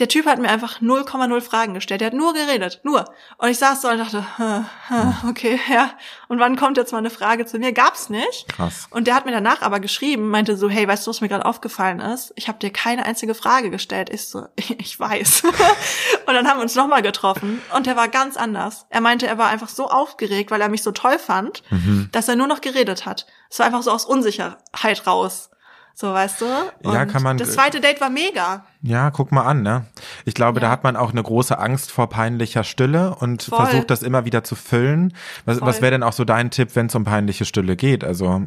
Der 0.01 0.07
Typ 0.07 0.25
hat 0.25 0.39
mir 0.39 0.49
einfach 0.49 0.81
0,0 0.81 1.41
Fragen 1.41 1.75
gestellt. 1.75 2.01
Der 2.01 2.07
hat 2.07 2.15
nur 2.15 2.33
geredet, 2.33 2.79
nur. 2.81 3.05
Und 3.37 3.49
ich 3.49 3.59
saß 3.59 3.83
so 3.83 3.87
und 3.87 3.99
dachte, 3.99 4.25
hm, 4.37 4.65
hm, 4.87 5.29
okay, 5.29 5.59
ja. 5.71 5.91
Und 6.27 6.39
wann 6.39 6.55
kommt 6.55 6.77
jetzt 6.77 6.91
mal 6.91 6.97
eine 6.97 7.11
Frage 7.11 7.45
zu 7.45 7.59
mir? 7.59 7.71
Gab's 7.71 8.09
nicht. 8.09 8.47
Krass. 8.47 8.87
Und 8.89 9.05
der 9.05 9.13
hat 9.13 9.27
mir 9.27 9.31
danach 9.31 9.61
aber 9.61 9.79
geschrieben, 9.79 10.27
meinte 10.29 10.57
so, 10.57 10.69
hey, 10.69 10.87
weißt 10.87 11.05
du, 11.05 11.11
was 11.11 11.21
mir 11.21 11.29
gerade 11.29 11.45
aufgefallen 11.45 11.99
ist? 11.99 12.33
Ich 12.35 12.47
habe 12.47 12.57
dir 12.57 12.71
keine 12.71 13.05
einzige 13.05 13.35
Frage 13.35 13.69
gestellt. 13.69 14.09
Ich 14.11 14.27
so, 14.27 14.47
ich 14.55 14.99
weiß. 14.99 15.43
und 16.25 16.33
dann 16.33 16.47
haben 16.47 16.57
wir 16.57 16.63
uns 16.63 16.73
nochmal 16.73 17.03
getroffen 17.03 17.61
und 17.75 17.85
der 17.85 17.95
war 17.95 18.07
ganz 18.07 18.37
anders. 18.37 18.87
Er 18.89 19.01
meinte, 19.01 19.27
er 19.27 19.37
war 19.37 19.49
einfach 19.49 19.69
so 19.69 19.87
aufgeregt, 19.87 20.49
weil 20.49 20.61
er 20.61 20.69
mich 20.69 20.81
so 20.81 20.91
toll 20.91 21.19
fand, 21.19 21.61
Mhm. 21.69 22.09
dass 22.11 22.27
er 22.27 22.35
nur 22.35 22.47
noch 22.47 22.61
geredet 22.61 23.05
hat. 23.05 23.27
Es 23.51 23.59
war 23.59 23.67
einfach 23.67 23.83
so 23.83 23.91
aus 23.91 24.05
Unsicherheit 24.05 25.05
raus. 25.05 25.51
So, 25.93 26.11
weißt 26.13 26.41
du? 26.41 26.45
Und 26.83 26.93
Ja, 26.93 27.05
kann 27.05 27.21
man- 27.21 27.37
Das 27.37 27.51
zweite 27.53 27.79
Date 27.81 28.01
war 28.01 28.09
mega. 28.09 28.65
Ja, 28.81 29.11
guck 29.11 29.31
mal 29.31 29.43
an, 29.43 29.61
ne? 29.61 29.85
Ich 30.25 30.33
glaube, 30.33 30.59
Ja. 30.59 30.67
da 30.67 30.71
hat 30.71 30.83
man 30.83 30.95
auch 30.95 31.11
eine 31.11 31.21
große 31.21 31.57
Angst 31.59 31.91
vor 31.91 32.09
peinlicher 32.09 32.63
Stille 32.63 33.15
und 33.15 33.43
Voll. 33.43 33.65
versucht 33.65 33.89
das 33.91 34.01
immer 34.01 34.25
wieder 34.25 34.43
zu 34.43 34.55
füllen. 34.55 35.13
Was, 35.45 35.61
was 35.61 35.81
wäre 35.81 35.91
denn 35.91 36.03
auch 36.03 36.13
so 36.13 36.23
dein 36.25 36.49
Tipp, 36.49 36.69
wenn 36.75 36.87
es 36.87 36.95
um 36.95 37.03
peinliche 37.03 37.45
Stille 37.45 37.75
geht? 37.75 38.03
Also, 38.03 38.41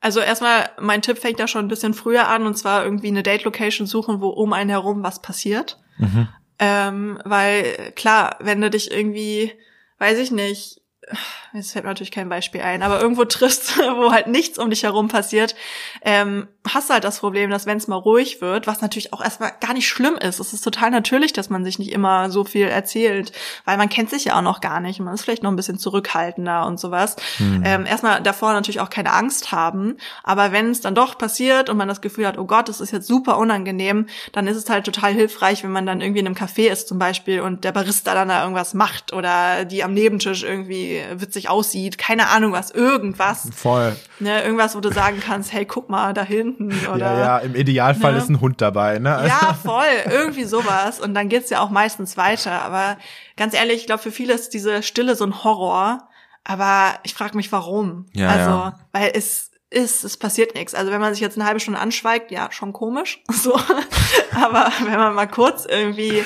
Also 0.00 0.20
erstmal, 0.20 0.68
mein 0.80 1.00
Tipp 1.02 1.18
fängt 1.18 1.38
ja 1.40 1.48
schon 1.48 1.64
ein 1.64 1.68
bisschen 1.68 1.94
früher 1.94 2.28
an 2.28 2.46
und 2.46 2.56
zwar 2.58 2.84
irgendwie 2.84 3.08
eine 3.08 3.22
Date-Location 3.22 3.86
suchen, 3.86 4.20
wo 4.20 4.28
um 4.28 4.52
einen 4.52 4.70
herum 4.70 5.02
was 5.02 5.20
passiert. 5.22 5.80
Ähm, 6.58 7.18
weil 7.24 7.92
klar, 7.96 8.36
wenn 8.40 8.60
du 8.60 8.70
dich 8.70 8.92
irgendwie, 8.92 9.50
weiß 9.98 10.18
ich 10.18 10.30
nicht, 10.30 10.82
jetzt 11.52 11.72
fällt 11.72 11.84
mir 11.84 11.90
natürlich 11.90 12.10
kein 12.10 12.28
Beispiel 12.28 12.62
ein, 12.62 12.82
aber 12.82 13.00
irgendwo 13.00 13.24
triffst, 13.24 13.78
wo 13.96 14.12
halt 14.12 14.26
nichts 14.26 14.58
um 14.58 14.70
dich 14.70 14.82
herum 14.82 15.08
passiert, 15.08 15.54
ähm, 16.02 16.48
hast 16.66 16.88
du 16.88 16.94
halt 16.94 17.04
das 17.04 17.20
Problem, 17.20 17.50
dass 17.50 17.66
wenn 17.66 17.76
es 17.76 17.88
mal 17.88 17.96
ruhig 17.96 18.40
wird, 18.40 18.66
was 18.66 18.80
natürlich 18.80 19.12
auch 19.12 19.22
erstmal 19.22 19.52
gar 19.60 19.74
nicht 19.74 19.88
schlimm 19.88 20.16
ist, 20.16 20.40
es 20.40 20.52
ist 20.52 20.62
total 20.62 20.90
natürlich, 20.90 21.32
dass 21.32 21.50
man 21.50 21.64
sich 21.64 21.78
nicht 21.78 21.92
immer 21.92 22.30
so 22.30 22.44
viel 22.44 22.66
erzählt, 22.66 23.32
weil 23.64 23.76
man 23.76 23.88
kennt 23.88 24.10
sich 24.10 24.24
ja 24.24 24.38
auch 24.38 24.42
noch 24.42 24.60
gar 24.60 24.80
nicht, 24.80 25.00
man 25.00 25.14
ist 25.14 25.22
vielleicht 25.22 25.42
noch 25.42 25.50
ein 25.50 25.56
bisschen 25.56 25.78
zurückhaltender 25.78 26.66
und 26.66 26.80
sowas. 26.80 27.16
Ähm, 27.64 27.86
erstmal 27.86 28.22
davor 28.22 28.52
natürlich 28.52 28.80
auch 28.80 28.90
keine 28.90 29.12
Angst 29.12 29.52
haben, 29.52 29.96
aber 30.22 30.52
wenn 30.52 30.70
es 30.70 30.80
dann 30.80 30.94
doch 30.94 31.18
passiert 31.18 31.68
und 31.68 31.76
man 31.76 31.88
das 31.88 32.00
Gefühl 32.00 32.26
hat, 32.26 32.38
oh 32.38 32.46
Gott, 32.46 32.68
das 32.68 32.80
ist 32.80 32.92
jetzt 32.92 33.06
super 33.06 33.38
unangenehm, 33.38 34.06
dann 34.32 34.46
ist 34.46 34.56
es 34.56 34.68
halt 34.70 34.84
total 34.84 35.12
hilfreich, 35.12 35.62
wenn 35.64 35.72
man 35.72 35.86
dann 35.86 36.00
irgendwie 36.00 36.20
in 36.20 36.26
einem 36.26 36.36
Café 36.36 36.70
ist 36.70 36.88
zum 36.88 36.98
Beispiel 36.98 37.40
und 37.40 37.64
der 37.64 37.72
Barista 37.72 38.14
dann 38.14 38.28
da 38.28 38.42
irgendwas 38.42 38.74
macht 38.74 39.12
oder 39.12 39.64
die 39.64 39.84
am 39.84 39.92
Nebentisch 39.92 40.42
irgendwie 40.42 40.93
witzig 41.16 41.48
aussieht, 41.48 41.98
keine 41.98 42.28
Ahnung 42.28 42.52
was, 42.52 42.70
irgendwas, 42.70 43.48
voll. 43.54 43.96
ne, 44.20 44.42
irgendwas, 44.42 44.74
wo 44.74 44.80
du 44.80 44.92
sagen 44.92 45.20
kannst, 45.20 45.52
hey, 45.52 45.64
guck 45.64 45.88
mal 45.90 46.12
da 46.14 46.22
hinten 46.22 46.72
oder 46.92 47.12
ja, 47.12 47.18
ja, 47.18 47.38
im 47.38 47.54
Idealfall 47.54 48.14
Ne? 48.14 48.18
ist 48.18 48.28
ein 48.28 48.40
Hund 48.40 48.60
dabei, 48.60 48.98
ne? 48.98 49.24
ja, 49.26 49.54
voll, 49.54 49.84
irgendwie 50.10 50.44
sowas. 50.44 51.00
Und 51.00 51.14
dann 51.14 51.28
geht's 51.28 51.50
ja 51.50 51.60
auch 51.60 51.70
meistens 51.70 52.16
weiter. 52.16 52.62
Aber 52.62 52.96
ganz 53.36 53.54
ehrlich, 53.54 53.76
ich 53.76 53.86
glaube, 53.86 54.02
für 54.02 54.12
viele 54.12 54.34
ist 54.34 54.54
diese 54.54 54.82
Stille 54.82 55.16
so 55.16 55.24
ein 55.24 55.44
Horror. 55.44 56.08
Aber 56.44 56.94
ich 57.02 57.14
frage 57.14 57.36
mich, 57.36 57.50
warum. 57.52 58.06
Ja, 58.12 58.28
also, 58.28 58.50
ja. 58.50 58.78
weil 58.92 59.12
es 59.14 59.50
ist, 59.70 60.04
es 60.04 60.16
passiert 60.16 60.54
nichts. 60.54 60.74
Also 60.74 60.92
wenn 60.92 61.00
man 61.00 61.12
sich 61.12 61.20
jetzt 61.20 61.36
eine 61.36 61.46
halbe 61.46 61.60
Stunde 61.60 61.80
anschweigt, 61.80 62.30
ja, 62.30 62.50
schon 62.52 62.72
komisch. 62.72 63.22
So. 63.32 63.58
Aber 64.34 64.70
wenn 64.84 64.98
man 64.98 65.14
mal 65.14 65.26
kurz 65.26 65.66
irgendwie 65.66 66.24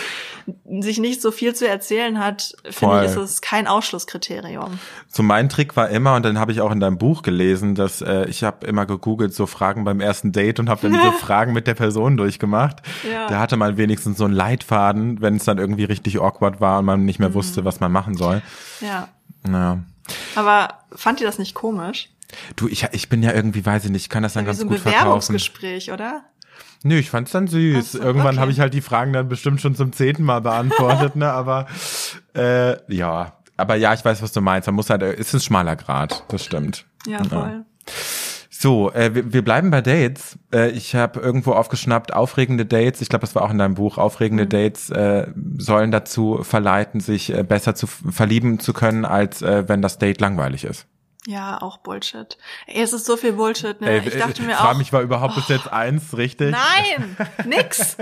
sich 0.80 0.98
nicht 0.98 1.20
so 1.22 1.30
viel 1.30 1.54
zu 1.54 1.68
erzählen 1.68 2.18
hat, 2.18 2.54
finde 2.70 3.04
ich, 3.04 3.10
ist 3.10 3.16
es 3.16 3.40
kein 3.40 3.66
Ausschlusskriterium. 3.66 4.78
So 5.08 5.22
mein 5.22 5.48
Trick 5.48 5.76
war 5.76 5.88
immer, 5.88 6.14
und 6.14 6.24
dann 6.24 6.38
habe 6.38 6.52
ich 6.52 6.60
auch 6.60 6.70
in 6.70 6.80
deinem 6.80 6.98
Buch 6.98 7.22
gelesen, 7.22 7.74
dass 7.74 8.00
äh, 8.00 8.24
ich 8.26 8.44
habe 8.44 8.66
immer 8.66 8.86
gegoogelt, 8.86 9.34
so 9.34 9.46
Fragen 9.46 9.84
beim 9.84 10.00
ersten 10.00 10.32
Date 10.32 10.60
und 10.60 10.68
habe 10.68 10.82
dann 10.82 10.92
diese 10.92 11.12
Fragen 11.20 11.52
mit 11.52 11.66
der 11.66 11.74
Person 11.74 12.16
durchgemacht. 12.16 12.82
Ja. 13.10 13.28
Da 13.28 13.38
hatte 13.40 13.56
man 13.56 13.76
wenigstens 13.76 14.18
so 14.18 14.24
einen 14.24 14.34
Leitfaden, 14.34 15.20
wenn 15.20 15.36
es 15.36 15.44
dann 15.44 15.58
irgendwie 15.58 15.84
richtig 15.84 16.20
awkward 16.20 16.60
war 16.60 16.78
und 16.80 16.84
man 16.84 17.04
nicht 17.04 17.18
Mhm. 17.18 17.26
mehr 17.26 17.34
wusste, 17.34 17.64
was 17.64 17.80
man 17.80 17.90
machen 17.92 18.16
soll. 18.16 18.42
Ja. 18.80 19.08
Ja. 19.50 19.78
Aber 20.34 20.74
fand 20.94 21.20
ihr 21.20 21.26
das 21.26 21.38
nicht 21.38 21.54
komisch? 21.54 22.08
Du, 22.56 22.68
ich, 22.68 22.86
ich 22.92 23.08
bin 23.08 23.22
ja 23.22 23.32
irgendwie, 23.32 23.64
weiß 23.64 23.86
ich 23.86 23.90
nicht, 23.90 24.02
ich 24.02 24.08
kann 24.08 24.22
das 24.22 24.34
dann 24.34 24.44
Wie 24.44 24.46
ganz 24.46 24.58
so 24.58 24.64
ein 24.64 24.68
gut 24.68 24.78
verkaufen. 24.80 25.02
Bewerbungsgespräch, 25.04 25.92
oder? 25.92 26.24
Nö, 26.84 26.96
ich 26.96 27.10
fand's 27.10 27.32
dann 27.32 27.48
süß. 27.48 27.92
So, 27.92 27.98
Irgendwann 28.00 28.34
okay. 28.34 28.38
habe 28.38 28.50
ich 28.50 28.60
halt 28.60 28.74
die 28.74 28.80
Fragen 28.80 29.12
dann 29.12 29.28
bestimmt 29.28 29.60
schon 29.60 29.74
zum 29.74 29.92
zehnten 29.92 30.22
Mal 30.22 30.40
beantwortet, 30.40 31.16
ne? 31.16 31.30
Aber 31.32 31.66
äh, 32.34 32.76
ja, 32.92 33.34
aber 33.56 33.74
ja, 33.74 33.92
ich 33.94 34.04
weiß, 34.04 34.22
was 34.22 34.32
du 34.32 34.40
meinst. 34.40 34.66
Man 34.66 34.76
muss 34.76 34.88
halt, 34.90 35.02
äh, 35.02 35.12
es 35.12 35.28
ist 35.28 35.34
ein 35.34 35.40
schmaler 35.40 35.76
Grad, 35.76 36.24
das 36.28 36.44
stimmt. 36.44 36.86
Ja, 37.06 37.22
voll. 37.24 37.64
So, 38.60 38.90
äh, 38.92 39.14
wir, 39.14 39.32
wir 39.32 39.42
bleiben 39.44 39.70
bei 39.70 39.80
Dates. 39.80 40.36
Äh, 40.52 40.70
ich 40.70 40.94
habe 40.96 41.20
irgendwo 41.20 41.52
aufgeschnappt, 41.52 42.12
aufregende 42.12 42.66
Dates, 42.66 43.00
ich 43.00 43.08
glaube, 43.08 43.20
das 43.20 43.34
war 43.36 43.42
auch 43.42 43.50
in 43.50 43.58
deinem 43.58 43.74
Buch, 43.74 43.98
aufregende 43.98 44.44
Mhm. 44.44 44.48
Dates 44.48 44.90
äh, 44.90 45.28
sollen 45.58 45.92
dazu 45.92 46.40
verleiten, 46.42 47.00
sich 47.00 47.32
äh, 47.32 47.44
besser 47.44 47.76
zu 47.76 47.86
verlieben 47.86 48.58
zu 48.58 48.72
können, 48.72 49.04
als 49.04 49.42
äh, 49.42 49.68
wenn 49.68 49.80
das 49.80 49.98
Date 49.98 50.20
langweilig 50.20 50.64
ist. 50.64 50.86
Ja, 51.28 51.60
auch 51.60 51.76
Bullshit. 51.76 52.38
Ey, 52.66 52.82
es 52.82 52.94
ist 52.94 53.04
so 53.04 53.18
viel 53.18 53.32
Bullshit, 53.32 53.78
ne? 53.82 53.90
Ey, 53.90 53.98
ich 53.98 54.16
dachte 54.16 54.40
mir 54.40 54.58
auch. 54.58 54.74
mich, 54.78 54.94
war 54.94 55.02
überhaupt 55.02 55.34
bis 55.34 55.48
jetzt 55.48 55.70
eins 55.70 56.16
richtig? 56.16 56.52
Nein, 56.52 57.18
nix. 57.44 57.98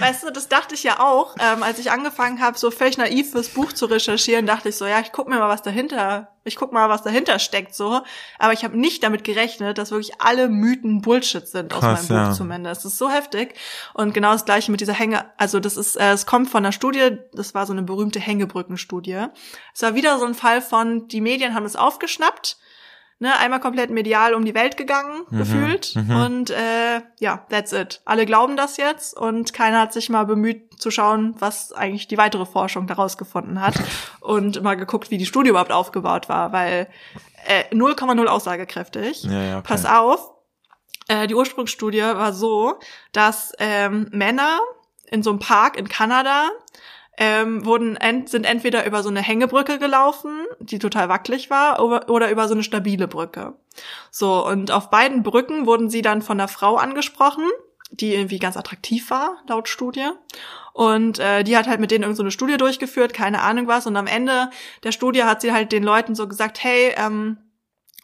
Weißt 0.00 0.24
du, 0.24 0.32
das 0.32 0.48
dachte 0.48 0.74
ich 0.74 0.82
ja 0.82 0.98
auch, 0.98 1.36
ähm, 1.38 1.62
als 1.62 1.78
ich 1.78 1.92
angefangen 1.92 2.40
habe, 2.40 2.58
so 2.58 2.72
völlig 2.72 2.98
naiv 2.98 3.30
fürs 3.30 3.50
Buch 3.50 3.72
zu 3.72 3.86
recherchieren, 3.86 4.46
dachte 4.46 4.70
ich 4.70 4.76
so, 4.76 4.84
ja, 4.84 4.98
ich 4.98 5.12
guck 5.12 5.28
mir 5.28 5.38
mal, 5.38 5.48
was 5.48 5.62
dahinter, 5.62 6.35
ich 6.46 6.56
guck 6.56 6.72
mal, 6.72 6.88
was 6.88 7.02
dahinter 7.02 7.38
steckt, 7.38 7.74
so. 7.74 8.00
Aber 8.38 8.52
ich 8.52 8.64
habe 8.64 8.78
nicht 8.78 9.02
damit 9.02 9.24
gerechnet, 9.24 9.78
dass 9.78 9.90
wirklich 9.90 10.20
alle 10.20 10.48
Mythen 10.48 11.02
Bullshit 11.02 11.46
sind 11.46 11.74
aus 11.74 11.80
Krass, 11.80 12.08
meinem 12.08 12.22
Buch 12.22 12.28
ja. 12.30 12.34
zumindest. 12.34 12.84
Das 12.84 12.92
ist 12.92 12.98
so 12.98 13.10
heftig. 13.10 13.54
Und 13.94 14.14
genau 14.14 14.32
das 14.32 14.44
gleiche 14.44 14.70
mit 14.70 14.80
dieser 14.80 14.92
Hänge, 14.92 15.26
also 15.36 15.60
das 15.60 15.76
ist, 15.76 15.96
äh, 15.96 16.12
es 16.12 16.26
kommt 16.26 16.48
von 16.48 16.64
einer 16.64 16.72
Studie, 16.72 17.18
das 17.32 17.54
war 17.54 17.66
so 17.66 17.72
eine 17.72 17.82
berühmte 17.82 18.20
Hängebrückenstudie. 18.20 19.26
Es 19.74 19.82
war 19.82 19.94
wieder 19.94 20.18
so 20.18 20.26
ein 20.26 20.34
Fall 20.34 20.62
von, 20.62 21.08
die 21.08 21.20
Medien 21.20 21.54
haben 21.54 21.66
es 21.66 21.76
aufgeschnappt, 21.76 22.56
ne, 23.18 23.38
einmal 23.38 23.60
komplett 23.60 23.90
medial 23.90 24.34
um 24.34 24.44
die 24.44 24.54
Welt 24.54 24.76
gegangen, 24.76 25.22
Mhm, 25.30 25.38
gefühlt. 25.38 25.94
Und 25.96 26.50
äh, 26.50 27.00
ja, 27.18 27.46
that's 27.50 27.72
it. 27.72 28.00
Alle 28.04 28.26
glauben 28.26 28.56
das 28.56 28.76
jetzt 28.76 29.16
und 29.16 29.52
keiner 29.52 29.80
hat 29.80 29.92
sich 29.92 30.08
mal 30.10 30.24
bemüht 30.26 30.80
zu 30.80 30.90
schauen, 30.90 31.34
was 31.38 31.72
eigentlich 31.72 32.08
die 32.08 32.18
weitere 32.18 32.46
Forschung 32.46 32.86
daraus 32.86 33.16
gefunden 33.18 33.60
hat 33.60 33.74
und 34.20 34.62
mal 34.62 34.74
geguckt, 34.76 35.10
wie 35.10 35.18
die 35.18 35.26
Studie 35.26 35.50
überhaupt 35.50 35.72
aufgebaut 35.72 36.28
war, 36.28 36.52
weil 36.52 36.88
äh, 37.46 37.64
0,0 37.74 38.26
aussagekräftig. 38.26 39.22
Ja, 39.24 39.42
ja, 39.42 39.58
okay. 39.58 39.66
Pass 39.68 39.84
auf. 39.86 40.32
äh, 41.08 41.26
die 41.26 41.34
Ursprungsstudie 41.34 42.00
war 42.02 42.32
so, 42.32 42.78
dass 43.12 43.52
ähm, 43.58 44.08
Männer 44.12 44.58
in 45.08 45.22
so 45.22 45.30
einem 45.30 45.38
Park 45.38 45.76
in 45.78 45.88
Kanada 45.88 46.50
ähm, 47.16 47.64
wurden 47.64 47.96
ent 47.96 48.28
sind 48.28 48.44
entweder 48.44 48.86
über 48.86 49.02
so 49.02 49.08
eine 49.08 49.22
Hängebrücke 49.22 49.78
gelaufen, 49.78 50.44
die 50.60 50.78
total 50.78 51.08
wackelig 51.08 51.48
war, 51.50 51.82
oder, 51.82 52.30
über 52.30 52.48
so 52.48 52.54
eine 52.54 52.62
stabile 52.62 53.08
Brücke. 53.08 53.54
So, 54.10 54.46
und 54.46 54.70
auf 54.70 54.90
beiden 54.90 55.22
Brücken 55.22 55.66
wurden 55.66 55.88
sie 55.88 56.02
dann 56.02 56.22
von 56.22 56.38
einer 56.38 56.48
Frau 56.48 56.76
angesprochen, 56.76 57.44
die 57.90 58.14
irgendwie 58.14 58.38
ganz 58.38 58.56
attraktiv 58.56 59.10
war, 59.10 59.38
laut 59.48 59.68
Studie. 59.68 60.08
Und 60.72 61.18
äh, 61.18 61.42
die 61.42 61.56
hat 61.56 61.66
halt 61.66 61.80
mit 61.80 61.90
denen 61.90 62.02
irgendeine 62.02 62.16
so 62.16 62.22
eine 62.22 62.30
Studie 62.30 62.58
durchgeführt, 62.58 63.14
keine 63.14 63.40
Ahnung 63.40 63.66
was. 63.66 63.86
Und 63.86 63.96
am 63.96 64.06
Ende 64.06 64.50
der 64.82 64.92
Studie 64.92 65.24
hat 65.24 65.40
sie 65.40 65.52
halt 65.52 65.72
den 65.72 65.82
Leuten 65.82 66.14
so 66.14 66.28
gesagt, 66.28 66.62
hey, 66.62 66.92
ähm, 66.96 67.38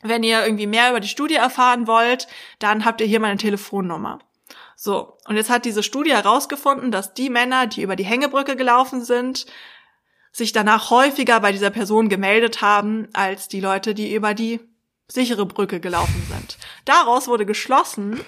wenn 0.02 0.22
ihr 0.22 0.42
irgendwie 0.44 0.66
mehr 0.66 0.90
über 0.90 1.00
die 1.00 1.08
Studie 1.08 1.34
erfahren 1.34 1.86
wollt, 1.86 2.28
dann 2.58 2.84
habt 2.84 3.00
ihr 3.00 3.06
hier 3.06 3.20
meine 3.20 3.36
Telefonnummer. 3.36 4.20
So, 4.76 5.18
und 5.26 5.36
jetzt 5.36 5.50
hat 5.50 5.64
diese 5.64 5.82
Studie 5.82 6.12
herausgefunden, 6.12 6.90
dass 6.90 7.14
die 7.14 7.30
Männer, 7.30 7.66
die 7.66 7.82
über 7.82 7.96
die 7.96 8.04
Hängebrücke 8.04 8.56
gelaufen 8.56 9.04
sind, 9.04 9.46
sich 10.32 10.52
danach 10.52 10.90
häufiger 10.90 11.40
bei 11.40 11.52
dieser 11.52 11.70
Person 11.70 12.08
gemeldet 12.08 12.62
haben, 12.62 13.08
als 13.12 13.48
die 13.48 13.60
Leute, 13.60 13.94
die 13.94 14.14
über 14.14 14.34
die 14.34 14.60
sichere 15.08 15.44
Brücke 15.44 15.78
gelaufen 15.78 16.22
sind. 16.30 16.56
Daraus 16.86 17.28
wurde 17.28 17.44
geschlossen, 17.44 18.20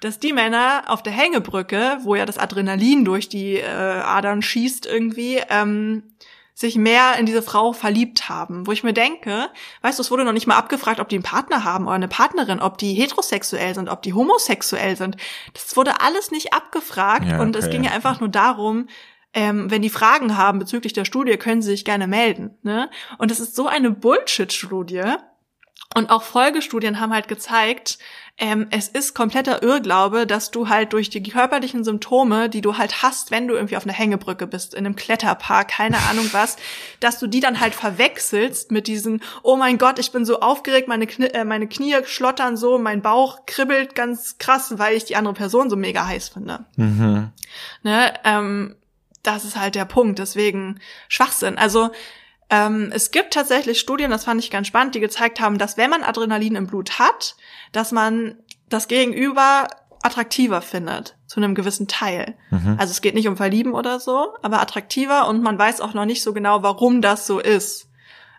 dass 0.00 0.18
die 0.18 0.32
Männer 0.32 0.84
auf 0.88 1.02
der 1.02 1.12
Hängebrücke, 1.12 1.98
wo 2.02 2.14
ja 2.16 2.26
das 2.26 2.38
Adrenalin 2.38 3.04
durch 3.04 3.28
die 3.28 3.54
äh, 3.54 3.64
Adern 3.64 4.42
schießt 4.42 4.86
irgendwie, 4.86 5.40
ähm, 5.48 6.02
sich 6.56 6.76
mehr 6.76 7.16
in 7.18 7.26
diese 7.26 7.42
Frau 7.42 7.74
verliebt 7.74 8.30
haben. 8.30 8.66
Wo 8.66 8.72
ich 8.72 8.82
mir 8.82 8.94
denke, 8.94 9.50
weißt 9.82 9.98
du, 9.98 10.02
es 10.02 10.10
wurde 10.10 10.24
noch 10.24 10.32
nicht 10.32 10.46
mal 10.46 10.56
abgefragt, 10.56 11.00
ob 11.00 11.08
die 11.10 11.16
einen 11.16 11.22
Partner 11.22 11.64
haben 11.64 11.84
oder 11.84 11.96
eine 11.96 12.08
Partnerin, 12.08 12.60
ob 12.60 12.78
die 12.78 12.94
heterosexuell 12.94 13.74
sind, 13.74 13.90
ob 13.90 14.00
die 14.00 14.14
homosexuell 14.14 14.96
sind. 14.96 15.18
Das 15.52 15.76
wurde 15.76 16.00
alles 16.00 16.30
nicht 16.30 16.54
abgefragt 16.54 17.26
ja, 17.26 17.34
okay. 17.34 17.42
und 17.42 17.54
es 17.56 17.68
ging 17.68 17.84
ja 17.84 17.90
einfach 17.90 18.20
nur 18.20 18.30
darum, 18.30 18.88
ähm, 19.34 19.70
wenn 19.70 19.82
die 19.82 19.90
Fragen 19.90 20.38
haben 20.38 20.58
bezüglich 20.58 20.94
der 20.94 21.04
Studie, 21.04 21.36
können 21.36 21.60
sie 21.60 21.72
sich 21.72 21.84
gerne 21.84 22.06
melden. 22.06 22.56
Ne? 22.62 22.88
Und 23.18 23.30
es 23.30 23.38
ist 23.38 23.54
so 23.54 23.66
eine 23.66 23.90
Bullshit-Studie. 23.90 25.16
Und 25.94 26.08
auch 26.08 26.22
Folgestudien 26.22 27.00
haben 27.00 27.12
halt 27.12 27.28
gezeigt, 27.28 27.98
ähm, 28.38 28.66
es 28.70 28.88
ist 28.88 29.14
kompletter 29.14 29.62
Irrglaube, 29.62 30.26
dass 30.26 30.50
du 30.50 30.68
halt 30.68 30.92
durch 30.92 31.08
die 31.08 31.22
körperlichen 31.22 31.84
Symptome, 31.84 32.50
die 32.50 32.60
du 32.60 32.76
halt 32.76 33.02
hast, 33.02 33.30
wenn 33.30 33.48
du 33.48 33.54
irgendwie 33.54 33.78
auf 33.78 33.84
einer 33.84 33.94
Hängebrücke 33.94 34.46
bist, 34.46 34.74
in 34.74 34.84
einem 34.84 34.94
Kletterpark, 34.94 35.68
keine 35.68 35.96
Ahnung 36.10 36.28
was, 36.32 36.56
dass 37.00 37.18
du 37.18 37.28
die 37.28 37.40
dann 37.40 37.60
halt 37.60 37.74
verwechselst 37.74 38.70
mit 38.70 38.88
diesen, 38.88 39.22
oh 39.42 39.56
mein 39.56 39.78
Gott, 39.78 39.98
ich 39.98 40.12
bin 40.12 40.26
so 40.26 40.40
aufgeregt, 40.40 40.86
meine, 40.86 41.06
Knie, 41.06 41.28
äh, 41.28 41.44
meine 41.44 41.66
Knie 41.66 41.96
schlottern 42.04 42.58
so, 42.58 42.78
mein 42.78 43.00
Bauch 43.00 43.46
kribbelt 43.46 43.94
ganz 43.94 44.36
krass, 44.36 44.74
weil 44.76 44.96
ich 44.96 45.06
die 45.06 45.16
andere 45.16 45.34
Person 45.34 45.70
so 45.70 45.76
mega 45.76 46.06
heiß 46.06 46.28
finde. 46.28 46.66
Mhm. 46.76 47.30
Ne, 47.82 48.12
ähm, 48.24 48.76
das 49.22 49.44
ist 49.44 49.56
halt 49.56 49.74
der 49.74 49.84
Punkt. 49.86 50.18
Deswegen 50.18 50.78
Schwachsinn. 51.08 51.58
Also 51.58 51.90
ähm, 52.50 52.90
es 52.92 53.10
gibt 53.10 53.34
tatsächlich 53.34 53.80
Studien, 53.80 54.10
das 54.10 54.24
fand 54.24 54.42
ich 54.42 54.50
ganz 54.50 54.68
spannend, 54.68 54.94
die 54.94 55.00
gezeigt 55.00 55.40
haben, 55.40 55.58
dass 55.58 55.76
wenn 55.76 55.90
man 55.90 56.02
Adrenalin 56.02 56.54
im 56.54 56.66
Blut 56.66 56.98
hat, 56.98 57.36
dass 57.72 57.92
man 57.92 58.36
das 58.68 58.88
Gegenüber 58.88 59.68
attraktiver 60.02 60.62
findet, 60.62 61.16
zu 61.26 61.40
einem 61.40 61.54
gewissen 61.54 61.88
Teil. 61.88 62.36
Mhm. 62.50 62.76
Also 62.78 62.92
es 62.92 63.00
geht 63.00 63.14
nicht 63.14 63.26
um 63.26 63.36
Verlieben 63.36 63.74
oder 63.74 63.98
so, 63.98 64.34
aber 64.42 64.60
attraktiver 64.60 65.26
und 65.28 65.42
man 65.42 65.58
weiß 65.58 65.80
auch 65.80 65.94
noch 65.94 66.04
nicht 66.04 66.22
so 66.22 66.32
genau, 66.32 66.62
warum 66.62 67.02
das 67.02 67.26
so 67.26 67.40
ist. 67.40 67.88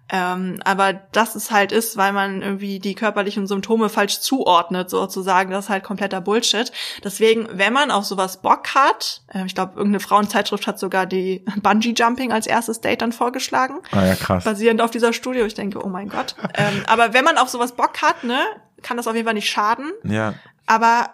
Ähm, 0.09 0.59
aber 0.63 0.93
dass 0.93 1.35
es 1.35 1.51
halt 1.51 1.71
ist, 1.71 1.97
weil 1.97 2.13
man 2.13 2.41
irgendwie 2.41 2.79
die 2.79 2.95
körperlichen 2.95 3.45
Symptome 3.45 3.89
falsch 3.89 4.19
zuordnet, 4.19 4.89
sozusagen, 4.89 5.51
das 5.51 5.65
ist 5.65 5.69
halt 5.69 5.83
kompletter 5.83 6.21
Bullshit. 6.21 6.71
Deswegen, 7.03 7.47
wenn 7.51 7.73
man 7.73 7.91
auf 7.91 8.05
sowas 8.05 8.41
Bock 8.41 8.73
hat, 8.73 9.21
äh, 9.33 9.45
ich 9.45 9.55
glaube, 9.55 9.73
irgendeine 9.75 9.99
Frauenzeitschrift 9.99 10.65
hat 10.65 10.79
sogar 10.79 11.05
die 11.05 11.43
Bungee 11.61 11.93
Jumping 11.95 12.31
als 12.31 12.47
erstes 12.47 12.79
Date 12.79 13.01
dann 13.01 13.11
vorgeschlagen. 13.11 13.79
Ah 13.91 14.05
ja, 14.05 14.15
krass. 14.15 14.45
Basierend 14.45 14.81
auf 14.81 14.91
dieser 14.91 15.11
Studie. 15.11 15.41
Ich 15.41 15.55
denke, 15.55 15.83
oh 15.83 15.89
mein 15.89 16.07
Gott. 16.07 16.35
ähm, 16.53 16.83
aber 16.87 17.13
wenn 17.13 17.25
man 17.25 17.37
auf 17.37 17.49
sowas 17.49 17.73
Bock 17.73 18.01
hat, 18.01 18.23
ne, 18.23 18.39
kann 18.81 18.95
das 18.97 19.07
auf 19.07 19.15
jeden 19.15 19.25
Fall 19.25 19.33
nicht 19.33 19.49
schaden. 19.49 19.91
Ja. 20.03 20.35
Aber 20.67 21.09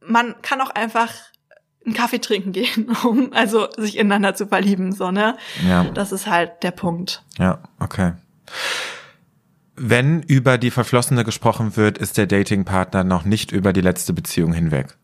man 0.00 0.34
kann 0.42 0.60
auch 0.60 0.70
einfach 0.70 1.12
einen 1.84 1.94
Kaffee 1.94 2.20
trinken 2.20 2.52
gehen, 2.52 2.96
um 3.04 3.32
also 3.32 3.68
sich 3.76 3.98
ineinander 3.98 4.34
zu 4.34 4.46
verlieben, 4.46 4.92
so, 4.92 5.10
ne? 5.10 5.36
Ja. 5.66 5.84
Das 5.84 6.12
ist 6.12 6.26
halt 6.26 6.62
der 6.62 6.70
Punkt. 6.70 7.22
Ja, 7.38 7.58
okay. 7.80 8.12
Wenn 9.74 10.22
über 10.22 10.58
die 10.58 10.70
Verflossene 10.70 11.24
gesprochen 11.24 11.76
wird, 11.76 11.98
ist 11.98 12.18
der 12.18 12.26
Datingpartner 12.26 13.04
noch 13.04 13.24
nicht 13.24 13.52
über 13.52 13.72
die 13.72 13.80
letzte 13.80 14.12
Beziehung 14.12 14.52
hinweg. 14.52 14.98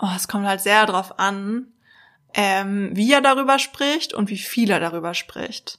Oh, 0.00 0.08
es 0.16 0.28
kommt 0.28 0.46
halt 0.46 0.60
sehr 0.60 0.86
darauf 0.86 1.18
an, 1.18 1.66
ähm, 2.34 2.90
wie 2.94 3.12
er 3.12 3.20
darüber 3.20 3.58
spricht 3.58 4.14
und 4.14 4.30
wie 4.30 4.38
viel 4.38 4.70
er 4.70 4.80
darüber 4.80 5.12
spricht. 5.14 5.78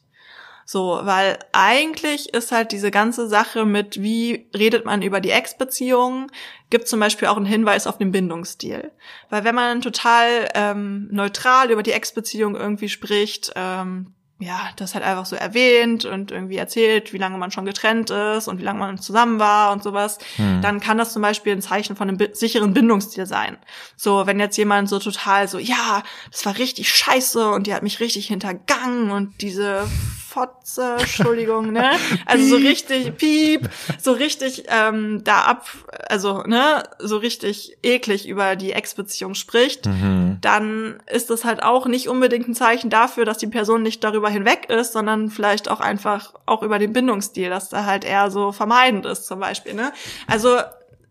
So, 0.72 1.00
weil 1.02 1.39
eigentlich 1.52 2.32
ist 2.32 2.52
halt 2.52 2.72
diese 2.72 2.91
ganze 2.91 3.28
Sache 3.28 3.65
mit, 3.65 4.04
wie 4.04 4.48
redet 4.56 4.86
man 4.86 5.02
über 5.02 5.19
die 5.19 5.32
Ex-Beziehung, 5.32 6.32
gibt 6.69 6.88
zum 6.88 7.00
Beispiel 7.00 7.28
auch 7.28 7.38
einen 7.38 7.48
Hinweis 7.48 7.88
auf 7.88 7.98
den 7.98 8.12
Bindungsstil. 8.12 8.91
Weil 9.32 9.43
wenn 9.43 9.56
man 9.56 9.82
total 9.82 10.48
ähm, 10.54 11.08
neutral 11.12 11.72
über 11.72 11.82
die 11.82 11.93
Ex-Beziehung 11.93 12.56
irgendwie 12.56 12.89
spricht, 12.89 13.52
ähm, 13.56 14.13
ja, 14.41 14.69
das 14.78 14.95
halt 14.95 15.04
einfach 15.04 15.25
so 15.25 15.36
erwähnt 15.36 16.06
und 16.06 16.32
irgendwie 16.32 16.56
erzählt, 16.56 17.12
wie 17.12 17.17
lange 17.17 17.38
man 17.38 17.52
schon 17.52 17.65
getrennt 17.65 18.10
ist 18.10 18.47
und 18.47 18.60
wie 18.60 18.63
lange 18.63 18.80
man 18.80 18.97
zusammen 18.97 19.38
war 19.38 19.73
und 19.73 19.84
sowas, 19.84 20.17
hm. 20.38 20.62
dann 20.62 20.80
kann 20.80 20.97
das 20.97 21.12
zum 21.12 21.21
Beispiel 21.21 21.52
ein 21.52 21.62
Zeichen 21.62 21.97
von 21.97 22.08
einem 22.08 22.17
sicheren 22.34 22.73
Bindungsstil 22.73 23.25
sein. 23.25 23.58
So, 23.97 24.28
wenn 24.28 24.39
jetzt 24.39 24.58
jemand 24.58 24.88
so 24.88 24.99
total 24.99 25.49
so, 25.49 25.60
ja, 25.60 26.04
das 26.32 26.45
war 26.45 26.58
richtig 26.58 26.89
scheiße 26.89 27.49
und 27.49 27.67
die 27.67 27.73
hat 27.73 27.84
mich 27.84 27.99
richtig 27.99 28.28
hintergangen 28.28 29.12
und 29.12 29.41
diese 29.41 29.86
Fotze, 30.30 30.98
Entschuldigung, 31.00 31.72
ne? 31.72 31.92
Also 32.26 32.46
so 32.46 32.56
richtig 32.58 33.18
piep, 33.18 33.68
so 34.00 34.12
richtig 34.12 34.65
ähm, 34.68 35.24
da 35.24 35.42
ab, 35.42 35.65
also 36.08 36.44
ne, 36.44 36.84
so 37.00 37.18
richtig 37.18 37.78
eklig 37.82 38.28
über 38.28 38.56
die 38.56 38.74
Ex-Beziehung 38.74 39.34
spricht, 39.34 39.88
mhm. 39.88 40.38
dann 40.42 41.02
ist 41.12 41.32
das 41.32 41.46
halt 41.46 41.63
auch 41.63 41.88
nicht 41.88 42.08
unbedingt 42.08 42.48
ein 42.48 42.56
Zeichen 42.56 42.89
dafür, 42.89 43.26
dass 43.26 43.39
die 43.39 43.48
Person 43.48 43.82
nicht 43.82 44.04
darüber 44.04 44.30
hinweg 44.30 44.70
ist, 44.70 44.94
sondern 44.94 45.30
vielleicht 45.32 45.70
auch 45.70 45.80
einfach 45.80 46.36
auch 46.46 46.62
über 46.62 46.78
den 46.78 46.94
Bindungsstil, 46.94 47.50
dass 47.50 47.70
da 47.70 47.86
halt 47.86 48.06
eher 48.06 48.30
so 48.30 48.52
vermeidend 48.52 49.06
ist 49.08 49.26
zum 49.26 49.39
Beispiel, 49.39 49.74
ne? 49.74 49.92
Also 50.28 50.58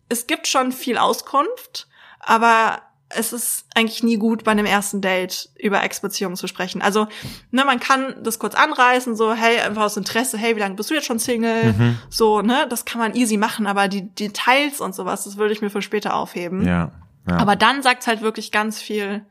es 0.07 0.27
gibt 0.27 0.47
schon 0.47 0.71
viel 0.71 0.97
Auskunft, 0.97 1.87
aber 2.19 2.81
es 3.09 3.33
ist 3.33 3.65
eigentlich 3.73 4.03
nie 4.03 4.17
gut, 4.17 4.43
bei 4.43 4.51
einem 4.51 4.65
ersten 4.65 5.01
Date 5.01 5.49
über 5.57 5.83
Ex-Beziehungen 5.83 6.35
zu 6.35 6.47
sprechen. 6.47 6.81
Also, 6.81 7.07
ne, 7.51 7.65
man 7.65 7.79
kann 7.79 8.15
das 8.23 8.37
kurz 8.37 8.53
anreißen, 8.53 9.15
so, 9.15 9.33
hey, 9.33 9.59
einfach 9.59 9.83
aus 9.83 9.97
Interesse, 9.97 10.37
hey, 10.37 10.55
wie 10.55 10.59
lange 10.59 10.75
bist 10.75 10.89
du 10.89 10.93
jetzt 10.93 11.07
schon 11.07 11.19
Single? 11.19 11.73
Mhm. 11.73 11.97
So, 12.09 12.41
ne, 12.41 12.67
das 12.69 12.85
kann 12.85 12.99
man 12.99 13.15
easy 13.15 13.37
machen, 13.37 13.65
aber 13.65 13.87
die 13.87 14.07
Details 14.09 14.79
und 14.79 14.93
sowas, 14.93 15.23
das 15.23 15.37
würde 15.37 15.53
ich 15.53 15.61
mir 15.61 15.71
für 15.71 15.81
später 15.81 16.13
aufheben. 16.13 16.65
Ja. 16.65 16.91
ja. 17.27 17.37
Aber 17.37 17.55
dann 17.55 17.81
sagt's 17.81 18.05
halt 18.05 18.21
wirklich 18.21 18.51
ganz 18.51 18.79
viel 18.79 19.25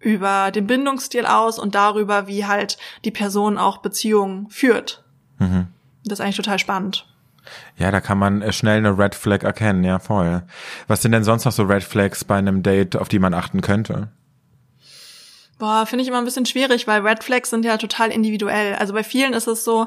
über 0.00 0.50
den 0.50 0.66
Bindungsstil 0.66 1.24
aus 1.26 1.60
und 1.60 1.76
darüber, 1.76 2.26
wie 2.26 2.46
halt 2.46 2.76
die 3.04 3.12
Person 3.12 3.56
auch 3.56 3.78
Beziehungen 3.78 4.50
führt. 4.50 5.04
Mhm. 5.38 5.68
Das 6.04 6.18
ist 6.18 6.24
eigentlich 6.24 6.36
total 6.36 6.58
spannend. 6.58 7.06
Ja, 7.76 7.90
da 7.90 8.00
kann 8.00 8.18
man 8.18 8.42
äh, 8.42 8.52
schnell 8.52 8.78
eine 8.78 8.98
Red 8.98 9.14
Flag 9.14 9.42
erkennen, 9.42 9.84
ja, 9.84 9.98
voll. 9.98 10.42
Was 10.86 11.02
sind 11.02 11.12
denn 11.12 11.24
sonst 11.24 11.44
noch 11.44 11.52
so 11.52 11.64
Red 11.64 11.82
Flags 11.82 12.24
bei 12.24 12.36
einem 12.36 12.62
Date, 12.62 12.96
auf 12.96 13.08
die 13.08 13.18
man 13.18 13.34
achten 13.34 13.60
könnte? 13.60 14.08
Boah, 15.58 15.86
finde 15.86 16.02
ich 16.02 16.08
immer 16.08 16.18
ein 16.18 16.24
bisschen 16.24 16.44
schwierig, 16.44 16.88
weil 16.88 17.06
Red 17.06 17.22
Flags 17.22 17.50
sind 17.50 17.64
ja 17.64 17.76
total 17.76 18.10
individuell. 18.10 18.74
Also 18.74 18.94
bei 18.94 19.04
vielen 19.04 19.32
ist 19.32 19.46
es 19.46 19.62
so, 19.64 19.86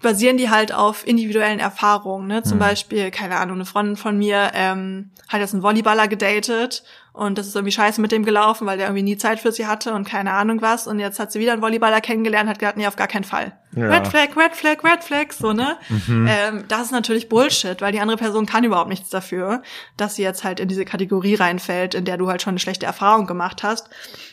basieren 0.00 0.36
die 0.36 0.50
halt 0.50 0.72
auf 0.72 1.06
individuellen 1.06 1.58
Erfahrungen. 1.58 2.26
Ne? 2.26 2.42
Zum 2.42 2.52
hm. 2.52 2.58
Beispiel, 2.60 3.10
keine 3.10 3.36
Ahnung, 3.36 3.56
eine 3.56 3.64
Freundin 3.64 3.96
von 3.96 4.16
mir 4.16 4.50
ähm, 4.54 5.10
hat 5.28 5.40
jetzt 5.40 5.54
einen 5.54 5.62
Volleyballer 5.62 6.08
gedatet 6.08 6.84
und 7.18 7.36
das 7.36 7.48
ist 7.48 7.56
irgendwie 7.56 7.72
scheiße 7.72 8.00
mit 8.00 8.12
dem 8.12 8.24
gelaufen, 8.24 8.64
weil 8.64 8.78
der 8.78 8.86
irgendwie 8.86 9.02
nie 9.02 9.16
Zeit 9.16 9.40
für 9.40 9.50
sie 9.50 9.66
hatte 9.66 9.92
und 9.92 10.08
keine 10.08 10.34
Ahnung 10.34 10.62
was. 10.62 10.86
Und 10.86 11.00
jetzt 11.00 11.18
hat 11.18 11.32
sie 11.32 11.40
wieder 11.40 11.52
einen 11.52 11.62
Volleyballer 11.62 12.00
kennengelernt, 12.00 12.48
hat 12.48 12.60
gesagt, 12.60 12.76
nee, 12.76 12.86
auf 12.86 12.94
gar 12.94 13.08
keinen 13.08 13.24
Fall. 13.24 13.58
Ja. 13.74 13.88
Red 13.88 14.06
Flag, 14.06 14.36
Red 14.36 14.54
Flag, 14.54 14.84
Red 14.84 15.02
Flag, 15.02 15.32
so, 15.32 15.52
ne? 15.52 15.76
Mhm. 15.88 16.28
Ähm, 16.30 16.64
das 16.68 16.82
ist 16.82 16.92
natürlich 16.92 17.28
Bullshit, 17.28 17.80
weil 17.80 17.90
die 17.90 17.98
andere 17.98 18.18
Person 18.18 18.46
kann 18.46 18.62
überhaupt 18.62 18.88
nichts 18.88 19.10
dafür, 19.10 19.62
dass 19.96 20.14
sie 20.14 20.22
jetzt 20.22 20.44
halt 20.44 20.60
in 20.60 20.68
diese 20.68 20.84
Kategorie 20.84 21.34
reinfällt, 21.34 21.96
in 21.96 22.04
der 22.04 22.18
du 22.18 22.28
halt 22.28 22.40
schon 22.40 22.52
eine 22.52 22.60
schlechte 22.60 22.86
Erfahrung 22.86 23.26
gemacht 23.26 23.64
hast. 23.64 23.90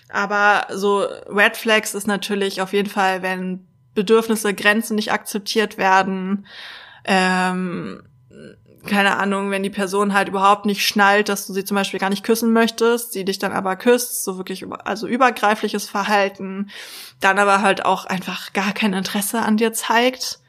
Aber 0.10 0.68
so 0.72 1.08
Red 1.28 1.58
Flags 1.58 1.96
ist 1.96 2.06
natürlich 2.06 2.62
auf 2.62 2.72
jeden 2.72 2.90
Fall, 2.90 3.24
wenn 3.24 3.66
Bedürfnisse, 3.96 4.54
Grenzen 4.54 4.96
nicht 4.96 5.12
akzeptiert 5.12 5.78
werden, 5.78 6.46
ähm, 7.06 8.04
keine 8.86 9.18
Ahnung, 9.18 9.52
wenn 9.52 9.64
die 9.64 9.70
Person 9.70 10.14
halt 10.14 10.28
überhaupt 10.28 10.66
nicht 10.66 10.86
schnallt, 10.86 11.30
dass 11.30 11.48
du 11.48 11.54
sie 11.54 11.66
zum 11.66 11.76
Beispiel 11.76 12.00
gar 12.00 12.10
nicht 12.10 12.24
küssen 12.24 12.54
möchtest, 12.54 13.14
sie 13.14 13.26
dich 13.26 13.40
dann 13.40 13.52
aber 13.52 13.76
küsst, 13.76 14.24
so 14.24 14.38
wirklich 14.38 14.62
über, 14.62 14.86
also 14.86 15.08
übergreifliches 15.08 15.90
Verhalten, 15.90 16.70
dann 17.20 17.40
aber 17.40 17.62
halt 17.62 17.86
auch 17.86 18.06
einfach 18.06 18.54
gar 18.54 18.74
kein 18.74 18.94
Interesse 18.94 19.42
an 19.42 19.58
dir 19.58 19.74
zeigt. 19.74 20.40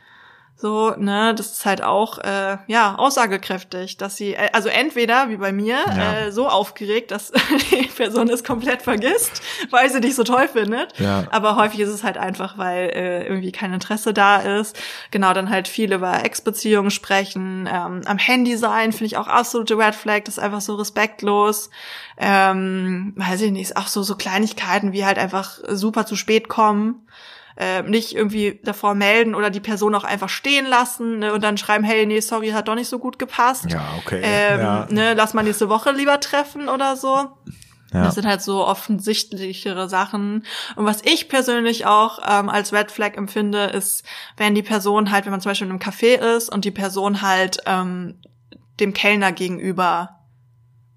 So, 0.59 0.94
ne, 0.96 1.34
das 1.34 1.52
ist 1.52 1.66
halt 1.66 1.82
auch 1.82 2.16
äh, 2.18 2.57
ja 2.66 2.94
aussagekräftig, 2.94 3.98
dass 3.98 4.16
sie 4.16 4.32
äh, 4.34 4.48
also 4.54 4.70
entweder 4.70 5.28
wie 5.28 5.36
bei 5.36 5.52
mir 5.52 5.76
Ja. 5.94 6.14
äh, 6.14 6.32
so 6.32 6.48
aufgeregt, 6.48 7.11
dass 7.11 7.30
die 7.70 7.82
Person 7.94 8.30
es 8.30 8.42
komplett 8.42 8.80
vergisst, 8.80 9.42
weil 9.70 9.90
sie 9.90 10.00
dich 10.00 10.14
so 10.14 10.24
toll 10.24 10.48
findet. 10.48 10.98
Ja. 10.98 11.24
Aber 11.30 11.57
häufig 11.57 11.80
ist 11.80 11.90
es 11.90 12.02
halt 12.02 12.16
einfach, 12.16 12.57
weil 12.57 12.88
äh, 12.88 13.26
irgendwie 13.26 13.52
kein 13.52 13.74
Interesse 13.74 14.14
da 14.14 14.38
ist. 14.38 14.78
Genau, 15.11 15.34
dann 15.34 15.50
halt 15.50 15.68
viel 15.68 15.92
über 15.92 16.24
Ex-Beziehungen 16.24 16.90
sprechen, 16.90 17.68
ähm, 17.70 18.00
am 18.07 18.16
Handy 18.18 18.57
sein 18.57 18.92
finde 18.92 19.07
ich 19.07 19.16
auch 19.18 19.28
absolute 19.28 19.76
Red 19.76 19.94
Flag, 19.94 20.22
das 20.24 20.38
ist 20.38 20.42
einfach 20.42 20.62
so 20.62 20.76
respektlos. 20.76 21.68
Ähm, 22.16 23.12
weiß 23.16 23.42
ich 23.42 23.50
nicht, 23.52 23.76
auch 23.76 23.88
so 23.88 24.02
so 24.02 24.16
Kleinigkeiten 24.16 24.92
wie 24.92 25.04
halt 25.04 25.18
einfach 25.18 25.59
super 25.68 26.07
zu 26.07 26.16
spät 26.16 26.48
kommen 26.48 27.07
äh, 27.57 27.82
nicht 27.82 28.14
irgendwie 28.14 28.61
davor 28.62 28.94
melden 28.94 29.34
oder 29.34 29.50
die 29.50 29.61
Person 29.61 29.94
auch 29.94 30.04
einfach 30.04 30.28
stehen 30.28 30.66
lassen 30.66 31.20
ne, 31.20 31.32
und 31.32 31.42
dann 31.42 31.57
schreiben, 31.57 31.84
hey, 31.84 32.07
nee, 32.07 32.20
sorry, 32.20 32.50
hat 32.50 32.68
doch 32.68 32.74
nicht 32.74 32.88
so 32.88 32.98
gut 32.98 33.18
gepasst. 33.18 33.70
Ja, 33.70 33.94
okay. 33.98 34.20
Ähm, 34.22 34.61
ja. 34.61 34.86
ne, 34.90 35.14
lass 35.14 35.34
mal 35.34 35.42
nächste 35.42 35.68
Woche 35.68 35.92
lieber 35.92 36.20
treffen 36.20 36.68
oder 36.68 36.96
so. 36.96 37.28
Ja. 37.92 38.04
Das 38.04 38.16
sind 38.16 38.26
halt 38.26 38.42
so 38.42 38.66
offensichtlichere 38.66 39.88
Sachen. 39.88 40.44
Und 40.74 40.84
was 40.84 41.02
ich 41.02 41.28
persönlich 41.28 41.86
auch 41.86 42.18
ähm, 42.28 42.48
als 42.48 42.72
Red 42.72 42.90
Flag 42.90 43.16
empfinde, 43.16 43.64
ist, 43.64 44.04
wenn 44.36 44.54
die 44.54 44.62
Person 44.62 45.11
halt, 45.11 45.24
wenn 45.24 45.30
man 45.30 45.40
zum 45.40 45.50
Beispiel 45.50 45.66
in 45.66 45.72
einem 45.72 45.80
Café 45.80 46.36
ist 46.36 46.52
und 46.52 46.64
die 46.64 46.70
Person 46.70 47.22
halt 47.22 47.59
ähm, 47.64 48.20
dem 48.80 48.92
Kellner 48.92 49.32
gegenüber 49.32 50.18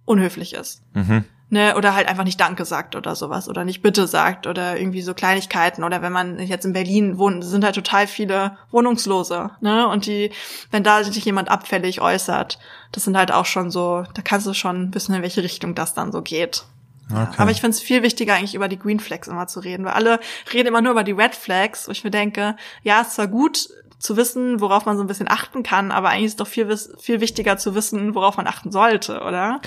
unhöflich 0.05 0.53
ist. 0.53 0.81
Mhm. 0.93 1.23
Ne, 1.51 1.75
oder 1.75 1.95
halt 1.95 2.07
einfach 2.07 2.25
nicht 2.25 2.39
Danke 2.39 2.63
sagt 2.63 2.95
oder 2.95 3.15
sowas 3.15 3.49
oder 3.49 3.65
nicht 3.65 3.81
Bitte 3.81 4.05
sagt 4.05 4.45
oder 4.45 4.77
irgendwie 4.77 5.01
so 5.01 5.15
Kleinigkeiten 5.15 5.83
oder 5.83 6.03
wenn 6.03 6.13
man 6.13 6.37
jetzt 6.37 6.63
in 6.63 6.73
Berlin 6.73 7.17
wohnt, 7.17 7.43
sind 7.43 7.63
halt 7.63 7.73
total 7.73 8.05
viele 8.05 8.55
Wohnungslose, 8.69 9.49
ne, 9.59 9.87
und 9.87 10.05
die, 10.05 10.31
wenn 10.69 10.83
da 10.83 11.03
sich 11.03 11.25
jemand 11.25 11.49
abfällig 11.49 12.01
äußert, 12.01 12.59
das 12.91 13.03
sind 13.03 13.17
halt 13.17 13.31
auch 13.31 13.47
schon 13.47 13.71
so, 13.71 14.03
da 14.13 14.21
kannst 14.21 14.45
du 14.45 14.53
schon 14.53 14.93
wissen, 14.93 15.15
in 15.15 15.23
welche 15.23 15.41
Richtung 15.41 15.73
das 15.73 15.95
dann 15.95 16.11
so 16.11 16.21
geht. 16.21 16.65
Okay. 17.11 17.35
aber 17.37 17.49
ich 17.49 17.61
finde 17.61 17.75
es 17.75 17.81
viel 17.81 18.03
wichtiger, 18.03 18.35
eigentlich 18.35 18.53
über 18.53 18.67
die 18.67 18.77
Green 18.77 18.99
Flags 18.99 19.27
immer 19.27 19.47
zu 19.47 19.59
reden, 19.59 19.83
weil 19.85 19.93
alle 19.93 20.19
reden 20.53 20.67
immer 20.67 20.81
nur 20.81 20.91
über 20.91 21.03
die 21.03 21.13
Red 21.13 21.33
Flags, 21.33 21.87
wo 21.87 21.91
ich 21.91 22.03
mir 22.03 22.11
denke, 22.11 22.55
ja, 22.83 23.01
ist 23.01 23.15
zwar 23.15 23.27
gut 23.27 23.69
zu 23.99 24.15
wissen, 24.15 24.61
worauf 24.61 24.85
man 24.85 24.97
so 24.97 25.03
ein 25.03 25.07
bisschen 25.07 25.29
achten 25.29 25.61
kann, 25.61 25.91
aber 25.91 26.09
eigentlich 26.09 26.25
ist 26.25 26.31
es 26.31 26.37
doch 26.37 26.47
viel, 26.47 26.75
viel 26.99 27.19
wichtiger 27.19 27.57
zu 27.57 27.75
wissen, 27.75 28.15
worauf 28.15 28.37
man 28.37 28.47
achten 28.47 28.71
sollte, 28.71 29.21
oder? 29.21 29.59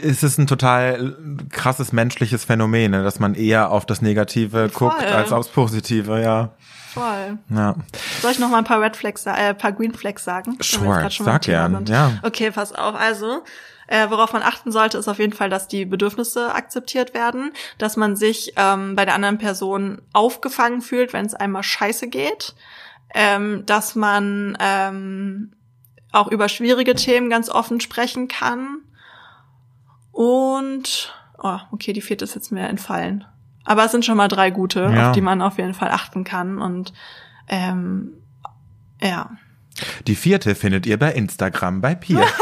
Es 0.00 0.22
ist 0.22 0.38
ein 0.38 0.46
total 0.46 1.16
krasses 1.50 1.92
menschliches 1.92 2.44
Phänomen, 2.44 2.90
ne, 2.90 3.02
dass 3.02 3.18
man 3.18 3.34
eher 3.34 3.70
auf 3.70 3.86
das 3.86 4.02
Negative 4.02 4.68
Voll. 4.68 4.90
guckt 4.90 5.04
als 5.04 5.32
aufs 5.32 5.48
Positive, 5.48 6.20
ja. 6.20 6.50
Voll. 6.92 7.38
Ja. 7.50 7.76
Soll 8.20 8.32
ich 8.32 8.38
noch 8.38 8.50
mal 8.50 8.58
ein 8.58 8.64
paar 8.64 8.80
Red 8.80 8.96
Flags, 8.96 9.24
äh, 9.26 9.30
ein 9.30 9.58
paar 9.58 9.72
Green 9.72 9.94
Flags 9.94 10.24
sagen? 10.24 10.58
Sure, 10.60 11.08
sag 11.10 11.42
gern, 11.42 11.84
ja. 11.86 12.12
Okay, 12.22 12.50
pass 12.50 12.74
auf. 12.74 12.94
Also, 12.94 13.42
äh, 13.86 14.10
worauf 14.10 14.32
man 14.32 14.42
achten 14.42 14.70
sollte, 14.70 14.98
ist 14.98 15.08
auf 15.08 15.18
jeden 15.18 15.32
Fall, 15.32 15.48
dass 15.48 15.66
die 15.66 15.86
Bedürfnisse 15.86 16.54
akzeptiert 16.54 17.14
werden, 17.14 17.52
dass 17.78 17.96
man 17.96 18.16
sich 18.16 18.52
ähm, 18.56 18.96
bei 18.96 19.04
der 19.04 19.14
anderen 19.14 19.38
Person 19.38 20.02
aufgefangen 20.12 20.82
fühlt, 20.82 21.12
wenn 21.12 21.24
es 21.24 21.34
einmal 21.34 21.62
scheiße 21.62 22.08
geht, 22.08 22.54
ähm, 23.14 23.64
dass 23.66 23.94
man 23.94 24.56
ähm, 24.60 25.52
auch 26.12 26.28
über 26.28 26.48
schwierige 26.48 26.94
Themen 26.94 27.30
ganz 27.30 27.48
offen 27.50 27.80
sprechen 27.80 28.28
kann 28.28 28.78
und 30.12 31.14
oh, 31.42 31.58
okay, 31.70 31.92
die 31.92 32.00
vierte 32.00 32.24
ist 32.24 32.34
jetzt 32.34 32.50
mir 32.52 32.66
entfallen. 32.68 33.24
Aber 33.64 33.84
es 33.84 33.92
sind 33.92 34.04
schon 34.04 34.16
mal 34.16 34.28
drei 34.28 34.50
gute, 34.50 34.80
Ja. 34.92 35.08
auf 35.10 35.12
die 35.14 35.20
man 35.20 35.42
auf 35.42 35.58
jeden 35.58 35.74
Fall 35.74 35.90
achten 35.90 36.24
kann 36.24 36.58
und 36.60 36.92
ähm, 37.48 38.12
ja. 39.00 39.30
Die 40.06 40.16
vierte 40.16 40.54
findet 40.54 40.86
ihr 40.86 40.98
bei 40.98 41.12
Instagram 41.12 41.80
bei 41.80 41.94
Pia. 41.94 42.24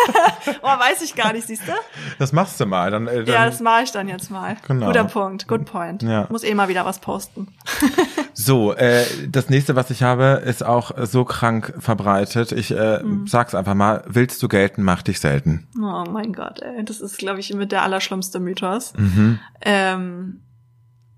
Oh, 0.62 0.68
weiß 0.68 1.02
ich 1.02 1.16
gar 1.16 1.32
nicht, 1.32 1.46
siehst 1.48 1.66
du? 1.66 1.72
Das 2.20 2.32
machst 2.32 2.60
du 2.60 2.66
mal. 2.66 2.90
Dann, 2.90 3.08
äh, 3.08 3.24
dann 3.24 3.34
Ja, 3.34 3.46
das 3.46 3.58
mache 3.60 3.82
ich 3.82 3.90
dann 3.90 4.08
jetzt 4.08 4.30
mal. 4.30 4.56
Genau. 4.66 4.86
Guter 4.86 5.04
Punkt, 5.04 5.48
good 5.48 5.64
point. 5.64 6.02
Ja. 6.04 6.28
Muss 6.30 6.44
eh 6.44 6.54
mal 6.54 6.68
wieder 6.68 6.84
was 6.84 7.00
posten. 7.00 7.48
So, 8.38 8.74
äh, 8.74 9.04
das 9.28 9.48
nächste, 9.48 9.76
was 9.76 9.88
ich 9.90 10.02
habe, 10.02 10.42
ist 10.44 10.62
auch 10.62 10.90
so 11.06 11.24
krank 11.24 11.72
verbreitet. 11.78 12.52
Ich 12.52 12.70
äh, 12.70 13.02
Mhm. 13.02 13.26
sag's 13.26 13.54
einfach 13.54 13.72
mal, 13.74 14.04
willst 14.06 14.42
du 14.42 14.48
gelten, 14.48 14.82
mach 14.82 15.00
dich 15.02 15.20
selten. 15.20 15.66
Oh 15.78 16.04
mein 16.10 16.34
Gott, 16.34 16.60
ey. 16.60 16.84
Das 16.84 17.00
ist, 17.00 17.16
glaube 17.16 17.40
ich, 17.40 17.52
mit 17.54 17.72
der 17.72 17.82
allerschlimmste 17.82 18.38
Mythos. 18.38 18.92
Mhm. 18.94 19.38
Ähm, 19.62 20.40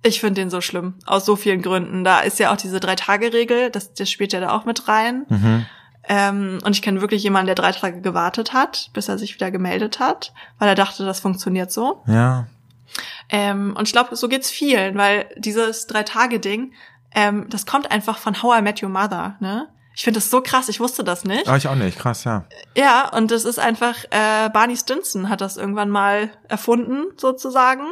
ich 0.04 0.20
finde 0.20 0.40
den 0.42 0.48
so 0.50 0.60
schlimm. 0.60 0.94
Aus 1.06 1.24
so 1.26 1.34
vielen 1.34 1.60
Gründen. 1.60 2.04
Da 2.04 2.20
ist 2.20 2.38
ja 2.38 2.52
auch 2.52 2.56
diese 2.56 2.78
Drei-Tage-Regel, 2.78 3.70
das, 3.70 3.94
das 3.94 4.08
spielt 4.08 4.32
ja 4.32 4.38
da 4.38 4.50
auch 4.52 4.64
mit 4.64 4.86
rein. 4.86 5.26
Mhm. 5.28 5.66
Ähm, 6.10 6.58
und 6.64 6.70
ich 6.76 6.82
kenne 6.82 7.00
wirklich 7.00 7.24
jemanden, 7.24 7.46
der 7.46 7.56
drei 7.56 7.72
Tage 7.72 8.00
gewartet 8.00 8.52
hat, 8.52 8.90
bis 8.94 9.08
er 9.08 9.18
sich 9.18 9.34
wieder 9.34 9.50
gemeldet 9.50 9.98
hat, 9.98 10.32
weil 10.60 10.68
er 10.68 10.76
dachte, 10.76 11.04
das 11.04 11.18
funktioniert 11.18 11.72
so. 11.72 12.00
Ja. 12.06 12.46
Ähm, 13.28 13.74
und 13.76 13.88
ich 13.88 13.92
glaube, 13.92 14.14
so 14.14 14.28
geht's 14.28 14.50
vielen, 14.50 14.96
weil 14.96 15.26
dieses 15.36 15.88
Drei-Tage-Ding, 15.88 16.72
ähm, 17.14 17.46
das 17.48 17.66
kommt 17.66 17.90
einfach 17.90 18.18
von 18.18 18.42
How 18.42 18.58
I 18.58 18.62
Met 18.62 18.82
Your 18.82 18.90
Mother, 18.90 19.36
ne? 19.40 19.68
Ich 19.98 20.04
finde 20.04 20.18
das 20.20 20.30
so 20.30 20.40
krass, 20.40 20.68
ich 20.68 20.78
wusste 20.78 21.02
das 21.02 21.24
nicht. 21.24 21.48
Aber 21.48 21.56
ich 21.56 21.66
auch 21.66 21.74
nicht, 21.74 21.98
krass, 21.98 22.22
ja. 22.22 22.44
Ja, 22.76 23.08
und 23.08 23.32
das 23.32 23.44
ist 23.44 23.58
einfach, 23.58 23.96
äh, 24.10 24.48
Barney 24.48 24.76
Stinson 24.76 25.28
hat 25.28 25.40
das 25.40 25.56
irgendwann 25.56 25.90
mal 25.90 26.30
erfunden, 26.46 27.06
sozusagen, 27.16 27.82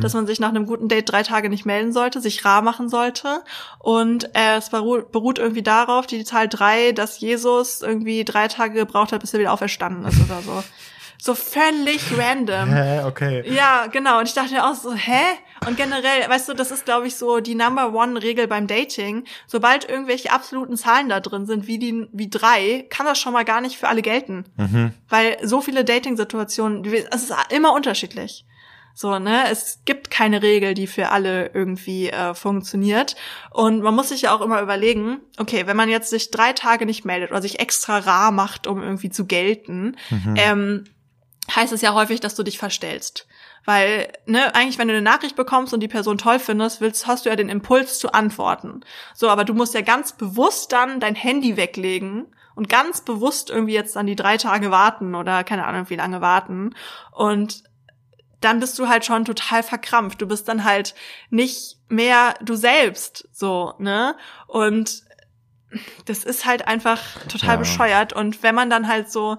dass 0.00 0.14
man 0.14 0.28
sich 0.28 0.38
nach 0.38 0.50
einem 0.50 0.66
guten 0.66 0.86
Date 0.86 1.10
drei 1.10 1.24
Tage 1.24 1.48
nicht 1.48 1.66
melden 1.66 1.92
sollte, 1.92 2.20
sich 2.20 2.44
rar 2.44 2.62
machen 2.62 2.88
sollte. 2.88 3.42
Und 3.80 4.26
äh, 4.36 4.58
es 4.58 4.70
beruht, 4.70 5.10
beruht 5.10 5.40
irgendwie 5.40 5.64
darauf, 5.64 6.06
die 6.06 6.22
Zahl 6.22 6.46
drei, 6.46 6.92
dass 6.92 7.18
Jesus 7.18 7.82
irgendwie 7.82 8.24
drei 8.24 8.46
Tage 8.46 8.74
gebraucht 8.74 9.10
hat, 9.10 9.22
bis 9.22 9.34
er 9.34 9.40
wieder 9.40 9.52
auferstanden 9.52 10.04
ist 10.04 10.20
oder 10.20 10.42
so. 10.42 10.62
So 11.18 11.34
völlig 11.34 12.02
random. 12.16 12.72
Hä, 12.72 13.04
okay. 13.04 13.44
Ja, 13.52 13.86
genau. 13.86 14.18
Und 14.18 14.28
ich 14.28 14.34
dachte 14.34 14.64
auch 14.64 14.74
so, 14.74 14.94
hä? 14.94 15.20
Und 15.66 15.76
generell, 15.76 16.28
weißt 16.28 16.48
du, 16.48 16.54
das 16.54 16.70
ist, 16.70 16.84
glaube 16.84 17.06
ich, 17.06 17.16
so 17.16 17.40
die 17.40 17.54
Number 17.54 17.92
One 17.94 18.22
Regel 18.22 18.46
beim 18.46 18.66
Dating. 18.66 19.24
Sobald 19.46 19.88
irgendwelche 19.88 20.30
absoluten 20.32 20.76
Zahlen 20.76 21.08
da 21.08 21.20
drin 21.20 21.46
sind, 21.46 21.66
wie 21.66 21.78
die, 21.78 22.06
wie 22.12 22.28
drei, 22.28 22.86
kann 22.90 23.06
das 23.06 23.18
schon 23.18 23.32
mal 23.32 23.44
gar 23.44 23.60
nicht 23.60 23.78
für 23.78 23.88
alle 23.88 24.02
gelten. 24.02 24.44
Weil 25.08 25.36
so 25.42 25.60
viele 25.60 25.84
Dating-Situationen, 25.84 26.84
es 26.84 27.22
ist 27.22 27.34
immer 27.50 27.72
unterschiedlich. 27.72 28.44
So, 28.98 29.18
ne, 29.18 29.44
es 29.50 29.82
gibt 29.84 30.10
keine 30.10 30.42
Regel, 30.42 30.72
die 30.72 30.86
für 30.86 31.10
alle 31.10 31.50
irgendwie 31.52 32.08
äh, 32.08 32.32
funktioniert. 32.32 33.14
Und 33.50 33.82
man 33.82 33.94
muss 33.94 34.08
sich 34.08 34.22
ja 34.22 34.34
auch 34.34 34.40
immer 34.40 34.62
überlegen, 34.62 35.18
okay, 35.36 35.66
wenn 35.66 35.76
man 35.76 35.90
jetzt 35.90 36.08
sich 36.08 36.30
drei 36.30 36.54
Tage 36.54 36.86
nicht 36.86 37.04
meldet 37.04 37.30
oder 37.30 37.42
sich 37.42 37.60
extra 37.60 37.98
rar 37.98 38.32
macht, 38.32 38.66
um 38.66 38.82
irgendwie 38.82 39.10
zu 39.10 39.26
gelten, 39.26 39.96
ähm, 40.36 40.84
heißt 41.54 41.72
es 41.72 41.82
ja 41.82 41.94
häufig, 41.94 42.20
dass 42.20 42.34
du 42.34 42.42
dich 42.42 42.58
verstellst. 42.58 43.26
Weil, 43.64 44.12
ne, 44.26 44.54
eigentlich, 44.54 44.78
wenn 44.78 44.88
du 44.88 44.94
eine 44.94 45.02
Nachricht 45.02 45.36
bekommst 45.36 45.74
und 45.74 45.80
die 45.80 45.88
Person 45.88 46.18
toll 46.18 46.38
findest, 46.38 46.80
willst, 46.80 47.06
hast 47.06 47.24
du 47.24 47.30
ja 47.30 47.36
den 47.36 47.48
Impuls 47.48 47.98
zu 47.98 48.12
antworten. 48.12 48.80
So, 49.14 49.28
aber 49.28 49.44
du 49.44 49.54
musst 49.54 49.74
ja 49.74 49.80
ganz 49.80 50.12
bewusst 50.12 50.72
dann 50.72 51.00
dein 51.00 51.16
Handy 51.16 51.56
weglegen 51.56 52.26
und 52.54 52.68
ganz 52.68 53.00
bewusst 53.00 53.50
irgendwie 53.50 53.74
jetzt 53.74 53.96
dann 53.96 54.06
die 54.06 54.16
drei 54.16 54.36
Tage 54.36 54.70
warten 54.70 55.14
oder 55.14 55.44
keine 55.44 55.66
Ahnung, 55.66 55.90
wie 55.90 55.96
lange 55.96 56.20
warten. 56.20 56.74
Und 57.12 57.64
dann 58.40 58.60
bist 58.60 58.78
du 58.78 58.88
halt 58.88 59.04
schon 59.04 59.24
total 59.24 59.62
verkrampft. 59.62 60.20
Du 60.20 60.28
bist 60.28 60.46
dann 60.46 60.64
halt 60.64 60.94
nicht 61.30 61.78
mehr 61.88 62.34
du 62.42 62.54
selbst, 62.54 63.28
so, 63.32 63.74
ne? 63.78 64.16
Und 64.46 65.02
das 66.04 66.22
ist 66.22 66.46
halt 66.46 66.68
einfach 66.68 67.02
total 67.28 67.54
Ja. 67.54 67.56
bescheuert. 67.56 68.12
Und 68.12 68.42
wenn 68.42 68.54
man 68.54 68.70
dann 68.70 68.86
halt 68.88 69.10
so 69.10 69.36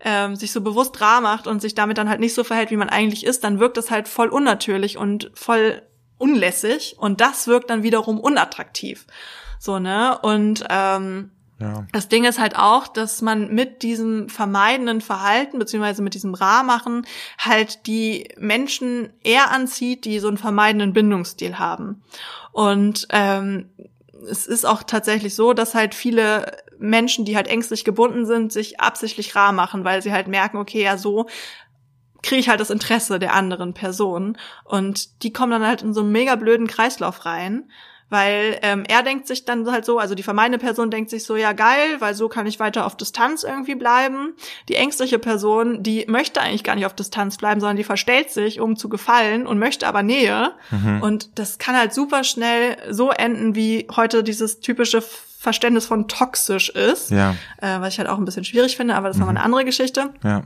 ähm, 0.00 0.36
sich 0.36 0.52
so 0.52 0.60
bewusst 0.60 1.00
rar 1.00 1.20
macht 1.20 1.46
und 1.46 1.60
sich 1.60 1.74
damit 1.74 1.98
dann 1.98 2.08
halt 2.08 2.20
nicht 2.20 2.34
so 2.34 2.44
verhält, 2.44 2.70
wie 2.70 2.76
man 2.76 2.88
eigentlich 2.88 3.24
ist, 3.26 3.44
dann 3.44 3.58
wirkt 3.58 3.78
es 3.78 3.90
halt 3.90 4.08
voll 4.08 4.28
unnatürlich 4.28 4.96
und 4.96 5.30
voll 5.34 5.82
unlässig 6.18 6.96
und 6.98 7.20
das 7.20 7.46
wirkt 7.46 7.70
dann 7.70 7.82
wiederum 7.82 8.18
unattraktiv. 8.20 9.06
So, 9.58 9.78
ne? 9.78 10.18
Und 10.22 10.64
ähm, 10.70 11.30
Ja. 11.60 11.84
das 11.92 12.08
Ding 12.08 12.24
ist 12.24 12.38
halt 12.38 12.56
auch, 12.56 12.86
dass 12.86 13.22
man 13.22 13.52
mit 13.52 13.82
diesem 13.82 14.28
vermeidenden 14.28 15.00
Verhalten 15.00 15.58
beziehungsweise 15.58 16.02
mit 16.02 16.14
diesem 16.14 16.34
Rar-Machen 16.34 17.04
halt 17.38 17.86
die 17.88 18.28
Menschen 18.38 19.12
eher 19.24 19.50
anzieht, 19.50 20.04
die 20.04 20.20
so 20.20 20.28
einen 20.28 20.38
vermeidenden 20.38 20.92
Bindungsstil 20.92 21.58
haben. 21.58 22.02
Und 22.52 23.08
ähm, 23.10 23.70
es 24.30 24.46
ist 24.46 24.64
auch 24.64 24.82
tatsächlich 24.84 25.34
so, 25.34 25.52
dass 25.52 25.74
halt 25.74 25.94
viele 25.94 26.56
Menschen, 26.78 27.24
die 27.24 27.36
halt 27.36 27.48
ängstlich 27.48 27.84
gebunden 27.84 28.26
sind, 28.26 28.52
sich 28.52 28.80
absichtlich 28.80 29.34
rar 29.34 29.52
machen, 29.52 29.84
weil 29.84 30.02
sie 30.02 30.12
halt 30.12 30.28
merken, 30.28 30.58
okay, 30.58 30.82
ja, 30.82 30.96
so 30.96 31.26
kriege 32.22 32.40
ich 32.40 32.48
halt 32.48 32.60
das 32.60 32.70
Interesse 32.70 33.18
der 33.18 33.34
anderen 33.34 33.74
Person. 33.74 34.36
Und 34.64 35.22
die 35.22 35.32
kommen 35.32 35.52
dann 35.52 35.66
halt 35.66 35.82
in 35.82 35.94
so 35.94 36.00
einen 36.00 36.12
mega 36.12 36.34
blöden 36.36 36.66
Kreislauf 36.66 37.24
rein. 37.26 37.70
Weil 38.10 38.58
ähm, 38.62 38.84
er 38.88 39.02
denkt 39.02 39.26
sich 39.26 39.44
dann 39.44 39.70
halt 39.70 39.84
so, 39.84 39.98
also 39.98 40.14
die 40.14 40.22
vermeidende 40.22 40.58
Person 40.58 40.90
denkt 40.90 41.10
sich 41.10 41.24
so, 41.24 41.36
ja 41.36 41.52
geil, 41.52 41.96
weil 41.98 42.14
so 42.14 42.30
kann 42.30 42.46
ich 42.46 42.58
weiter 42.58 42.86
auf 42.86 42.96
Distanz 42.96 43.42
irgendwie 43.42 43.74
bleiben. 43.74 44.34
Die 44.70 44.76
ängstliche 44.76 45.18
Person, 45.18 45.82
die 45.82 46.06
möchte 46.08 46.40
eigentlich 46.40 46.64
gar 46.64 46.74
nicht 46.74 46.86
auf 46.86 46.94
Distanz 46.94 47.36
bleiben, 47.36 47.60
sondern 47.60 47.76
die 47.76 47.84
verstellt 47.84 48.30
sich, 48.30 48.60
um 48.60 48.76
zu 48.76 48.88
gefallen 48.88 49.46
und 49.46 49.58
möchte 49.58 49.86
aber 49.86 50.02
Nähe. 50.02 50.52
Und 51.02 51.38
das 51.38 51.58
kann 51.58 51.76
halt 51.76 51.92
super 51.92 52.24
schnell 52.24 52.78
so 52.90 53.10
enden, 53.10 53.54
wie 53.54 53.86
heute 53.94 54.24
dieses 54.24 54.60
typische 54.60 55.02
Verständnis 55.38 55.86
von 55.86 56.08
toxisch 56.08 56.68
ist. 56.68 57.10
Ja. 57.10 57.36
Äh, 57.62 57.80
was 57.80 57.92
ich 57.92 57.98
halt 57.98 58.08
auch 58.08 58.18
ein 58.18 58.24
bisschen 58.24 58.44
schwierig 58.44 58.76
finde, 58.76 58.96
aber 58.96 59.08
das 59.08 59.16
ist 59.16 59.20
mhm. 59.20 59.26
nochmal 59.26 59.36
eine 59.36 59.44
andere 59.44 59.64
Geschichte. 59.64 60.10
Ja. 60.24 60.42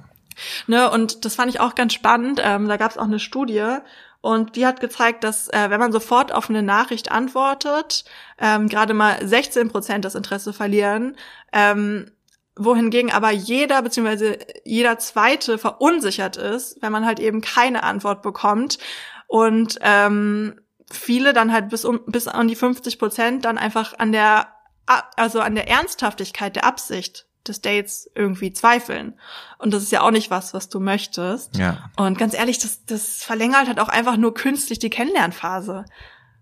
Ne, 0.67 0.91
und 0.91 1.25
das 1.25 1.35
fand 1.35 1.51
ich 1.51 1.61
auch 1.61 1.75
ganz 1.75 1.93
spannend. 1.95 2.41
Ähm, 2.43 2.69
da 2.69 2.77
gab 2.77 2.91
es 2.91 2.99
auch 2.99 3.05
eine 3.05 3.19
Studie 3.19 3.79
und 4.21 4.57
die 4.57 4.67
hat 4.67 4.81
gezeigt, 4.81 5.25
dass 5.25 5.49
äh, 5.49 5.71
wenn 5.71 5.81
man 5.81 5.93
sofort 5.93 6.33
auf 6.33 6.49
eine 6.49 6.63
Nachricht 6.63 7.11
antwortet, 7.11 8.05
ähm, 8.39 8.69
gerade 8.69 8.95
mal 8.95 9.27
16 9.27 9.71
Prozent 9.71 10.05
das 10.05 10.15
Interesse 10.15 10.53
verlieren. 10.53 11.17
Ähm, 11.53 12.11
wohingegen 12.55 13.11
aber 13.11 13.31
jeder 13.31 13.81
beziehungsweise 13.81 14.39
jeder 14.65 14.99
zweite 14.99 15.57
verunsichert 15.57 16.37
ist, 16.37 16.83
wenn 16.83 16.93
man 16.93 17.07
halt 17.07 17.19
eben 17.19 17.41
keine 17.41 17.83
Antwort 17.83 18.21
bekommt 18.21 18.79
und 19.27 19.79
ähm, 19.81 20.61
viele 20.91 21.33
dann 21.33 21.51
halt 21.51 21.71
bis 21.71 21.87
um 21.87 22.01
bis 22.07 22.29
an 22.29 22.49
die 22.49 22.55
50 22.55 22.99
Prozent 22.99 23.47
dann 23.47 23.57
einfach 23.57 23.99
an 23.99 24.13
der 24.13 24.49
also 24.87 25.41
an 25.41 25.55
der 25.55 25.69
Ernsthaftigkeit 25.69 26.57
der 26.57 26.65
Absicht 26.65 27.27
des 27.47 27.61
Dates 27.61 28.11
irgendwie 28.15 28.53
zweifeln. 28.53 29.19
Und 29.59 29.75
das 29.75 29.83
ist 29.83 29.93
ja 29.93 30.03
auch 30.03 30.11
nicht 30.11 30.31
was, 30.31 30.55
was 30.55 30.69
du 30.69 30.81
möchtest. 30.81 31.57
Ja. 31.57 31.91
Und 31.97 32.19
ganz 32.19 32.35
ehrlich, 32.35 32.59
das, 32.59 32.85
das 32.85 33.23
verlängert 33.23 33.67
halt 33.67 33.81
auch 33.81 33.89
einfach 33.89 34.17
nur 34.17 34.35
künstlich 34.35 34.79
die 34.79 34.91
Kennenlernphase. 34.91 35.85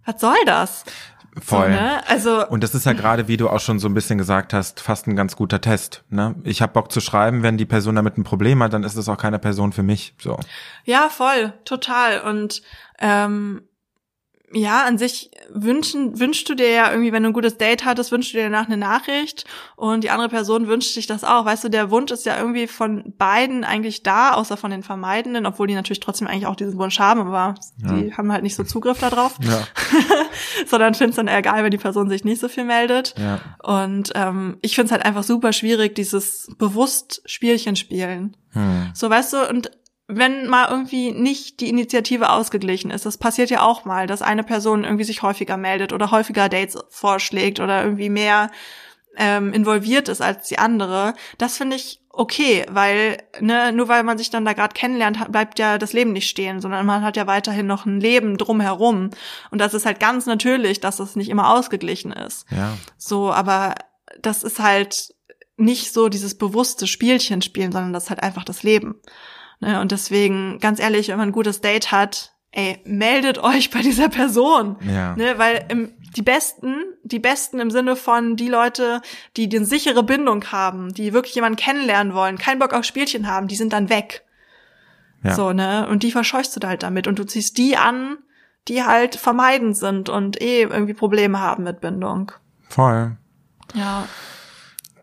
Was 0.04 0.20
soll 0.20 0.36
das? 0.46 0.84
Voll. 1.40 1.64
So, 1.64 1.68
ne? 1.68 2.08
Also 2.08 2.46
und 2.48 2.64
das 2.64 2.74
ist 2.74 2.86
ja 2.86 2.92
gerade, 2.92 3.28
wie 3.28 3.36
du 3.36 3.48
auch 3.48 3.60
schon 3.60 3.78
so 3.78 3.88
ein 3.88 3.94
bisschen 3.94 4.18
gesagt 4.18 4.52
hast, 4.52 4.80
fast 4.80 5.06
ein 5.06 5.14
ganz 5.14 5.36
guter 5.36 5.60
Test. 5.60 6.02
Ne? 6.10 6.34
Ich 6.42 6.60
habe 6.60 6.72
Bock 6.72 6.90
zu 6.90 7.00
schreiben, 7.00 7.42
wenn 7.42 7.56
die 7.56 7.66
Person 7.66 7.94
damit 7.94 8.18
ein 8.18 8.24
Problem 8.24 8.62
hat, 8.62 8.72
dann 8.72 8.82
ist 8.82 8.96
es 8.96 9.08
auch 9.08 9.16
keine 9.16 9.38
Person 9.38 9.72
für 9.72 9.84
mich. 9.84 10.14
So. 10.18 10.38
Ja, 10.84 11.08
voll, 11.08 11.52
total. 11.64 12.20
Und 12.22 12.62
ähm, 12.98 13.62
ja, 14.52 14.84
an 14.84 14.98
sich 14.98 15.30
wünschen, 15.48 16.18
wünschst 16.18 16.48
du 16.48 16.54
dir 16.54 16.70
ja 16.70 16.90
irgendwie, 16.90 17.12
wenn 17.12 17.22
du 17.22 17.28
ein 17.28 17.32
gutes 17.32 17.56
Date 17.56 17.84
hattest, 17.84 18.10
wünschst 18.10 18.32
du 18.32 18.38
dir 18.38 18.44
danach 18.44 18.66
eine 18.66 18.76
Nachricht 18.76 19.44
und 19.76 20.02
die 20.02 20.10
andere 20.10 20.28
Person 20.28 20.66
wünscht 20.66 20.92
sich 20.92 21.06
das 21.06 21.22
auch. 21.22 21.44
Weißt 21.44 21.62
du, 21.62 21.68
der 21.68 21.90
Wunsch 21.90 22.10
ist 22.10 22.26
ja 22.26 22.36
irgendwie 22.36 22.66
von 22.66 23.14
beiden 23.16 23.62
eigentlich 23.62 24.02
da, 24.02 24.32
außer 24.32 24.56
von 24.56 24.72
den 24.72 24.82
Vermeidenden, 24.82 25.46
obwohl 25.46 25.68
die 25.68 25.74
natürlich 25.74 26.00
trotzdem 26.00 26.26
eigentlich 26.26 26.46
auch 26.46 26.56
diesen 26.56 26.78
Wunsch 26.78 26.98
haben, 26.98 27.20
aber 27.20 27.54
ja. 27.84 27.92
die 27.92 28.14
haben 28.14 28.32
halt 28.32 28.42
nicht 28.42 28.56
so 28.56 28.64
Zugriff 28.64 28.98
darauf. 28.98 29.36
Ja. 29.40 29.62
Sondern 30.66 30.94
find's 30.94 31.16
dann 31.16 31.28
egal, 31.28 31.62
wenn 31.62 31.70
die 31.70 31.78
Person 31.78 32.08
sich 32.08 32.24
nicht 32.24 32.40
so 32.40 32.48
viel 32.48 32.64
meldet. 32.64 33.14
Ja. 33.18 33.40
Und 33.62 34.10
ähm, 34.16 34.58
ich 34.62 34.74
find's 34.74 34.90
halt 34.90 35.04
einfach 35.04 35.22
super 35.22 35.52
schwierig, 35.52 35.94
dieses 35.94 36.48
bewusst 36.58 37.22
Spielchen 37.24 37.76
spielen. 37.76 38.36
Hm. 38.52 38.90
So, 38.94 39.08
weißt 39.08 39.32
du, 39.32 39.48
und 39.48 39.70
wenn 40.16 40.46
mal 40.48 40.68
irgendwie 40.70 41.12
nicht 41.12 41.60
die 41.60 41.68
Initiative 41.68 42.30
ausgeglichen 42.30 42.90
ist, 42.90 43.06
das 43.06 43.18
passiert 43.18 43.50
ja 43.50 43.62
auch 43.62 43.84
mal, 43.84 44.06
dass 44.06 44.22
eine 44.22 44.44
Person 44.44 44.84
irgendwie 44.84 45.04
sich 45.04 45.22
häufiger 45.22 45.56
meldet 45.56 45.92
oder 45.92 46.10
häufiger 46.10 46.48
Dates 46.48 46.78
vorschlägt 46.88 47.60
oder 47.60 47.84
irgendwie 47.84 48.10
mehr 48.10 48.50
ähm, 49.16 49.52
involviert 49.52 50.08
ist 50.08 50.20
als 50.20 50.48
die 50.48 50.58
andere, 50.58 51.14
das 51.38 51.56
finde 51.56 51.76
ich 51.76 52.00
okay, 52.12 52.66
weil 52.70 53.22
ne, 53.40 53.72
nur 53.72 53.88
weil 53.88 54.02
man 54.02 54.18
sich 54.18 54.30
dann 54.30 54.44
da 54.44 54.52
gerade 54.52 54.74
kennenlernt, 54.74 55.30
bleibt 55.30 55.58
ja 55.58 55.78
das 55.78 55.92
Leben 55.92 56.12
nicht 56.12 56.28
stehen, 56.28 56.60
sondern 56.60 56.84
man 56.86 57.02
hat 57.02 57.16
ja 57.16 57.26
weiterhin 57.26 57.66
noch 57.66 57.86
ein 57.86 58.00
Leben 58.00 58.36
drumherum 58.36 59.10
und 59.50 59.58
das 59.60 59.74
ist 59.74 59.86
halt 59.86 60.00
ganz 60.00 60.26
natürlich, 60.26 60.80
dass 60.80 60.98
es 60.98 61.16
nicht 61.16 61.28
immer 61.28 61.54
ausgeglichen 61.54 62.12
ist. 62.12 62.46
Ja. 62.50 62.76
So, 62.96 63.32
aber 63.32 63.74
das 64.20 64.42
ist 64.42 64.58
halt 64.58 65.14
nicht 65.56 65.92
so 65.92 66.08
dieses 66.08 66.36
bewusste 66.36 66.86
Spielchen 66.86 67.42
spielen, 67.42 67.70
sondern 67.72 67.92
das 67.92 68.04
ist 68.04 68.10
halt 68.10 68.22
einfach 68.22 68.44
das 68.44 68.62
Leben. 68.62 68.96
Ne? 69.60 69.80
Und 69.80 69.92
deswegen, 69.92 70.58
ganz 70.58 70.80
ehrlich, 70.80 71.08
wenn 71.08 71.18
man 71.18 71.28
ein 71.28 71.32
gutes 71.32 71.60
Date 71.60 71.92
hat, 71.92 72.32
ey, 72.52 72.80
meldet 72.84 73.38
euch 73.38 73.70
bei 73.70 73.80
dieser 73.82 74.08
Person. 74.08 74.76
Ja. 74.82 75.14
Ne? 75.16 75.34
Weil 75.38 75.66
im, 75.68 75.92
die 76.16 76.22
Besten, 76.22 76.76
die 77.04 77.18
Besten 77.18 77.60
im 77.60 77.70
Sinne 77.70 77.94
von 77.96 78.36
die 78.36 78.48
Leute, 78.48 79.00
die 79.36 79.54
eine 79.54 79.64
sichere 79.64 80.02
Bindung 80.02 80.44
haben, 80.46 80.92
die 80.92 81.12
wirklich 81.12 81.34
jemanden 81.34 81.56
kennenlernen 81.56 82.14
wollen, 82.14 82.38
keinen 82.38 82.58
Bock 82.58 82.72
auf 82.72 82.84
Spielchen 82.84 83.28
haben, 83.28 83.46
die 83.46 83.56
sind 83.56 83.72
dann 83.72 83.88
weg. 83.88 84.24
Ja. 85.22 85.34
So, 85.34 85.52
ne? 85.52 85.86
Und 85.88 86.02
die 86.02 86.12
verscheuchst 86.12 86.56
du 86.56 86.60
da 86.60 86.68
halt 86.68 86.82
damit. 86.82 87.06
Und 87.06 87.18
du 87.18 87.24
ziehst 87.24 87.58
die 87.58 87.76
an, 87.76 88.18
die 88.68 88.82
halt 88.82 89.16
vermeidend 89.16 89.76
sind 89.76 90.08
und 90.08 90.40
eh 90.40 90.62
irgendwie 90.62 90.94
Probleme 90.94 91.40
haben 91.40 91.64
mit 91.64 91.80
Bindung. 91.80 92.32
Voll. 92.68 93.16
Ja. 93.74 94.06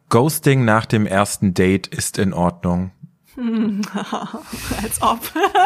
Ghosting 0.10 0.66
nach 0.66 0.86
dem 0.86 1.06
ersten 1.06 1.54
Date 1.54 1.88
ist 1.88 2.18
in 2.18 2.34
Ordnung. 2.34 2.92
Als 4.82 5.02
ob. 5.02 5.20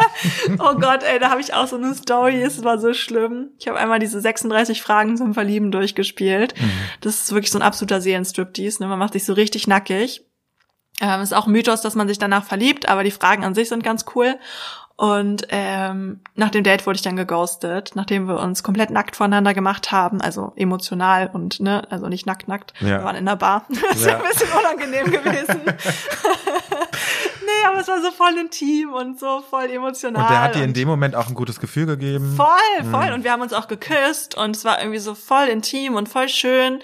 oh 0.58 0.74
Gott, 0.74 1.02
ey, 1.02 1.18
da 1.18 1.30
habe 1.30 1.40
ich 1.40 1.54
auch 1.54 1.66
so 1.66 1.76
eine 1.76 1.94
Story, 1.94 2.42
es 2.42 2.62
war 2.62 2.78
so 2.78 2.92
schlimm. 2.92 3.50
Ich 3.58 3.66
habe 3.66 3.78
einmal 3.78 3.98
diese 3.98 4.20
36 4.20 4.82
Fragen 4.82 5.16
zum 5.16 5.32
Verlieben 5.32 5.70
durchgespielt. 5.72 6.54
Mhm. 6.60 6.70
Das 7.00 7.22
ist 7.22 7.32
wirklich 7.32 7.50
so 7.50 7.58
ein 7.58 7.62
absoluter 7.62 8.00
Seelenstriptease, 8.00 8.82
ne? 8.82 8.88
Man 8.88 8.98
macht 8.98 9.14
sich 9.14 9.24
so 9.24 9.32
richtig 9.32 9.66
nackig. 9.66 10.26
Ähm, 11.00 11.22
ist 11.22 11.32
auch 11.32 11.46
ein 11.46 11.52
Mythos, 11.52 11.80
dass 11.80 11.94
man 11.94 12.06
sich 12.08 12.18
danach 12.18 12.44
verliebt, 12.44 12.88
aber 12.88 13.04
die 13.04 13.10
Fragen 13.10 13.44
an 13.44 13.54
sich 13.54 13.70
sind 13.70 13.82
ganz 13.82 14.04
cool. 14.14 14.36
Und 14.96 15.46
ähm, 15.48 16.20
nach 16.36 16.50
dem 16.50 16.62
Date 16.62 16.86
wurde 16.86 16.96
ich 16.96 17.02
dann 17.02 17.16
geghostet, 17.16 17.92
nachdem 17.94 18.28
wir 18.28 18.38
uns 18.38 18.62
komplett 18.62 18.90
nackt 18.90 19.16
voneinander 19.16 19.54
gemacht 19.54 19.90
haben, 19.90 20.20
also 20.20 20.52
emotional 20.54 21.30
und 21.32 21.58
ne, 21.60 21.82
also 21.90 22.08
nicht 22.08 22.26
nackt 22.26 22.46
nackt. 22.46 22.74
Ja. 22.80 22.86
Wir 22.86 23.04
waren 23.04 23.16
in 23.16 23.26
der 23.26 23.36
Bar. 23.36 23.64
Das 23.82 23.96
ist 23.96 24.06
ja. 24.06 24.16
ein 24.18 24.22
bisschen 24.22 24.48
unangenehm 24.52 25.10
gewesen. 25.10 25.60
Nee, 27.62 27.68
aber 27.68 27.80
es 27.80 27.88
war 27.88 28.02
so 28.02 28.10
voll 28.10 28.36
intim 28.38 28.92
und 28.92 29.18
so 29.18 29.42
voll 29.48 29.70
emotional. 29.70 30.22
Und 30.22 30.30
der 30.30 30.42
hat 30.42 30.54
dir 30.54 30.64
in 30.64 30.74
dem 30.74 30.88
Moment 30.88 31.14
auch 31.14 31.28
ein 31.28 31.34
gutes 31.34 31.60
Gefühl 31.60 31.86
gegeben. 31.86 32.34
Voll, 32.36 32.90
voll. 32.90 33.08
Mhm. 33.08 33.14
Und 33.14 33.24
wir 33.24 33.32
haben 33.32 33.42
uns 33.42 33.52
auch 33.52 33.68
geküsst 33.68 34.36
und 34.36 34.56
es 34.56 34.64
war 34.64 34.80
irgendwie 34.80 34.98
so 34.98 35.14
voll 35.14 35.46
intim 35.46 35.94
und 35.94 36.08
voll 36.08 36.28
schön. 36.28 36.80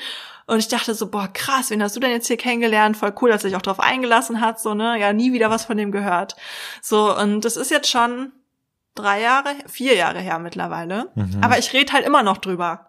Und 0.47 0.61
ich 0.61 0.68
dachte 0.68 0.95
so, 0.95 1.11
boah, 1.11 1.29
krass, 1.29 1.70
wen 1.70 1.83
hast 1.83 1.95
du 1.95 2.01
denn 2.01 2.11
jetzt 2.11 2.26
hier 2.26 2.39
kennengelernt? 2.39 2.97
Voll 2.97 3.12
cool, 3.20 3.31
dass 3.31 3.45
er 3.45 3.51
sich 3.51 3.57
auch 3.57 3.62
drauf 3.62 3.81
eingelassen 3.81 4.41
hat, 4.41 4.59
so, 4.59 4.72
ne? 4.72 4.99
Ja, 4.99 5.12
nie 5.12 5.35
wieder 5.35 5.51
was 5.51 5.66
von 5.66 5.76
dem 5.76 5.93
gehört. 5.93 6.37
So, 6.81 7.14
und 7.14 7.45
das 7.45 7.59
ist 7.59 7.70
jetzt 7.70 7.91
schon 7.91 8.33
drei 8.95 9.20
Jahre, 9.20 9.51
vier 9.66 9.95
Jahre 9.95 10.20
her 10.20 10.39
mittlerweile. 10.39 11.11
Mhm. 11.14 11.41
Aber 11.43 11.59
ich 11.59 11.72
rede 11.74 11.93
halt 11.93 12.07
immer 12.07 12.22
noch 12.22 12.39
drüber. 12.39 12.88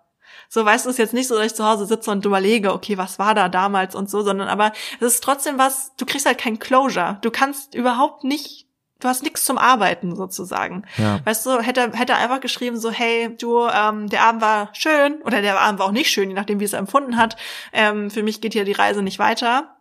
So, 0.51 0.65
weißt 0.65 0.85
du, 0.85 0.89
es 0.89 0.95
ist 0.95 0.99
jetzt 0.99 1.13
nicht 1.13 1.27
so, 1.27 1.35
dass 1.35 1.45
ich 1.45 1.55
zu 1.55 1.65
Hause 1.65 1.85
sitze 1.85 2.09
und 2.09 2.25
überlege, 2.25 2.73
okay, 2.73 2.97
was 2.97 3.19
war 3.19 3.35
da 3.35 3.49
damals 3.49 3.93
und 3.93 4.09
so, 4.09 4.23
sondern 4.23 4.47
aber 4.47 4.73
es 4.99 5.13
ist 5.13 5.23
trotzdem 5.23 5.59
was, 5.59 5.95
du 5.95 6.05
kriegst 6.05 6.25
halt 6.25 6.39
kein 6.39 6.57
Closure. 6.57 7.19
Du 7.21 7.29
kannst 7.29 7.75
überhaupt 7.75 8.23
nicht 8.23 8.65
du 8.99 9.07
hast 9.07 9.23
nichts 9.23 9.45
zum 9.45 9.57
Arbeiten 9.57 10.15
sozusagen. 10.15 10.83
Ja. 10.97 11.19
Weißt 11.23 11.45
du, 11.45 11.59
hätte 11.59 11.91
hätte 11.93 12.15
einfach 12.15 12.41
geschrieben 12.41 12.77
so, 12.77 12.91
hey, 12.91 13.35
du, 13.37 13.65
ähm, 13.67 14.09
der 14.09 14.23
Abend 14.23 14.41
war 14.41 14.69
schön 14.73 15.21
oder 15.21 15.41
der 15.41 15.59
Abend 15.59 15.79
war 15.79 15.87
auch 15.87 15.91
nicht 15.91 16.11
schön, 16.11 16.29
je 16.29 16.35
nachdem 16.35 16.59
wie 16.59 16.65
es 16.65 16.73
empfunden 16.73 17.17
hat. 17.17 17.37
Ähm, 17.71 18.11
für 18.11 18.23
mich 18.23 18.41
geht 18.41 18.53
hier 18.53 18.65
die 18.65 18.73
Reise 18.73 19.01
nicht 19.01 19.19
weiter. 19.19 19.75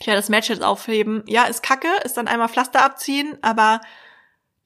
Ich 0.00 0.06
werde 0.06 0.18
das 0.18 0.28
Match 0.28 0.48
jetzt 0.48 0.62
aufheben. 0.62 1.22
Ja, 1.26 1.44
ist 1.44 1.62
kacke, 1.62 1.88
ist 2.04 2.16
dann 2.16 2.28
einmal 2.28 2.48
Pflaster 2.48 2.84
abziehen, 2.84 3.38
aber 3.40 3.80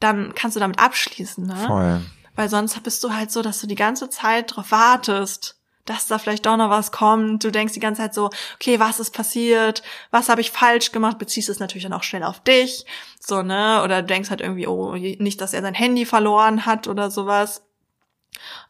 dann 0.01 0.35
kannst 0.35 0.57
du 0.57 0.61
damit 0.61 0.81
abschließen, 0.81 1.47
ne? 1.47 1.57
Voll. 1.67 2.01
Weil 2.37 2.49
sonst 2.49 2.83
bist 2.83 3.03
du 3.05 3.13
halt 3.13 3.31
so, 3.31 3.43
dass 3.43 3.61
du 3.61 3.67
die 3.67 3.75
ganze 3.75 4.09
Zeit 4.09 4.55
drauf 4.57 4.71
wartest, 4.71 5.57
dass 5.85 6.07
da 6.07 6.19
vielleicht 6.19 6.47
doch 6.47 6.57
noch 6.57 6.71
was 6.71 6.93
kommt. 6.93 7.43
Du 7.43 7.51
denkst 7.51 7.75
die 7.75 7.81
ganze 7.81 8.03
Zeit 8.03 8.15
so, 8.15 8.31
okay, 8.55 8.79
was 8.79 9.01
ist 9.01 9.13
passiert? 9.13 9.83
Was 10.11 10.29
habe 10.29 10.41
ich 10.41 10.51
falsch 10.51 10.93
gemacht? 10.93 11.19
Beziehst 11.19 11.49
es 11.49 11.59
natürlich 11.59 11.85
dann 11.85 11.93
auch 11.93 12.03
schnell 12.03 12.23
auf 12.23 12.41
dich. 12.41 12.87
So, 13.19 13.43
ne? 13.43 13.83
Oder 13.83 14.03
du 14.03 14.07
denkst 14.07 14.31
halt 14.31 14.41
irgendwie, 14.41 14.67
oh, 14.67 14.95
nicht, 14.95 15.41
dass 15.41 15.53
er 15.53 15.63
sein 15.63 15.75
Handy 15.75 16.07
verloren 16.07 16.65
hat 16.67 16.87
oder 16.87 17.11
sowas. 17.11 17.65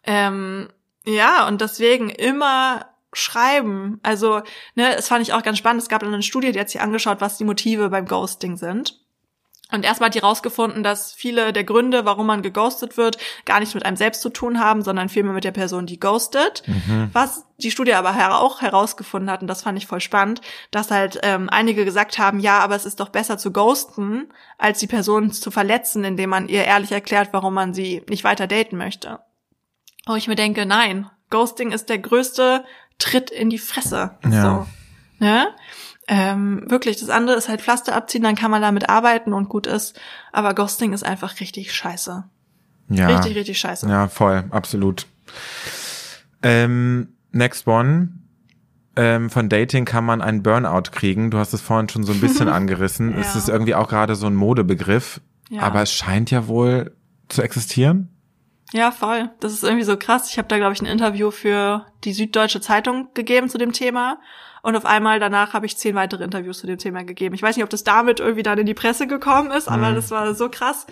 Ähm, 0.05 0.71
ja, 1.05 1.47
und 1.47 1.61
deswegen 1.61 2.11
immer 2.11 2.87
schreiben. 3.13 4.01
Also, 4.03 4.43
ne, 4.75 4.95
das 4.97 5.09
fand 5.09 5.23
ich 5.23 5.33
auch 5.33 5.43
ganz 5.43 5.59
spannend. 5.59 5.83
Es 5.83 5.89
gab 5.89 6.01
dann 6.01 6.15
eine 6.15 6.23
Studie, 6.23 6.53
die 6.53 6.61
hat 6.61 6.71
sich 6.71 6.81
angeschaut, 6.81 7.21
was 7.21 7.39
die 7.39 7.45
Motive 7.45 7.91
beim 7.91 8.07
Ghosting 8.07 8.57
sind. 8.57 9.00
Und 9.73 9.85
erstmal 9.85 10.09
hat 10.09 10.15
die 10.15 10.21
rausgefunden, 10.21 10.83
dass 10.83 11.13
viele 11.13 11.53
der 11.53 11.65
Gründe, 11.65 12.05
warum 12.05 12.27
man 12.27 12.43
geghostet 12.43 12.97
wird, 12.97 13.19
gar 13.45 13.61
nichts 13.61 13.75
mit 13.75 13.85
einem 13.85 13.97
selbst 13.97 14.23
zu 14.23 14.31
tun 14.31 14.61
haben, 14.61 14.83
sondern 14.83 15.09
vielmehr 15.09 15.33
mit 15.33 15.45
der 15.45 15.53
Person, 15.53 15.87
die 15.87 16.01
ghostet. 16.01 16.63
Mhm. 16.67 17.11
Was 17.13 17.45
die 17.59 17.71
Studie 17.71 17.95
aber 17.95 18.41
auch 18.41 18.61
herausgefunden 18.61 19.31
hat, 19.31 19.43
und 19.43 19.49
das 19.49 19.63
fand 19.63 19.79
ich 19.79 19.87
voll 19.87 20.01
spannend, 20.01 20.41
dass 20.71 20.91
halt 20.91 21.21
ähm, 21.23 21.49
einige 21.51 21.85
gesagt 21.85 22.19
haben, 22.19 22.41
ja, 22.41 22.59
aber 22.59 22.75
es 22.77 22.87
ist 22.87 23.01
doch 23.01 23.11
besser 23.11 23.39
zu 23.39 23.53
ghosten, 23.53 24.33
als 24.59 24.79
die 24.79 24.87
Person 24.87 25.33
zu 25.33 25.51
verletzen, 25.51 26.05
indem 26.05 26.31
man 26.31 26.49
ihr 26.49 26.65
ehrlich 26.65 26.93
erklärt, 26.93 27.31
warum 27.33 27.55
man 27.55 27.75
sie 27.75 28.03
nicht 28.09 28.25
weiter 28.25 28.47
daten 28.47 28.77
möchte. 28.77 29.21
Wo 30.07 30.15
ich 30.15 30.29
mir 30.29 30.37
denke, 30.37 30.67
nein, 30.67 31.11
Ghosting 31.31 31.73
ist 31.73 31.89
der 31.89 31.99
größte 31.99 32.65
Tritt 32.99 33.31
in 33.31 33.51
die 33.51 33.59
Fresse. 33.59 34.19
Ja. 34.25 34.43
So, 34.43 34.67
ne? 35.25 35.55
Ähm, 36.13 36.69
wirklich, 36.69 36.97
das 36.97 37.09
andere 37.09 37.37
ist 37.37 37.49
halt 37.49 37.63
Pflaster 37.63 37.95
abziehen, 37.95 38.25
dann 38.25 38.35
kann 38.35 38.51
man 38.51 38.61
damit 38.61 38.89
arbeiten 38.89 39.33
und 39.33 39.49
gut 39.49 39.69
ist. 39.69 39.99
Aber 40.33 40.55
Ghosting 40.55 40.93
ist 40.93 41.07
einfach 41.07 41.39
richtig 41.39 41.73
scheiße. 41.73 42.25
Ja. 42.89 43.07
Richtig, 43.07 43.37
richtig 43.37 43.61
scheiße. 43.61 43.89
Ja, 43.89 44.09
voll, 44.09 44.43
absolut. 44.51 45.07
Ähm, 46.43 47.15
next 47.31 47.69
one. 47.69 48.09
Ähm, 48.97 49.31
von 49.31 49.49
Dating 49.49 49.85
kann 49.85 50.05
man 50.05 50.21
einen 50.21 50.43
Burnout 50.43 50.91
kriegen. 50.91 51.31
Du 51.31 51.39
hast 51.39 51.53
es 51.53 51.61
vorhin 51.61 51.89
schon 51.89 52.03
so 52.03 52.13
ein 52.13 52.21
bisschen 52.21 52.49
angerissen. 52.49 53.13
Ja. 53.13 53.21
Es 53.21 53.37
ist 53.37 53.49
irgendwie 53.49 53.77
auch 53.77 53.89
gerade 53.89 54.17
so 54.17 54.27
ein 54.27 54.35
Modebegriff. 54.35 55.21
Ja. 55.49 55.63
Aber 55.63 55.83
es 55.83 55.93
scheint 55.93 56.33
ja 56.33 56.49
wohl 56.49 56.97
zu 57.29 57.41
existieren. 57.43 58.09
Ja, 58.73 58.91
voll. 58.91 59.31
Das 59.39 59.53
ist 59.53 59.63
irgendwie 59.63 59.85
so 59.85 59.97
krass. 59.97 60.29
Ich 60.33 60.39
habe 60.39 60.49
da, 60.49 60.57
glaube 60.57 60.73
ich, 60.73 60.83
ein 60.83 60.87
Interview 60.87 61.31
für 61.31 61.87
die 62.03 62.13
Süddeutsche 62.13 62.61
Zeitung 62.61 63.11
gegeben 63.15 63.49
zu 63.49 63.59
dem 63.59 63.71
Thema. 63.71 64.19
Und 64.63 64.77
auf 64.77 64.85
einmal 64.85 65.21
danach 65.21 65.53
habe 65.55 65.67
ich 65.67 65.77
zehn 65.77 65.95
weitere 65.95 66.25
Interviews 66.25 66.59
zu 66.59 66.67
dem 66.67 66.79
Thema 66.79 67.05
gegeben. 67.05 67.35
Ich 67.35 67.43
weiß 67.43 67.57
nicht, 67.57 67.65
ob 67.65 67.71
das 67.71 67.85
damit 67.85 68.21
irgendwie 68.21 68.43
dann 68.43 68.59
in 68.59 68.67
die 68.67 68.75
Presse 68.75 69.07
gekommen 69.07 69.51
ist, 69.51 69.69
aber 69.69 69.91
mhm. 69.91 69.95
das 69.95 70.11
war 70.11 70.35
so 70.35 70.49
krass. 70.49 70.87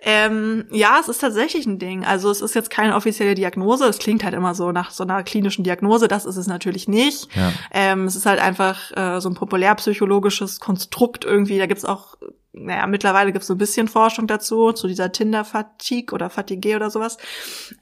Ähm, 0.00 0.64
ja, 0.70 0.98
es 1.00 1.08
ist 1.08 1.18
tatsächlich 1.18 1.64
ein 1.66 1.78
Ding. 1.78 2.04
Also 2.04 2.30
es 2.30 2.40
ist 2.40 2.54
jetzt 2.54 2.70
keine 2.70 2.96
offizielle 2.96 3.34
Diagnose. 3.34 3.86
Es 3.86 3.98
klingt 3.98 4.24
halt 4.24 4.34
immer 4.34 4.54
so 4.54 4.72
nach 4.72 4.90
so 4.90 5.04
einer 5.04 5.22
klinischen 5.22 5.62
Diagnose. 5.62 6.08
Das 6.08 6.24
ist 6.24 6.36
es 6.36 6.48
natürlich 6.48 6.88
nicht. 6.88 7.28
Ja. 7.36 7.52
Ähm, 7.70 8.06
es 8.06 8.16
ist 8.16 8.26
halt 8.26 8.40
einfach 8.40 8.90
äh, 8.96 9.20
so 9.20 9.28
ein 9.28 9.34
populärpsychologisches 9.34 10.58
Konstrukt 10.58 11.24
irgendwie. 11.24 11.58
Da 11.58 11.66
gibt's 11.66 11.84
auch 11.84 12.16
naja, 12.52 12.86
mittlerweile 12.86 13.32
gibt's 13.32 13.46
so 13.48 13.54
ein 13.54 13.58
bisschen 13.58 13.88
Forschung 13.88 14.26
dazu, 14.26 14.72
zu 14.72 14.86
dieser 14.86 15.10
Tinder-Fatigue 15.10 16.12
oder 16.12 16.28
Fatigue 16.28 16.76
oder 16.76 16.90
sowas. 16.90 17.16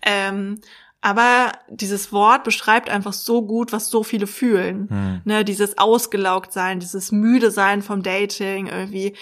Ähm, 0.03 0.61
aber 1.01 1.53
dieses 1.68 2.12
Wort 2.12 2.44
beschreibt 2.44 2.90
einfach 2.90 3.12
so 3.12 3.42
gut, 3.42 3.72
was 3.72 3.88
so 3.90 4.03
viele 4.03 4.26
fühlen. 4.26 4.88
Hm. 4.90 5.20
Ne, 5.24 5.44
dieses 5.44 5.78
ausgelaugt 5.78 6.53
sein, 6.53 6.80
dieses 6.80 7.11
müde 7.11 7.51
sein 7.51 7.82
vom 7.82 8.03
Dating, 8.03 8.66
irgendwie 8.66 9.14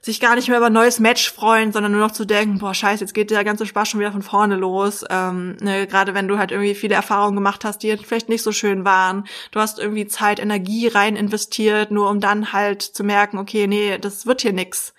sich 0.00 0.20
gar 0.20 0.36
nicht 0.36 0.48
mehr 0.48 0.58
über 0.58 0.68
ein 0.68 0.72
neues 0.72 1.00
Match 1.00 1.32
freuen, 1.32 1.72
sondern 1.72 1.92
nur 1.92 2.00
noch 2.00 2.12
zu 2.12 2.24
denken, 2.24 2.58
boah, 2.58 2.72
scheiße, 2.72 3.02
jetzt 3.02 3.14
geht 3.14 3.30
der 3.30 3.44
ganze 3.44 3.66
Spaß 3.66 3.88
schon 3.88 4.00
wieder 4.00 4.12
von 4.12 4.22
vorne 4.22 4.56
los. 4.56 5.04
Ähm, 5.10 5.56
ne, 5.60 5.86
Gerade 5.86 6.14
wenn 6.14 6.28
du 6.28 6.38
halt 6.38 6.52
irgendwie 6.52 6.74
viele 6.74 6.94
Erfahrungen 6.94 7.34
gemacht 7.34 7.64
hast, 7.64 7.82
die 7.82 7.96
vielleicht 7.96 8.28
nicht 8.28 8.42
so 8.42 8.52
schön 8.52 8.84
waren. 8.84 9.24
Du 9.50 9.60
hast 9.60 9.78
irgendwie 9.78 10.06
Zeit, 10.06 10.38
Energie 10.38 10.86
rein 10.88 11.16
investiert, 11.16 11.90
nur 11.90 12.10
um 12.10 12.20
dann 12.20 12.52
halt 12.52 12.82
zu 12.82 13.02
merken, 13.02 13.38
okay, 13.38 13.66
nee, 13.66 13.98
das 13.98 14.26
wird 14.26 14.42
hier 14.42 14.52
nix. 14.52 14.94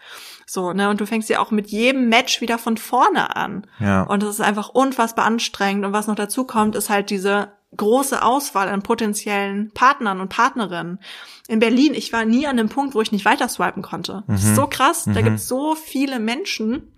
So, 0.52 0.74
ne, 0.74 0.89
und 0.89 1.00
du 1.00 1.06
fängst 1.06 1.30
ja 1.30 1.39
auch 1.41 1.52
mit 1.52 1.68
jedem 1.68 2.10
Match 2.10 2.41
wieder 2.41 2.58
von 2.58 2.76
vorne 2.78 3.36
an. 3.36 3.68
Ja. 3.80 4.02
Und 4.02 4.24
das 4.24 4.30
ist 4.30 4.41
einfach 4.41 4.70
unfassbar 4.70 5.26
anstrengend. 5.26 5.86
Und 5.86 5.93
was 5.93 6.08
noch 6.08 6.16
dazu 6.16 6.43
kommt, 6.43 6.76
ist 6.76 6.89
halt 6.89 7.12
diese 7.12 7.52
große 7.78 8.24
Auswahl 8.24 8.68
an 8.68 8.82
potenziellen 8.82 9.72
Partnern 9.76 10.20
und 10.20 10.30
Partnerinnen. 10.30 11.02
In 11.47 11.60
Berlin, 11.60 11.93
ich 11.93 12.12
war 12.14 12.26
nie 12.26 12.47
an 12.47 12.58
dem 12.58 12.68
Punkt, 12.68 12.95
wo 12.95 13.02
ich 13.02 13.12
nicht 13.12 13.26
weiter 13.26 13.47
swipen 13.47 13.84
konnte. 13.84 14.24
Mhm. 14.26 14.38
so 14.38 14.66
krass. 14.66 15.06
Mhm. 15.06 15.14
Da 15.14 15.22
gibt 15.22 15.36
es 15.36 15.47
so 15.47 15.76
viele 15.76 16.20
Menschen. 16.20 16.95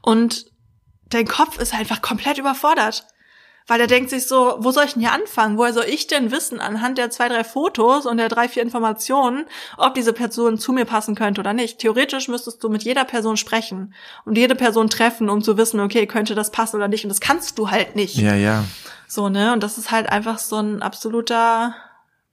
Und 0.00 0.46
dein 1.10 1.26
Kopf 1.26 1.58
ist 1.58 1.74
einfach 1.74 2.00
komplett 2.00 2.38
überfordert. 2.38 3.06
Weil 3.66 3.80
er 3.80 3.86
denkt 3.88 4.10
sich 4.10 4.26
so, 4.26 4.56
wo 4.58 4.70
soll 4.70 4.84
ich 4.84 4.92
denn 4.92 5.02
hier 5.02 5.12
anfangen? 5.12 5.58
Woher 5.58 5.72
soll 5.72 5.86
ich 5.88 6.06
denn 6.06 6.30
wissen, 6.30 6.60
anhand 6.60 6.98
der 6.98 7.10
zwei, 7.10 7.28
drei 7.28 7.42
Fotos 7.42 8.06
und 8.06 8.16
der 8.18 8.28
drei, 8.28 8.48
vier 8.48 8.62
Informationen, 8.62 9.46
ob 9.76 9.94
diese 9.94 10.12
Person 10.12 10.56
zu 10.58 10.72
mir 10.72 10.84
passen 10.84 11.16
könnte 11.16 11.40
oder 11.40 11.52
nicht? 11.52 11.78
Theoretisch 11.78 12.28
müsstest 12.28 12.62
du 12.62 12.68
mit 12.68 12.84
jeder 12.84 13.04
Person 13.04 13.36
sprechen 13.36 13.94
und 14.24 14.38
jede 14.38 14.54
Person 14.54 14.88
treffen, 14.88 15.28
um 15.28 15.42
zu 15.42 15.56
wissen, 15.56 15.80
okay, 15.80 16.06
könnte 16.06 16.36
das 16.36 16.52
passen 16.52 16.76
oder 16.76 16.88
nicht. 16.88 17.04
Und 17.04 17.08
das 17.08 17.20
kannst 17.20 17.58
du 17.58 17.70
halt 17.70 17.96
nicht. 17.96 18.16
Ja, 18.16 18.34
ja. 18.34 18.64
So, 19.08 19.28
ne? 19.28 19.52
Und 19.52 19.62
das 19.62 19.78
ist 19.78 19.90
halt 19.90 20.08
einfach 20.10 20.38
so 20.38 20.56
ein 20.56 20.82
absoluter 20.82 21.74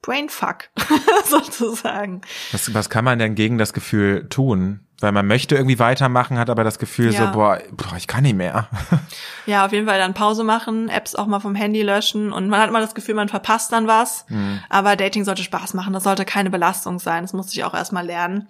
Brainfuck, 0.04 0.70
sozusagen. 1.26 2.22
Was, 2.52 2.74
was 2.74 2.90
kann 2.90 3.06
man 3.06 3.18
denn 3.18 3.34
gegen 3.34 3.58
das 3.58 3.74
Gefühl 3.74 4.28
tun? 4.30 4.82
Weil 5.04 5.12
man 5.12 5.28
möchte 5.28 5.56
irgendwie 5.56 5.78
weitermachen, 5.78 6.40
hat 6.40 6.50
aber 6.50 6.64
das 6.64 6.80
Gefühl 6.80 7.14
ja. 7.14 7.28
so, 7.28 7.32
boah, 7.34 7.60
boah, 7.72 7.96
ich 7.98 8.08
kann 8.08 8.24
nicht 8.24 8.36
mehr. 8.36 8.68
Ja, 9.46 9.66
auf 9.66 9.74
jeden 9.74 9.86
Fall 9.86 10.00
dann 10.00 10.14
Pause 10.14 10.46
machen, 10.46 10.88
Apps 10.88 11.16
auch 11.16 11.28
mal 11.28 11.42
vom 11.42 11.54
Handy 11.54 11.82
löschen 11.82 12.32
und 12.32 12.48
man 12.48 12.62
hat 12.62 12.72
mal 12.72 12.80
das 12.80 12.96
Gefühl, 12.96 13.16
man 13.16 13.28
verpasst 13.28 13.74
dann 13.74 13.88
was. 13.88 14.24
Mhm. 14.30 14.62
Aber 14.70 14.96
Dating 14.96 15.26
sollte 15.26 15.44
Spaß 15.44 15.74
machen, 15.74 15.92
das 15.92 16.04
sollte 16.04 16.24
keine 16.24 16.50
Belastung 16.50 16.98
sein, 16.98 17.26
das 17.26 17.34
musste 17.34 17.54
ich 17.54 17.66
auch 17.66 17.74
erstmal 17.74 18.06
lernen. 18.06 18.48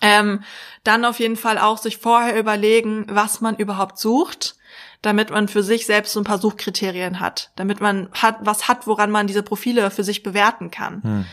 Ähm, 0.00 0.42
dann 0.84 1.04
auf 1.04 1.18
jeden 1.20 1.36
Fall 1.36 1.58
auch 1.58 1.76
sich 1.76 1.98
vorher 1.98 2.38
überlegen, 2.38 3.04
was 3.10 3.42
man 3.42 3.56
überhaupt 3.56 3.98
sucht, 3.98 4.56
damit 5.02 5.30
man 5.30 5.48
für 5.48 5.62
sich 5.62 5.86
selbst 5.86 6.12
so 6.12 6.20
ein 6.20 6.24
paar 6.24 6.38
Suchkriterien 6.38 7.20
hat, 7.20 7.50
damit 7.56 7.80
man 7.80 8.08
hat, 8.12 8.38
was 8.40 8.68
hat, 8.68 8.86
woran 8.86 9.10
man 9.10 9.26
diese 9.26 9.42
Profile 9.42 9.90
für 9.90 10.04
sich 10.04 10.22
bewerten 10.22 10.70
kann. 10.70 11.00
Mhm. 11.02 11.26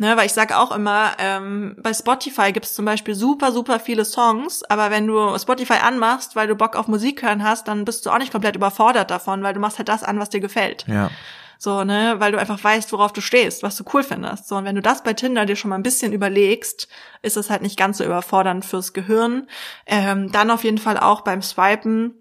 Ne, 0.00 0.16
weil 0.16 0.26
ich 0.26 0.32
sage 0.32 0.56
auch 0.56 0.70
immer, 0.70 1.10
ähm, 1.18 1.74
bei 1.82 1.92
Spotify 1.92 2.52
gibt's 2.52 2.72
zum 2.72 2.84
Beispiel 2.84 3.16
super, 3.16 3.50
super 3.50 3.80
viele 3.80 4.04
Songs, 4.04 4.62
aber 4.62 4.92
wenn 4.92 5.08
du 5.08 5.36
Spotify 5.36 5.80
anmachst, 5.82 6.36
weil 6.36 6.46
du 6.46 6.54
Bock 6.54 6.76
auf 6.76 6.86
Musik 6.86 7.22
hören 7.24 7.42
hast, 7.42 7.66
dann 7.66 7.84
bist 7.84 8.06
du 8.06 8.10
auch 8.10 8.18
nicht 8.18 8.30
komplett 8.30 8.54
überfordert 8.54 9.10
davon, 9.10 9.42
weil 9.42 9.54
du 9.54 9.60
machst 9.60 9.78
halt 9.78 9.88
das 9.88 10.04
an, 10.04 10.20
was 10.20 10.30
dir 10.30 10.38
gefällt. 10.38 10.84
Ja. 10.86 11.10
So, 11.58 11.82
ne, 11.82 12.14
weil 12.18 12.30
du 12.30 12.38
einfach 12.38 12.62
weißt, 12.62 12.92
worauf 12.92 13.12
du 13.12 13.20
stehst, 13.20 13.64
was 13.64 13.74
du 13.74 13.82
cool 13.92 14.04
findest. 14.04 14.46
So, 14.46 14.54
und 14.54 14.64
wenn 14.64 14.76
du 14.76 14.82
das 14.82 15.02
bei 15.02 15.14
Tinder 15.14 15.44
dir 15.44 15.56
schon 15.56 15.70
mal 15.70 15.74
ein 15.74 15.82
bisschen 15.82 16.12
überlegst, 16.12 16.86
ist 17.22 17.36
es 17.36 17.50
halt 17.50 17.62
nicht 17.62 17.76
ganz 17.76 17.98
so 17.98 18.04
überfordernd 18.04 18.64
fürs 18.64 18.92
Gehirn. 18.92 19.48
Ähm, 19.84 20.30
dann 20.30 20.52
auf 20.52 20.62
jeden 20.62 20.78
Fall 20.78 20.96
auch 20.96 21.22
beim 21.22 21.42
Swipen, 21.42 22.14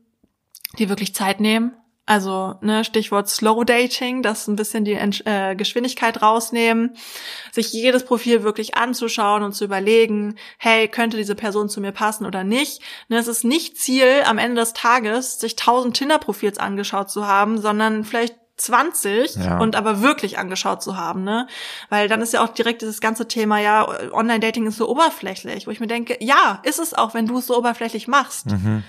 die 0.77 0.89
wirklich 0.89 1.15
Zeit 1.15 1.39
nehmen. 1.39 1.73
Also, 2.09 2.55
ne, 2.61 2.85
Stichwort 2.85 3.27
Slow 3.27 3.65
Dating, 3.65 4.23
das 4.23 4.47
ein 4.47 4.55
bisschen 4.55 4.85
die 4.85 4.93
äh, 4.93 5.55
Geschwindigkeit 5.55 6.21
rausnehmen, 6.21 6.95
sich 7.51 7.73
jedes 7.73 8.05
Profil 8.05 8.43
wirklich 8.43 8.77
anzuschauen 8.77 9.43
und 9.43 9.51
zu 9.51 9.65
überlegen, 9.65 10.35
hey, 10.57 10.87
könnte 10.87 11.17
diese 11.17 11.35
Person 11.35 11.67
zu 11.67 11.81
mir 11.81 11.91
passen 11.91 12.25
oder 12.25 12.45
nicht. 12.45 12.81
Ne, 13.09 13.17
es 13.17 13.27
ist 13.27 13.43
nicht 13.43 13.77
Ziel, 13.77 14.23
am 14.25 14.37
Ende 14.37 14.61
des 14.61 14.71
Tages 14.71 15.41
sich 15.41 15.57
tausend 15.57 15.97
Tinder-Profils 15.97 16.59
angeschaut 16.59 17.09
zu 17.09 17.27
haben, 17.27 17.59
sondern 17.59 18.05
vielleicht 18.05 18.37
20 18.55 19.35
ja. 19.35 19.59
und 19.59 19.75
aber 19.75 20.01
wirklich 20.01 20.39
angeschaut 20.39 20.81
zu 20.81 20.95
haben, 20.95 21.25
ne? 21.25 21.45
Weil 21.89 22.07
dann 22.07 22.21
ist 22.21 22.33
ja 22.33 22.43
auch 22.43 22.49
direkt 22.49 22.81
dieses 22.81 23.01
ganze 23.01 23.27
Thema, 23.27 23.59
ja, 23.59 23.85
Online-Dating 24.13 24.65
ist 24.65 24.77
so 24.77 24.89
oberflächlich, 24.89 25.67
wo 25.67 25.71
ich 25.71 25.81
mir 25.81 25.87
denke, 25.87 26.17
ja, 26.21 26.61
ist 26.63 26.79
es 26.79 26.93
auch, 26.93 27.13
wenn 27.13 27.27
du 27.27 27.37
es 27.37 27.47
so 27.47 27.57
oberflächlich 27.57 28.07
machst. 28.07 28.47
Mhm 28.47 28.83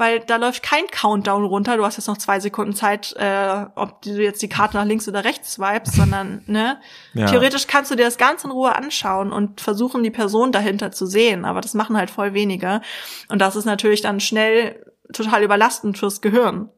weil 0.00 0.20
da 0.20 0.36
läuft 0.36 0.62
kein 0.62 0.86
Countdown 0.86 1.44
runter. 1.44 1.76
Du 1.76 1.84
hast 1.84 1.98
jetzt 1.98 2.06
noch 2.06 2.16
zwei 2.16 2.40
Sekunden 2.40 2.74
Zeit, 2.74 3.14
äh, 3.18 3.66
ob 3.74 4.00
du 4.00 4.12
jetzt 4.22 4.40
die 4.40 4.48
Karte 4.48 4.78
nach 4.78 4.86
links 4.86 5.06
oder 5.06 5.24
rechts 5.24 5.52
swipest, 5.52 5.94
sondern 5.94 6.42
ne, 6.46 6.80
ja. 7.14 7.26
theoretisch 7.26 7.66
kannst 7.66 7.90
du 7.90 7.96
dir 7.96 8.06
das 8.06 8.16
ganz 8.16 8.42
in 8.42 8.50
Ruhe 8.50 8.74
anschauen 8.74 9.30
und 9.30 9.60
versuchen, 9.60 10.02
die 10.02 10.10
Person 10.10 10.52
dahinter 10.52 10.90
zu 10.90 11.04
sehen. 11.04 11.44
Aber 11.44 11.60
das 11.60 11.74
machen 11.74 11.98
halt 11.98 12.08
voll 12.08 12.32
wenige. 12.32 12.80
Und 13.28 13.40
das 13.40 13.56
ist 13.56 13.66
natürlich 13.66 14.00
dann 14.00 14.20
schnell 14.20 14.82
total 15.12 15.42
überlastend 15.42 15.98
fürs 15.98 16.22
Gehirn. 16.22 16.70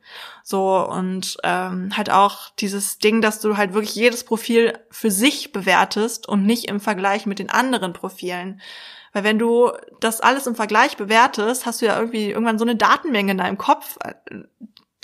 So 0.42 0.84
und 0.84 1.36
ähm, 1.44 1.96
halt 1.96 2.10
auch 2.10 2.50
dieses 2.58 2.98
Ding, 2.98 3.20
dass 3.20 3.40
du 3.40 3.56
halt 3.56 3.72
wirklich 3.72 3.94
jedes 3.94 4.24
Profil 4.24 4.76
für 4.90 5.12
sich 5.12 5.52
bewertest 5.52 6.28
und 6.28 6.44
nicht 6.44 6.64
im 6.64 6.80
Vergleich 6.80 7.26
mit 7.26 7.38
den 7.38 7.50
anderen 7.50 7.92
Profilen. 7.92 8.60
Weil 9.12 9.24
wenn 9.24 9.38
du 9.38 9.70
das 10.00 10.20
alles 10.20 10.46
im 10.46 10.54
Vergleich 10.54 10.96
bewertest, 10.96 11.66
hast 11.66 11.82
du 11.82 11.86
ja 11.86 11.98
irgendwie 11.98 12.30
irgendwann 12.30 12.58
so 12.58 12.64
eine 12.64 12.76
Datenmenge 12.76 13.32
in 13.32 13.38
deinem 13.38 13.58
Kopf, 13.58 13.98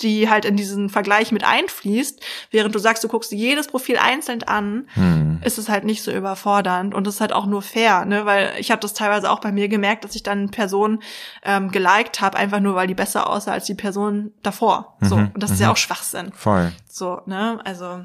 die 0.00 0.30
halt 0.30 0.44
in 0.44 0.56
diesen 0.56 0.90
Vergleich 0.90 1.32
mit 1.32 1.44
einfließt, 1.44 2.20
während 2.50 2.74
du 2.74 2.78
sagst, 2.78 3.02
du 3.02 3.08
guckst 3.08 3.32
jedes 3.32 3.66
Profil 3.66 3.98
einzeln 3.98 4.42
an, 4.44 4.88
hm. 4.94 5.40
ist 5.44 5.58
es 5.58 5.68
halt 5.68 5.84
nicht 5.84 6.02
so 6.02 6.12
überfordernd 6.12 6.94
und 6.94 7.06
es 7.06 7.16
ist 7.16 7.20
halt 7.20 7.32
auch 7.32 7.46
nur 7.46 7.62
fair, 7.62 8.04
ne? 8.04 8.24
Weil 8.24 8.52
ich 8.58 8.70
habe 8.70 8.80
das 8.80 8.94
teilweise 8.94 9.30
auch 9.30 9.40
bei 9.40 9.50
mir 9.50 9.68
gemerkt, 9.68 10.04
dass 10.04 10.14
ich 10.14 10.22
dann 10.22 10.50
Person 10.50 11.02
ähm, 11.42 11.70
geliked 11.70 12.20
habe, 12.20 12.38
einfach 12.38 12.60
nur 12.60 12.76
weil 12.76 12.86
die 12.86 12.94
besser 12.94 13.28
aussah 13.28 13.52
als 13.52 13.64
die 13.64 13.74
Person 13.74 14.32
davor. 14.42 14.96
Mhm. 15.00 15.06
So 15.06 15.16
und 15.16 15.42
das 15.42 15.50
mhm. 15.50 15.54
ist 15.54 15.60
ja 15.60 15.66
mhm. 15.66 15.72
auch 15.72 15.76
Schwachsinn. 15.76 16.32
Voll. 16.32 16.72
So 16.88 17.20
ne? 17.26 17.60
Also 17.64 18.04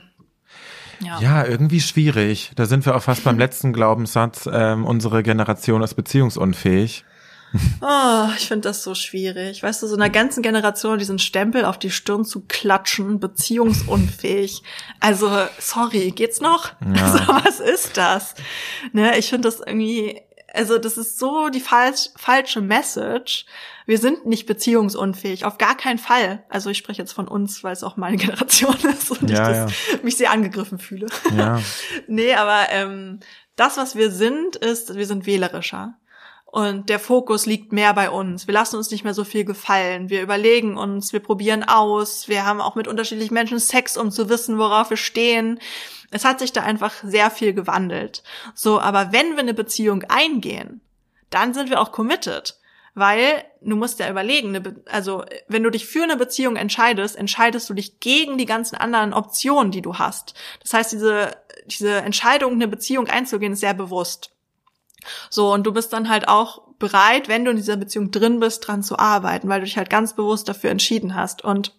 ja. 0.99 1.19
ja, 1.19 1.45
irgendwie 1.45 1.81
schwierig. 1.81 2.51
Da 2.55 2.65
sind 2.65 2.85
wir 2.85 2.95
auch 2.95 3.03
fast 3.03 3.23
beim 3.23 3.37
letzten 3.39 3.73
Glaubenssatz. 3.73 4.49
Ähm, 4.51 4.85
unsere 4.85 5.23
Generation 5.23 5.81
ist 5.81 5.95
beziehungsunfähig. 5.95 7.05
Oh, 7.81 8.29
ich 8.35 8.47
finde 8.47 8.69
das 8.69 8.83
so 8.83 8.95
schwierig. 8.95 9.61
Weißt 9.61 9.83
du, 9.83 9.87
so 9.87 9.95
einer 9.95 10.09
ganzen 10.09 10.41
Generation 10.41 10.97
diesen 10.97 11.19
Stempel 11.19 11.65
auf 11.65 11.77
die 11.77 11.91
Stirn 11.91 12.25
zu 12.25 12.41
klatschen, 12.47 13.19
beziehungsunfähig. 13.19 14.63
Also, 14.99 15.29
sorry, 15.59 16.11
geht's 16.11 16.41
noch? 16.41 16.71
Ja. 16.81 17.03
Also, 17.03 17.19
was 17.27 17.59
ist 17.59 17.97
das? 17.97 18.33
Ne, 18.91 19.17
ich 19.17 19.29
finde 19.29 19.47
das 19.47 19.59
irgendwie, 19.59 20.21
also 20.53 20.77
das 20.77 20.97
ist 20.97 21.17
so 21.17 21.49
die 21.49 21.59
falsch, 21.59 22.09
falsche 22.15 22.61
Message. 22.61 23.45
Wir 23.87 23.97
sind 23.97 24.27
nicht 24.27 24.45
beziehungsunfähig, 24.45 25.45
auf 25.45 25.57
gar 25.57 25.75
keinen 25.75 25.97
Fall. 25.97 26.43
Also 26.47 26.69
ich 26.69 26.77
spreche 26.77 27.01
jetzt 27.01 27.11
von 27.11 27.27
uns, 27.27 27.63
weil 27.63 27.73
es 27.73 27.83
auch 27.83 27.97
meine 27.97 28.17
Generation 28.23 28.77
ist 28.87 29.09
und 29.11 29.29
ja, 29.29 29.51
ich 29.51 29.57
das, 29.57 29.91
ja. 29.91 29.97
mich 30.03 30.15
sehr 30.15 30.31
angegriffen 30.31 30.77
fühle. 30.77 31.07
Ja. 31.35 31.59
nee, 32.07 32.35
aber 32.35 32.67
ähm, 32.69 33.19
das, 33.55 33.77
was 33.77 33.95
wir 33.95 34.11
sind, 34.11 34.55
ist, 34.55 34.95
wir 34.95 35.07
sind 35.07 35.25
wählerischer. 35.25 35.95
Und 36.53 36.89
der 36.89 36.99
Fokus 36.99 37.47
liegt 37.47 37.71
mehr 37.71 37.95
bei 37.95 38.11
uns. 38.11 38.45
Wir 38.45 38.53
lassen 38.53 38.75
uns 38.75 38.91
nicht 38.91 39.03
mehr 39.03 39.15
so 39.15 39.23
viel 39.23 39.43
gefallen. 39.43 40.11
Wir 40.11 40.21
überlegen 40.21 40.77
uns, 40.77 41.11
wir 41.11 41.19
probieren 41.19 41.63
aus. 41.63 42.27
Wir 42.27 42.45
haben 42.45 42.61
auch 42.61 42.75
mit 42.75 42.87
unterschiedlichen 42.87 43.33
Menschen 43.33 43.57
Sex, 43.57 43.97
um 43.97 44.11
zu 44.11 44.29
wissen, 44.29 44.59
worauf 44.59 44.91
wir 44.91 44.97
stehen. 44.97 45.59
Es 46.11 46.25
hat 46.25 46.37
sich 46.37 46.53
da 46.53 46.61
einfach 46.61 46.93
sehr 47.01 47.31
viel 47.31 47.55
gewandelt. 47.55 48.21
So, 48.53 48.79
aber 48.79 49.11
wenn 49.11 49.31
wir 49.31 49.39
eine 49.39 49.55
Beziehung 49.55 50.03
eingehen, 50.09 50.81
dann 51.31 51.55
sind 51.55 51.71
wir 51.71 51.81
auch 51.81 51.91
committed. 51.91 52.59
Weil 52.93 53.43
du 53.61 53.75
musst 53.75 53.97
ja 53.97 54.07
überlegen, 54.07 54.83
also 54.91 55.25
wenn 55.47 55.63
du 55.63 55.71
dich 55.71 55.87
für 55.87 56.03
eine 56.03 56.17
Beziehung 56.17 56.55
entscheidest, 56.55 57.15
entscheidest 57.15 57.67
du 57.67 57.73
dich 57.73 57.99
gegen 57.99 58.37
die 58.37 58.45
ganzen 58.45 58.75
anderen 58.75 59.15
Optionen, 59.15 59.71
die 59.71 59.81
du 59.81 59.95
hast. 59.95 60.35
Das 60.61 60.75
heißt, 60.75 60.91
diese, 60.91 61.35
diese 61.65 61.95
Entscheidung, 61.95 62.53
eine 62.53 62.67
Beziehung 62.67 63.07
einzugehen, 63.07 63.53
ist 63.53 63.61
sehr 63.61 63.73
bewusst. 63.73 64.33
So, 65.29 65.53
und 65.53 65.63
du 65.63 65.71
bist 65.71 65.93
dann 65.93 66.09
halt 66.09 66.27
auch 66.27 66.61
bereit, 66.79 67.27
wenn 67.27 67.45
du 67.45 67.51
in 67.51 67.57
dieser 67.57 67.77
Beziehung 67.77 68.11
drin 68.11 68.39
bist, 68.39 68.67
dran 68.67 68.83
zu 68.83 68.99
arbeiten, 68.99 69.49
weil 69.49 69.59
du 69.59 69.65
dich 69.65 69.77
halt 69.77 69.89
ganz 69.89 70.15
bewusst 70.15 70.49
dafür 70.49 70.69
entschieden 70.69 71.15
hast. 71.15 71.43
Und 71.43 71.73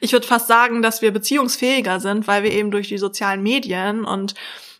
ich 0.00 0.12
würde 0.12 0.26
fast 0.26 0.46
sagen, 0.46 0.82
dass 0.82 1.02
wir 1.02 1.12
beziehungsfähiger 1.12 2.00
sind, 2.00 2.26
weil 2.26 2.42
wir 2.42 2.52
eben 2.52 2.70
durch 2.70 2.88
die 2.88 2.98
sozialen 2.98 3.42
Medien 3.42 4.04
und 4.04 4.34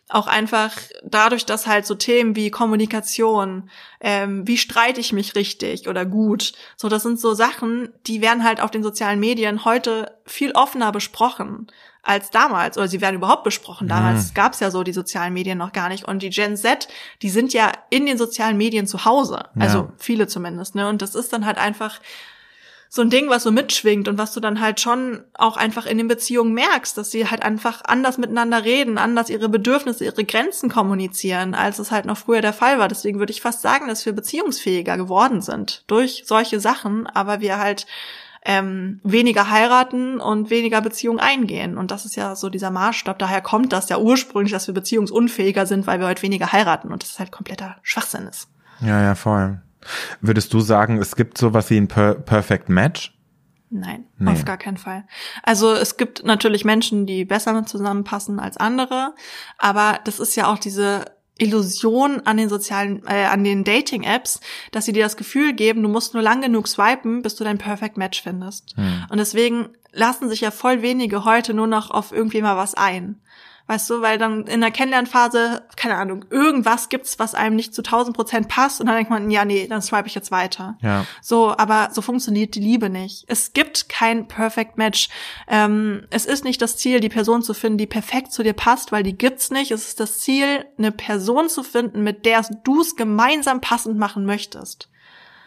auch 0.09 0.25
einfach 0.25 0.75
dadurch, 1.03 1.45
dass 1.45 1.67
halt 1.67 1.85
so 1.85 1.93
Themen 1.93 2.35
wie 2.35 2.49
Kommunikation, 2.49 3.69
ähm, 4.01 4.47
wie 4.47 4.57
streite 4.57 4.99
ich 4.99 5.13
mich 5.13 5.35
richtig 5.35 5.87
oder 5.87 6.03
gut, 6.05 6.53
so 6.77 6.89
das 6.89 7.03
sind 7.03 7.19
so 7.19 7.35
Sachen, 7.35 7.89
die 8.07 8.21
werden 8.21 8.43
halt 8.43 8.59
auf 8.59 8.71
den 8.71 8.81
sozialen 8.81 9.19
Medien 9.19 9.65
heute 9.65 10.17
viel 10.25 10.51
offener 10.53 10.91
besprochen 10.91 11.67
als 12.01 12.29
damals 12.29 12.77
oder 12.77 12.87
sie 12.87 13.01
werden 13.01 13.15
überhaupt 13.15 13.43
besprochen. 13.43 13.87
Damals 13.87 14.29
mhm. 14.29 14.33
gab 14.33 14.53
es 14.53 14.59
ja 14.59 14.71
so 14.71 14.83
die 14.83 14.93
sozialen 14.93 15.33
Medien 15.33 15.57
noch 15.57 15.73
gar 15.73 15.89
nicht 15.89 16.05
und 16.05 16.23
die 16.23 16.29
Gen 16.29 16.55
Z, 16.55 16.87
die 17.21 17.29
sind 17.29 17.53
ja 17.53 17.71
in 17.89 18.05
den 18.05 18.17
sozialen 18.17 18.57
Medien 18.57 18.87
zu 18.87 19.05
Hause, 19.05 19.45
also 19.57 19.77
ja. 19.79 19.93
viele 19.97 20.27
zumindest, 20.27 20.75
ne? 20.75 20.87
Und 20.87 21.01
das 21.01 21.15
ist 21.15 21.33
dann 21.33 21.45
halt 21.45 21.57
einfach 21.57 21.99
so 22.91 23.03
ein 23.03 23.11
Ding, 23.11 23.29
was 23.29 23.43
so 23.43 23.51
mitschwingt 23.51 24.07
und 24.07 24.17
was 24.17 24.33
du 24.33 24.39
dann 24.39 24.59
halt 24.59 24.79
schon 24.79 25.23
auch 25.35 25.57
einfach 25.57 25.85
in 25.85 25.99
den 25.99 26.07
Beziehungen 26.07 26.53
merkst, 26.53 26.97
dass 26.97 27.11
sie 27.11 27.29
halt 27.29 27.43
einfach 27.43 27.83
anders 27.85 28.17
miteinander 28.17 28.63
reden, 28.65 28.97
anders 28.97 29.29
ihre 29.29 29.47
Bedürfnisse, 29.47 30.05
ihre 30.05 30.25
Grenzen 30.25 30.69
kommunizieren, 30.71 31.53
als 31.53 31.77
es 31.77 31.91
halt 31.91 32.05
noch 32.05 32.17
früher 32.17 32.41
der 32.41 32.51
Fall 32.51 32.79
war. 32.79 32.87
Deswegen 32.87 33.19
würde 33.19 33.31
ich 33.31 33.41
fast 33.41 33.61
sagen, 33.61 33.87
dass 33.87 34.07
wir 34.07 34.13
beziehungsfähiger 34.13 34.97
geworden 34.97 35.41
sind 35.41 35.83
durch 35.85 36.23
solche 36.25 36.59
Sachen, 36.59 37.05
aber 37.05 37.41
wir 37.41 37.59
halt 37.59 37.85
ähm, 38.45 38.99
weniger 39.03 39.49
heiraten 39.49 40.19
und 40.19 40.49
weniger 40.49 40.81
Beziehungen 40.81 41.19
eingehen. 41.19 41.77
Und 41.77 41.91
das 41.91 42.05
ist 42.05 42.15
ja 42.15 42.35
so 42.35 42.49
dieser 42.49 42.71
Maßstab. 42.71 43.19
Daher 43.19 43.41
kommt 43.41 43.73
das 43.73 43.89
ja 43.89 43.97
ursprünglich, 43.97 44.51
dass 44.51 44.67
wir 44.67 44.73
beziehungsunfähiger 44.73 45.65
sind, 45.65 45.87
weil 45.87 45.99
wir 45.99 46.07
heute 46.07 46.21
weniger 46.21 46.51
heiraten 46.51 46.91
und 46.91 47.03
das 47.03 47.11
ist 47.11 47.19
halt 47.19 47.31
kompletter 47.31 47.77
Schwachsinn 47.81 48.27
ist. 48.27 48.49
Ja, 48.81 49.01
ja, 49.01 49.15
voll. 49.15 49.61
Würdest 50.21 50.53
du 50.53 50.59
sagen, 50.59 50.97
es 50.97 51.15
gibt 51.15 51.37
sowas 51.37 51.69
wie 51.69 51.77
ein 51.77 51.87
per 51.87 52.15
Perfect 52.15 52.69
Match? 52.69 53.13
Nein, 53.71 54.05
nee. 54.17 54.31
auf 54.31 54.45
gar 54.45 54.57
keinen 54.57 54.77
Fall. 54.77 55.05
Also 55.43 55.73
es 55.73 55.95
gibt 55.95 56.25
natürlich 56.25 56.65
Menschen, 56.65 57.05
die 57.05 57.23
besser 57.23 57.65
zusammenpassen 57.65 58.39
als 58.39 58.57
andere, 58.57 59.13
aber 59.59 59.99
das 60.05 60.19
ist 60.19 60.35
ja 60.35 60.47
auch 60.47 60.57
diese 60.57 61.05
Illusion 61.39 62.21
an 62.25 62.37
den 62.37 62.49
sozialen, 62.49 63.01
äh, 63.07 63.25
an 63.25 63.43
den 63.43 63.63
Dating-Apps, 63.63 64.39
dass 64.71 64.85
sie 64.85 64.93
dir 64.93 65.03
das 65.03 65.17
Gefühl 65.17 65.53
geben, 65.53 65.81
du 65.81 65.89
musst 65.89 66.13
nur 66.13 66.21
lang 66.21 66.41
genug 66.41 66.67
swipen, 66.67 67.21
bis 67.21 67.35
du 67.35 67.43
dein 67.43 67.57
Perfect 67.57 67.97
Match 67.97 68.21
findest. 68.21 68.75
Hm. 68.75 69.05
Und 69.09 69.17
deswegen 69.17 69.69
lassen 69.91 70.29
sich 70.29 70.41
ja 70.41 70.51
voll 70.51 70.81
wenige 70.81 71.25
heute 71.25 71.53
nur 71.53 71.67
noch 71.67 71.89
auf 71.89 72.11
irgendwie 72.11 72.41
mal 72.41 72.57
was 72.57 72.75
ein. 72.75 73.19
Weißt 73.69 73.87
du, 73.91 74.01
weil 74.01 74.17
dann 74.17 74.47
in 74.47 74.61
der 74.61 74.71
Kennenlernphase, 74.71 75.61
keine 75.75 75.97
Ahnung, 75.97 76.25
irgendwas 76.31 76.89
gibt's, 76.89 77.19
was 77.19 77.35
einem 77.35 77.55
nicht 77.55 77.75
zu 77.75 77.83
1000 77.83 78.15
Prozent 78.15 78.47
passt 78.47 78.81
und 78.81 78.87
dann 78.87 78.95
denkt 78.95 79.11
man, 79.11 79.29
ja, 79.29 79.45
nee, 79.45 79.67
dann 79.67 79.83
swipe 79.83 80.07
ich 80.07 80.15
jetzt 80.15 80.31
weiter. 80.31 80.75
Ja. 80.81 81.05
So, 81.21 81.55
aber 81.55 81.89
so 81.91 82.01
funktioniert 82.01 82.55
die 82.55 82.61
Liebe 82.61 82.89
nicht. 82.89 83.25
Es 83.27 83.53
gibt 83.53 83.87
kein 83.87 84.27
Perfect 84.27 84.79
Match. 84.79 85.09
Ähm, 85.47 86.07
es 86.09 86.25
ist 86.25 86.43
nicht 86.43 86.63
das 86.63 86.77
Ziel, 86.77 86.99
die 86.99 87.09
Person 87.09 87.43
zu 87.43 87.53
finden, 87.53 87.77
die 87.77 87.85
perfekt 87.85 88.31
zu 88.31 88.41
dir 88.41 88.53
passt, 88.53 88.91
weil 88.91 89.03
die 89.03 89.15
gibt's 89.15 89.51
nicht. 89.51 89.69
Es 89.69 89.87
ist 89.87 89.99
das 89.99 90.17
Ziel, 90.17 90.65
eine 90.79 90.91
Person 90.91 91.47
zu 91.47 91.61
finden, 91.61 92.01
mit 92.01 92.25
der 92.25 92.43
du 92.63 92.81
es 92.81 92.95
gemeinsam 92.95 93.61
passend 93.61 93.99
machen 93.99 94.25
möchtest. 94.25 94.89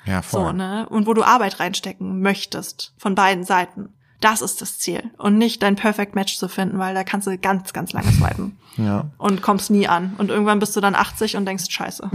Ja, 0.05 0.23
voll. 0.23 0.45
So, 0.45 0.53
ne? 0.53 0.89
Und 0.89 1.09
wo 1.09 1.15
du 1.15 1.25
Arbeit 1.25 1.59
reinstecken 1.59 2.21
möchtest 2.21 2.95
von 2.99 3.17
beiden 3.17 3.43
Seiten. 3.43 3.93
Das 4.23 4.41
ist 4.41 4.63
das 4.63 4.79
Ziel. 4.79 5.03
Und 5.19 5.37
nicht 5.37 5.63
dein 5.65 5.75
Perfect 5.75 6.15
Match 6.15 6.39
zu 6.39 6.47
finden, 6.47 6.79
weil 6.79 6.95
da 6.95 7.03
kannst 7.03 7.27
du 7.27 7.37
ganz, 7.37 7.73
ganz 7.73 7.93
lange 7.93 8.11
swipen. 8.13 8.57
Ja. 8.77 9.11
Und 9.19 9.43
kommst 9.43 9.71
nie 9.71 9.89
an. 9.89 10.15
Und 10.17 10.31
irgendwann 10.31 10.61
bist 10.61 10.77
du 10.77 10.81
dann 10.81 10.95
80 10.95 11.37
und 11.37 11.45
denkst, 11.45 11.65
scheiße. 11.69 12.09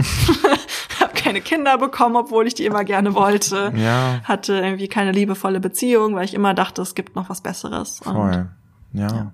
hab 1.00 1.14
keine 1.14 1.42
Kinder 1.42 1.76
bekommen, 1.76 2.16
obwohl 2.16 2.46
ich 2.46 2.54
die 2.54 2.64
immer 2.64 2.84
gerne 2.84 3.14
wollte. 3.14 3.72
Ja. 3.76 4.20
Hatte 4.24 4.54
irgendwie 4.54 4.88
keine 4.88 5.12
liebevolle 5.12 5.60
Beziehung, 5.60 6.14
weil 6.14 6.24
ich 6.24 6.32
immer 6.32 6.54
dachte, 6.54 6.80
es 6.80 6.94
gibt 6.94 7.14
noch 7.14 7.28
was 7.28 7.42
Besseres. 7.42 8.00
Voll. 8.02 8.14
Und, 8.14 8.48
ja. 8.94 9.08
ja. 9.08 9.32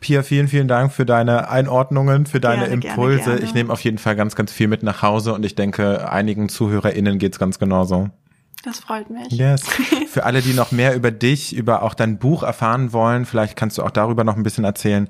Pia, 0.00 0.24
vielen, 0.24 0.48
vielen 0.48 0.66
Dank 0.66 0.92
für 0.92 1.06
deine 1.06 1.48
Einordnungen, 1.48 2.26
für 2.26 2.40
deine 2.40 2.68
gerne, 2.68 2.74
Impulse. 2.74 3.18
Gerne, 3.18 3.32
gerne. 3.34 3.46
Ich 3.46 3.54
nehme 3.54 3.72
auf 3.72 3.80
jeden 3.82 3.98
Fall 3.98 4.16
ganz, 4.16 4.34
ganz 4.34 4.50
viel 4.50 4.66
mit 4.66 4.82
nach 4.82 5.02
Hause 5.02 5.32
und 5.32 5.44
ich 5.44 5.54
denke, 5.54 6.10
einigen 6.10 6.48
ZuhörerInnen 6.48 7.18
geht's 7.18 7.38
ganz 7.38 7.60
genauso. 7.60 8.10
Das 8.62 8.80
freut 8.80 9.08
mich. 9.08 9.30
Yes. 9.30 9.62
Für 10.08 10.24
alle, 10.24 10.42
die 10.42 10.52
noch 10.52 10.70
mehr 10.70 10.94
über 10.94 11.10
dich, 11.10 11.54
über 11.54 11.82
auch 11.82 11.94
dein 11.94 12.18
Buch 12.18 12.42
erfahren 12.42 12.92
wollen, 12.92 13.24
vielleicht 13.24 13.56
kannst 13.56 13.78
du 13.78 13.82
auch 13.82 13.90
darüber 13.90 14.24
noch 14.24 14.36
ein 14.36 14.42
bisschen 14.42 14.64
erzählen 14.64 15.08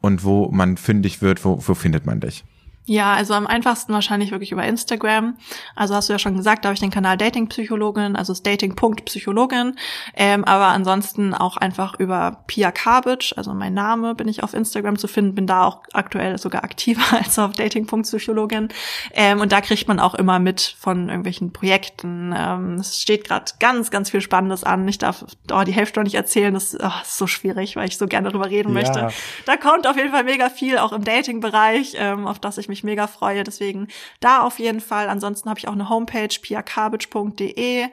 und 0.00 0.24
wo 0.24 0.48
man 0.50 0.76
fündig 0.76 1.20
wird, 1.20 1.44
wo, 1.44 1.60
wo 1.66 1.74
findet 1.74 2.06
man 2.06 2.20
dich? 2.20 2.44
Ja, 2.84 3.14
also 3.14 3.34
am 3.34 3.46
einfachsten 3.46 3.92
wahrscheinlich 3.92 4.32
wirklich 4.32 4.50
über 4.50 4.64
Instagram. 4.64 5.36
Also 5.76 5.94
hast 5.94 6.08
du 6.08 6.14
ja 6.14 6.18
schon 6.18 6.36
gesagt, 6.36 6.64
da 6.64 6.68
habe 6.68 6.74
ich 6.74 6.80
den 6.80 6.90
Kanal 6.90 7.16
Dating 7.16 7.46
Psychologin, 7.46 8.16
also 8.16 8.34
dating.psychologin. 8.34 9.76
Ähm, 10.14 10.44
aber 10.44 10.66
ansonsten 10.66 11.32
auch 11.32 11.56
einfach 11.56 12.00
über 12.00 12.42
Pia 12.48 12.72
Kabic, 12.72 13.34
also 13.36 13.54
mein 13.54 13.74
Name, 13.74 14.16
bin 14.16 14.26
ich 14.26 14.42
auf 14.42 14.52
Instagram 14.52 14.98
zu 14.98 15.06
finden, 15.06 15.36
bin 15.36 15.46
da 15.46 15.64
auch 15.64 15.82
aktuell 15.92 16.38
sogar 16.38 16.64
aktiver 16.64 17.02
als 17.16 17.38
auf 17.38 17.52
dating.psychologin. 17.52 18.68
Ähm, 19.12 19.40
und 19.40 19.52
da 19.52 19.60
kriegt 19.60 19.86
man 19.86 20.00
auch 20.00 20.14
immer 20.14 20.40
mit 20.40 20.74
von 20.80 21.08
irgendwelchen 21.08 21.52
Projekten. 21.52 22.34
Ähm, 22.36 22.74
es 22.80 23.00
steht 23.00 23.28
gerade 23.28 23.52
ganz, 23.60 23.92
ganz 23.92 24.10
viel 24.10 24.20
Spannendes 24.20 24.64
an. 24.64 24.88
Ich 24.88 24.98
darf 24.98 25.24
oh, 25.52 25.62
die 25.62 25.72
Hälfte 25.72 26.00
noch 26.00 26.04
nicht 26.04 26.16
erzählen, 26.16 26.52
das 26.52 26.76
oh, 26.80 26.90
ist 27.02 27.16
so 27.16 27.28
schwierig, 27.28 27.76
weil 27.76 27.86
ich 27.86 27.96
so 27.96 28.08
gerne 28.08 28.30
darüber 28.30 28.50
reden 28.50 28.70
ja. 28.70 28.74
möchte. 28.74 29.10
Da 29.46 29.56
kommt 29.56 29.86
auf 29.86 29.96
jeden 29.96 30.10
Fall 30.10 30.24
mega 30.24 30.50
viel, 30.50 30.78
auch 30.78 30.92
im 30.92 31.04
Dating-Bereich, 31.04 31.94
ähm, 31.96 32.26
auf 32.26 32.40
das 32.40 32.58
ich 32.58 32.71
mich 32.72 32.84
mega 32.84 33.06
freue. 33.06 33.44
Deswegen 33.44 33.88
da 34.20 34.40
auf 34.40 34.58
jeden 34.58 34.80
Fall. 34.80 35.08
Ansonsten 35.08 35.48
habe 35.48 35.58
ich 35.58 35.68
auch 35.68 35.72
eine 35.72 35.88
Homepage, 35.88 36.34
piakabitsch.de. 36.40 37.86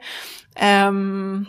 Ähm, 0.56 1.46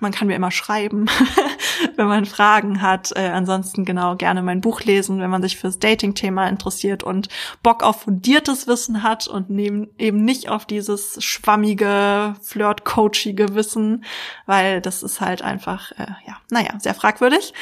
man 0.00 0.12
kann 0.12 0.28
mir 0.28 0.36
immer 0.36 0.50
schreiben, 0.50 1.06
wenn 1.96 2.06
man 2.06 2.26
Fragen 2.26 2.82
hat. 2.82 3.12
Äh, 3.16 3.28
ansonsten 3.28 3.84
genau 3.84 4.16
gerne 4.16 4.42
mein 4.42 4.60
Buch 4.60 4.82
lesen, 4.82 5.20
wenn 5.20 5.30
man 5.30 5.42
sich 5.42 5.56
fürs 5.56 5.78
Dating-Thema 5.78 6.48
interessiert 6.48 7.02
und 7.02 7.28
Bock 7.62 7.82
auf 7.82 8.02
fundiertes 8.02 8.66
Wissen 8.66 9.02
hat 9.02 9.26
und 9.26 9.50
nehm, 9.50 9.90
eben 9.98 10.24
nicht 10.24 10.48
auf 10.48 10.66
dieses 10.66 11.22
schwammige, 11.24 12.34
flirt-coachige 12.42 13.54
Wissen, 13.54 14.04
weil 14.46 14.80
das 14.80 15.02
ist 15.02 15.20
halt 15.20 15.42
einfach, 15.42 15.92
äh, 15.92 16.06
ja, 16.26 16.36
naja, 16.50 16.78
sehr 16.78 16.94
fragwürdig. 16.94 17.54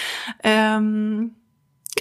Ähm, 0.42 1.36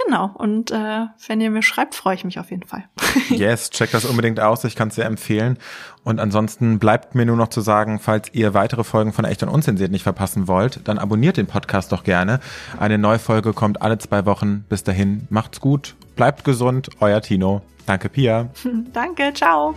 Genau. 0.03 0.31
Und 0.33 0.71
äh, 0.71 1.05
wenn 1.27 1.41
ihr 1.41 1.49
mir 1.49 1.63
schreibt, 1.63 1.95
freue 1.95 2.15
ich 2.15 2.25
mich 2.25 2.37
auf 2.37 2.51
jeden 2.51 2.67
Fall. 2.67 2.83
yes, 3.29 3.69
check 3.69 3.91
das 3.91 4.05
unbedingt 4.05 4.39
aus. 4.39 4.63
Ich 4.65 4.75
kann 4.75 4.89
es 4.89 4.95
sehr 4.95 5.05
empfehlen. 5.05 5.57
Und 6.03 6.19
ansonsten 6.19 6.79
bleibt 6.79 7.15
mir 7.15 7.25
nur 7.25 7.37
noch 7.37 7.47
zu 7.47 7.61
sagen, 7.61 7.99
falls 7.99 8.29
ihr 8.33 8.53
weitere 8.53 8.83
Folgen 8.83 9.13
von 9.13 9.25
Echt 9.25 9.41
und 9.41 9.49
Unzensiert 9.49 9.91
nicht 9.91 10.03
verpassen 10.03 10.47
wollt, 10.47 10.87
dann 10.87 10.99
abonniert 10.99 11.37
den 11.37 11.47
Podcast 11.47 11.91
doch 11.91 12.03
gerne. 12.03 12.39
Eine 12.77 12.97
neue 12.97 13.19
Folge 13.19 13.53
kommt 13.53 13.81
alle 13.81 13.97
zwei 13.97 14.25
Wochen. 14.25 14.65
Bis 14.67 14.83
dahin, 14.83 15.27
macht's 15.29 15.61
gut, 15.61 15.95
bleibt 16.15 16.43
gesund. 16.43 16.89
Euer 16.99 17.21
Tino. 17.21 17.61
Danke, 17.85 18.09
Pia. 18.09 18.49
Danke, 18.93 19.31
ciao. 19.33 19.75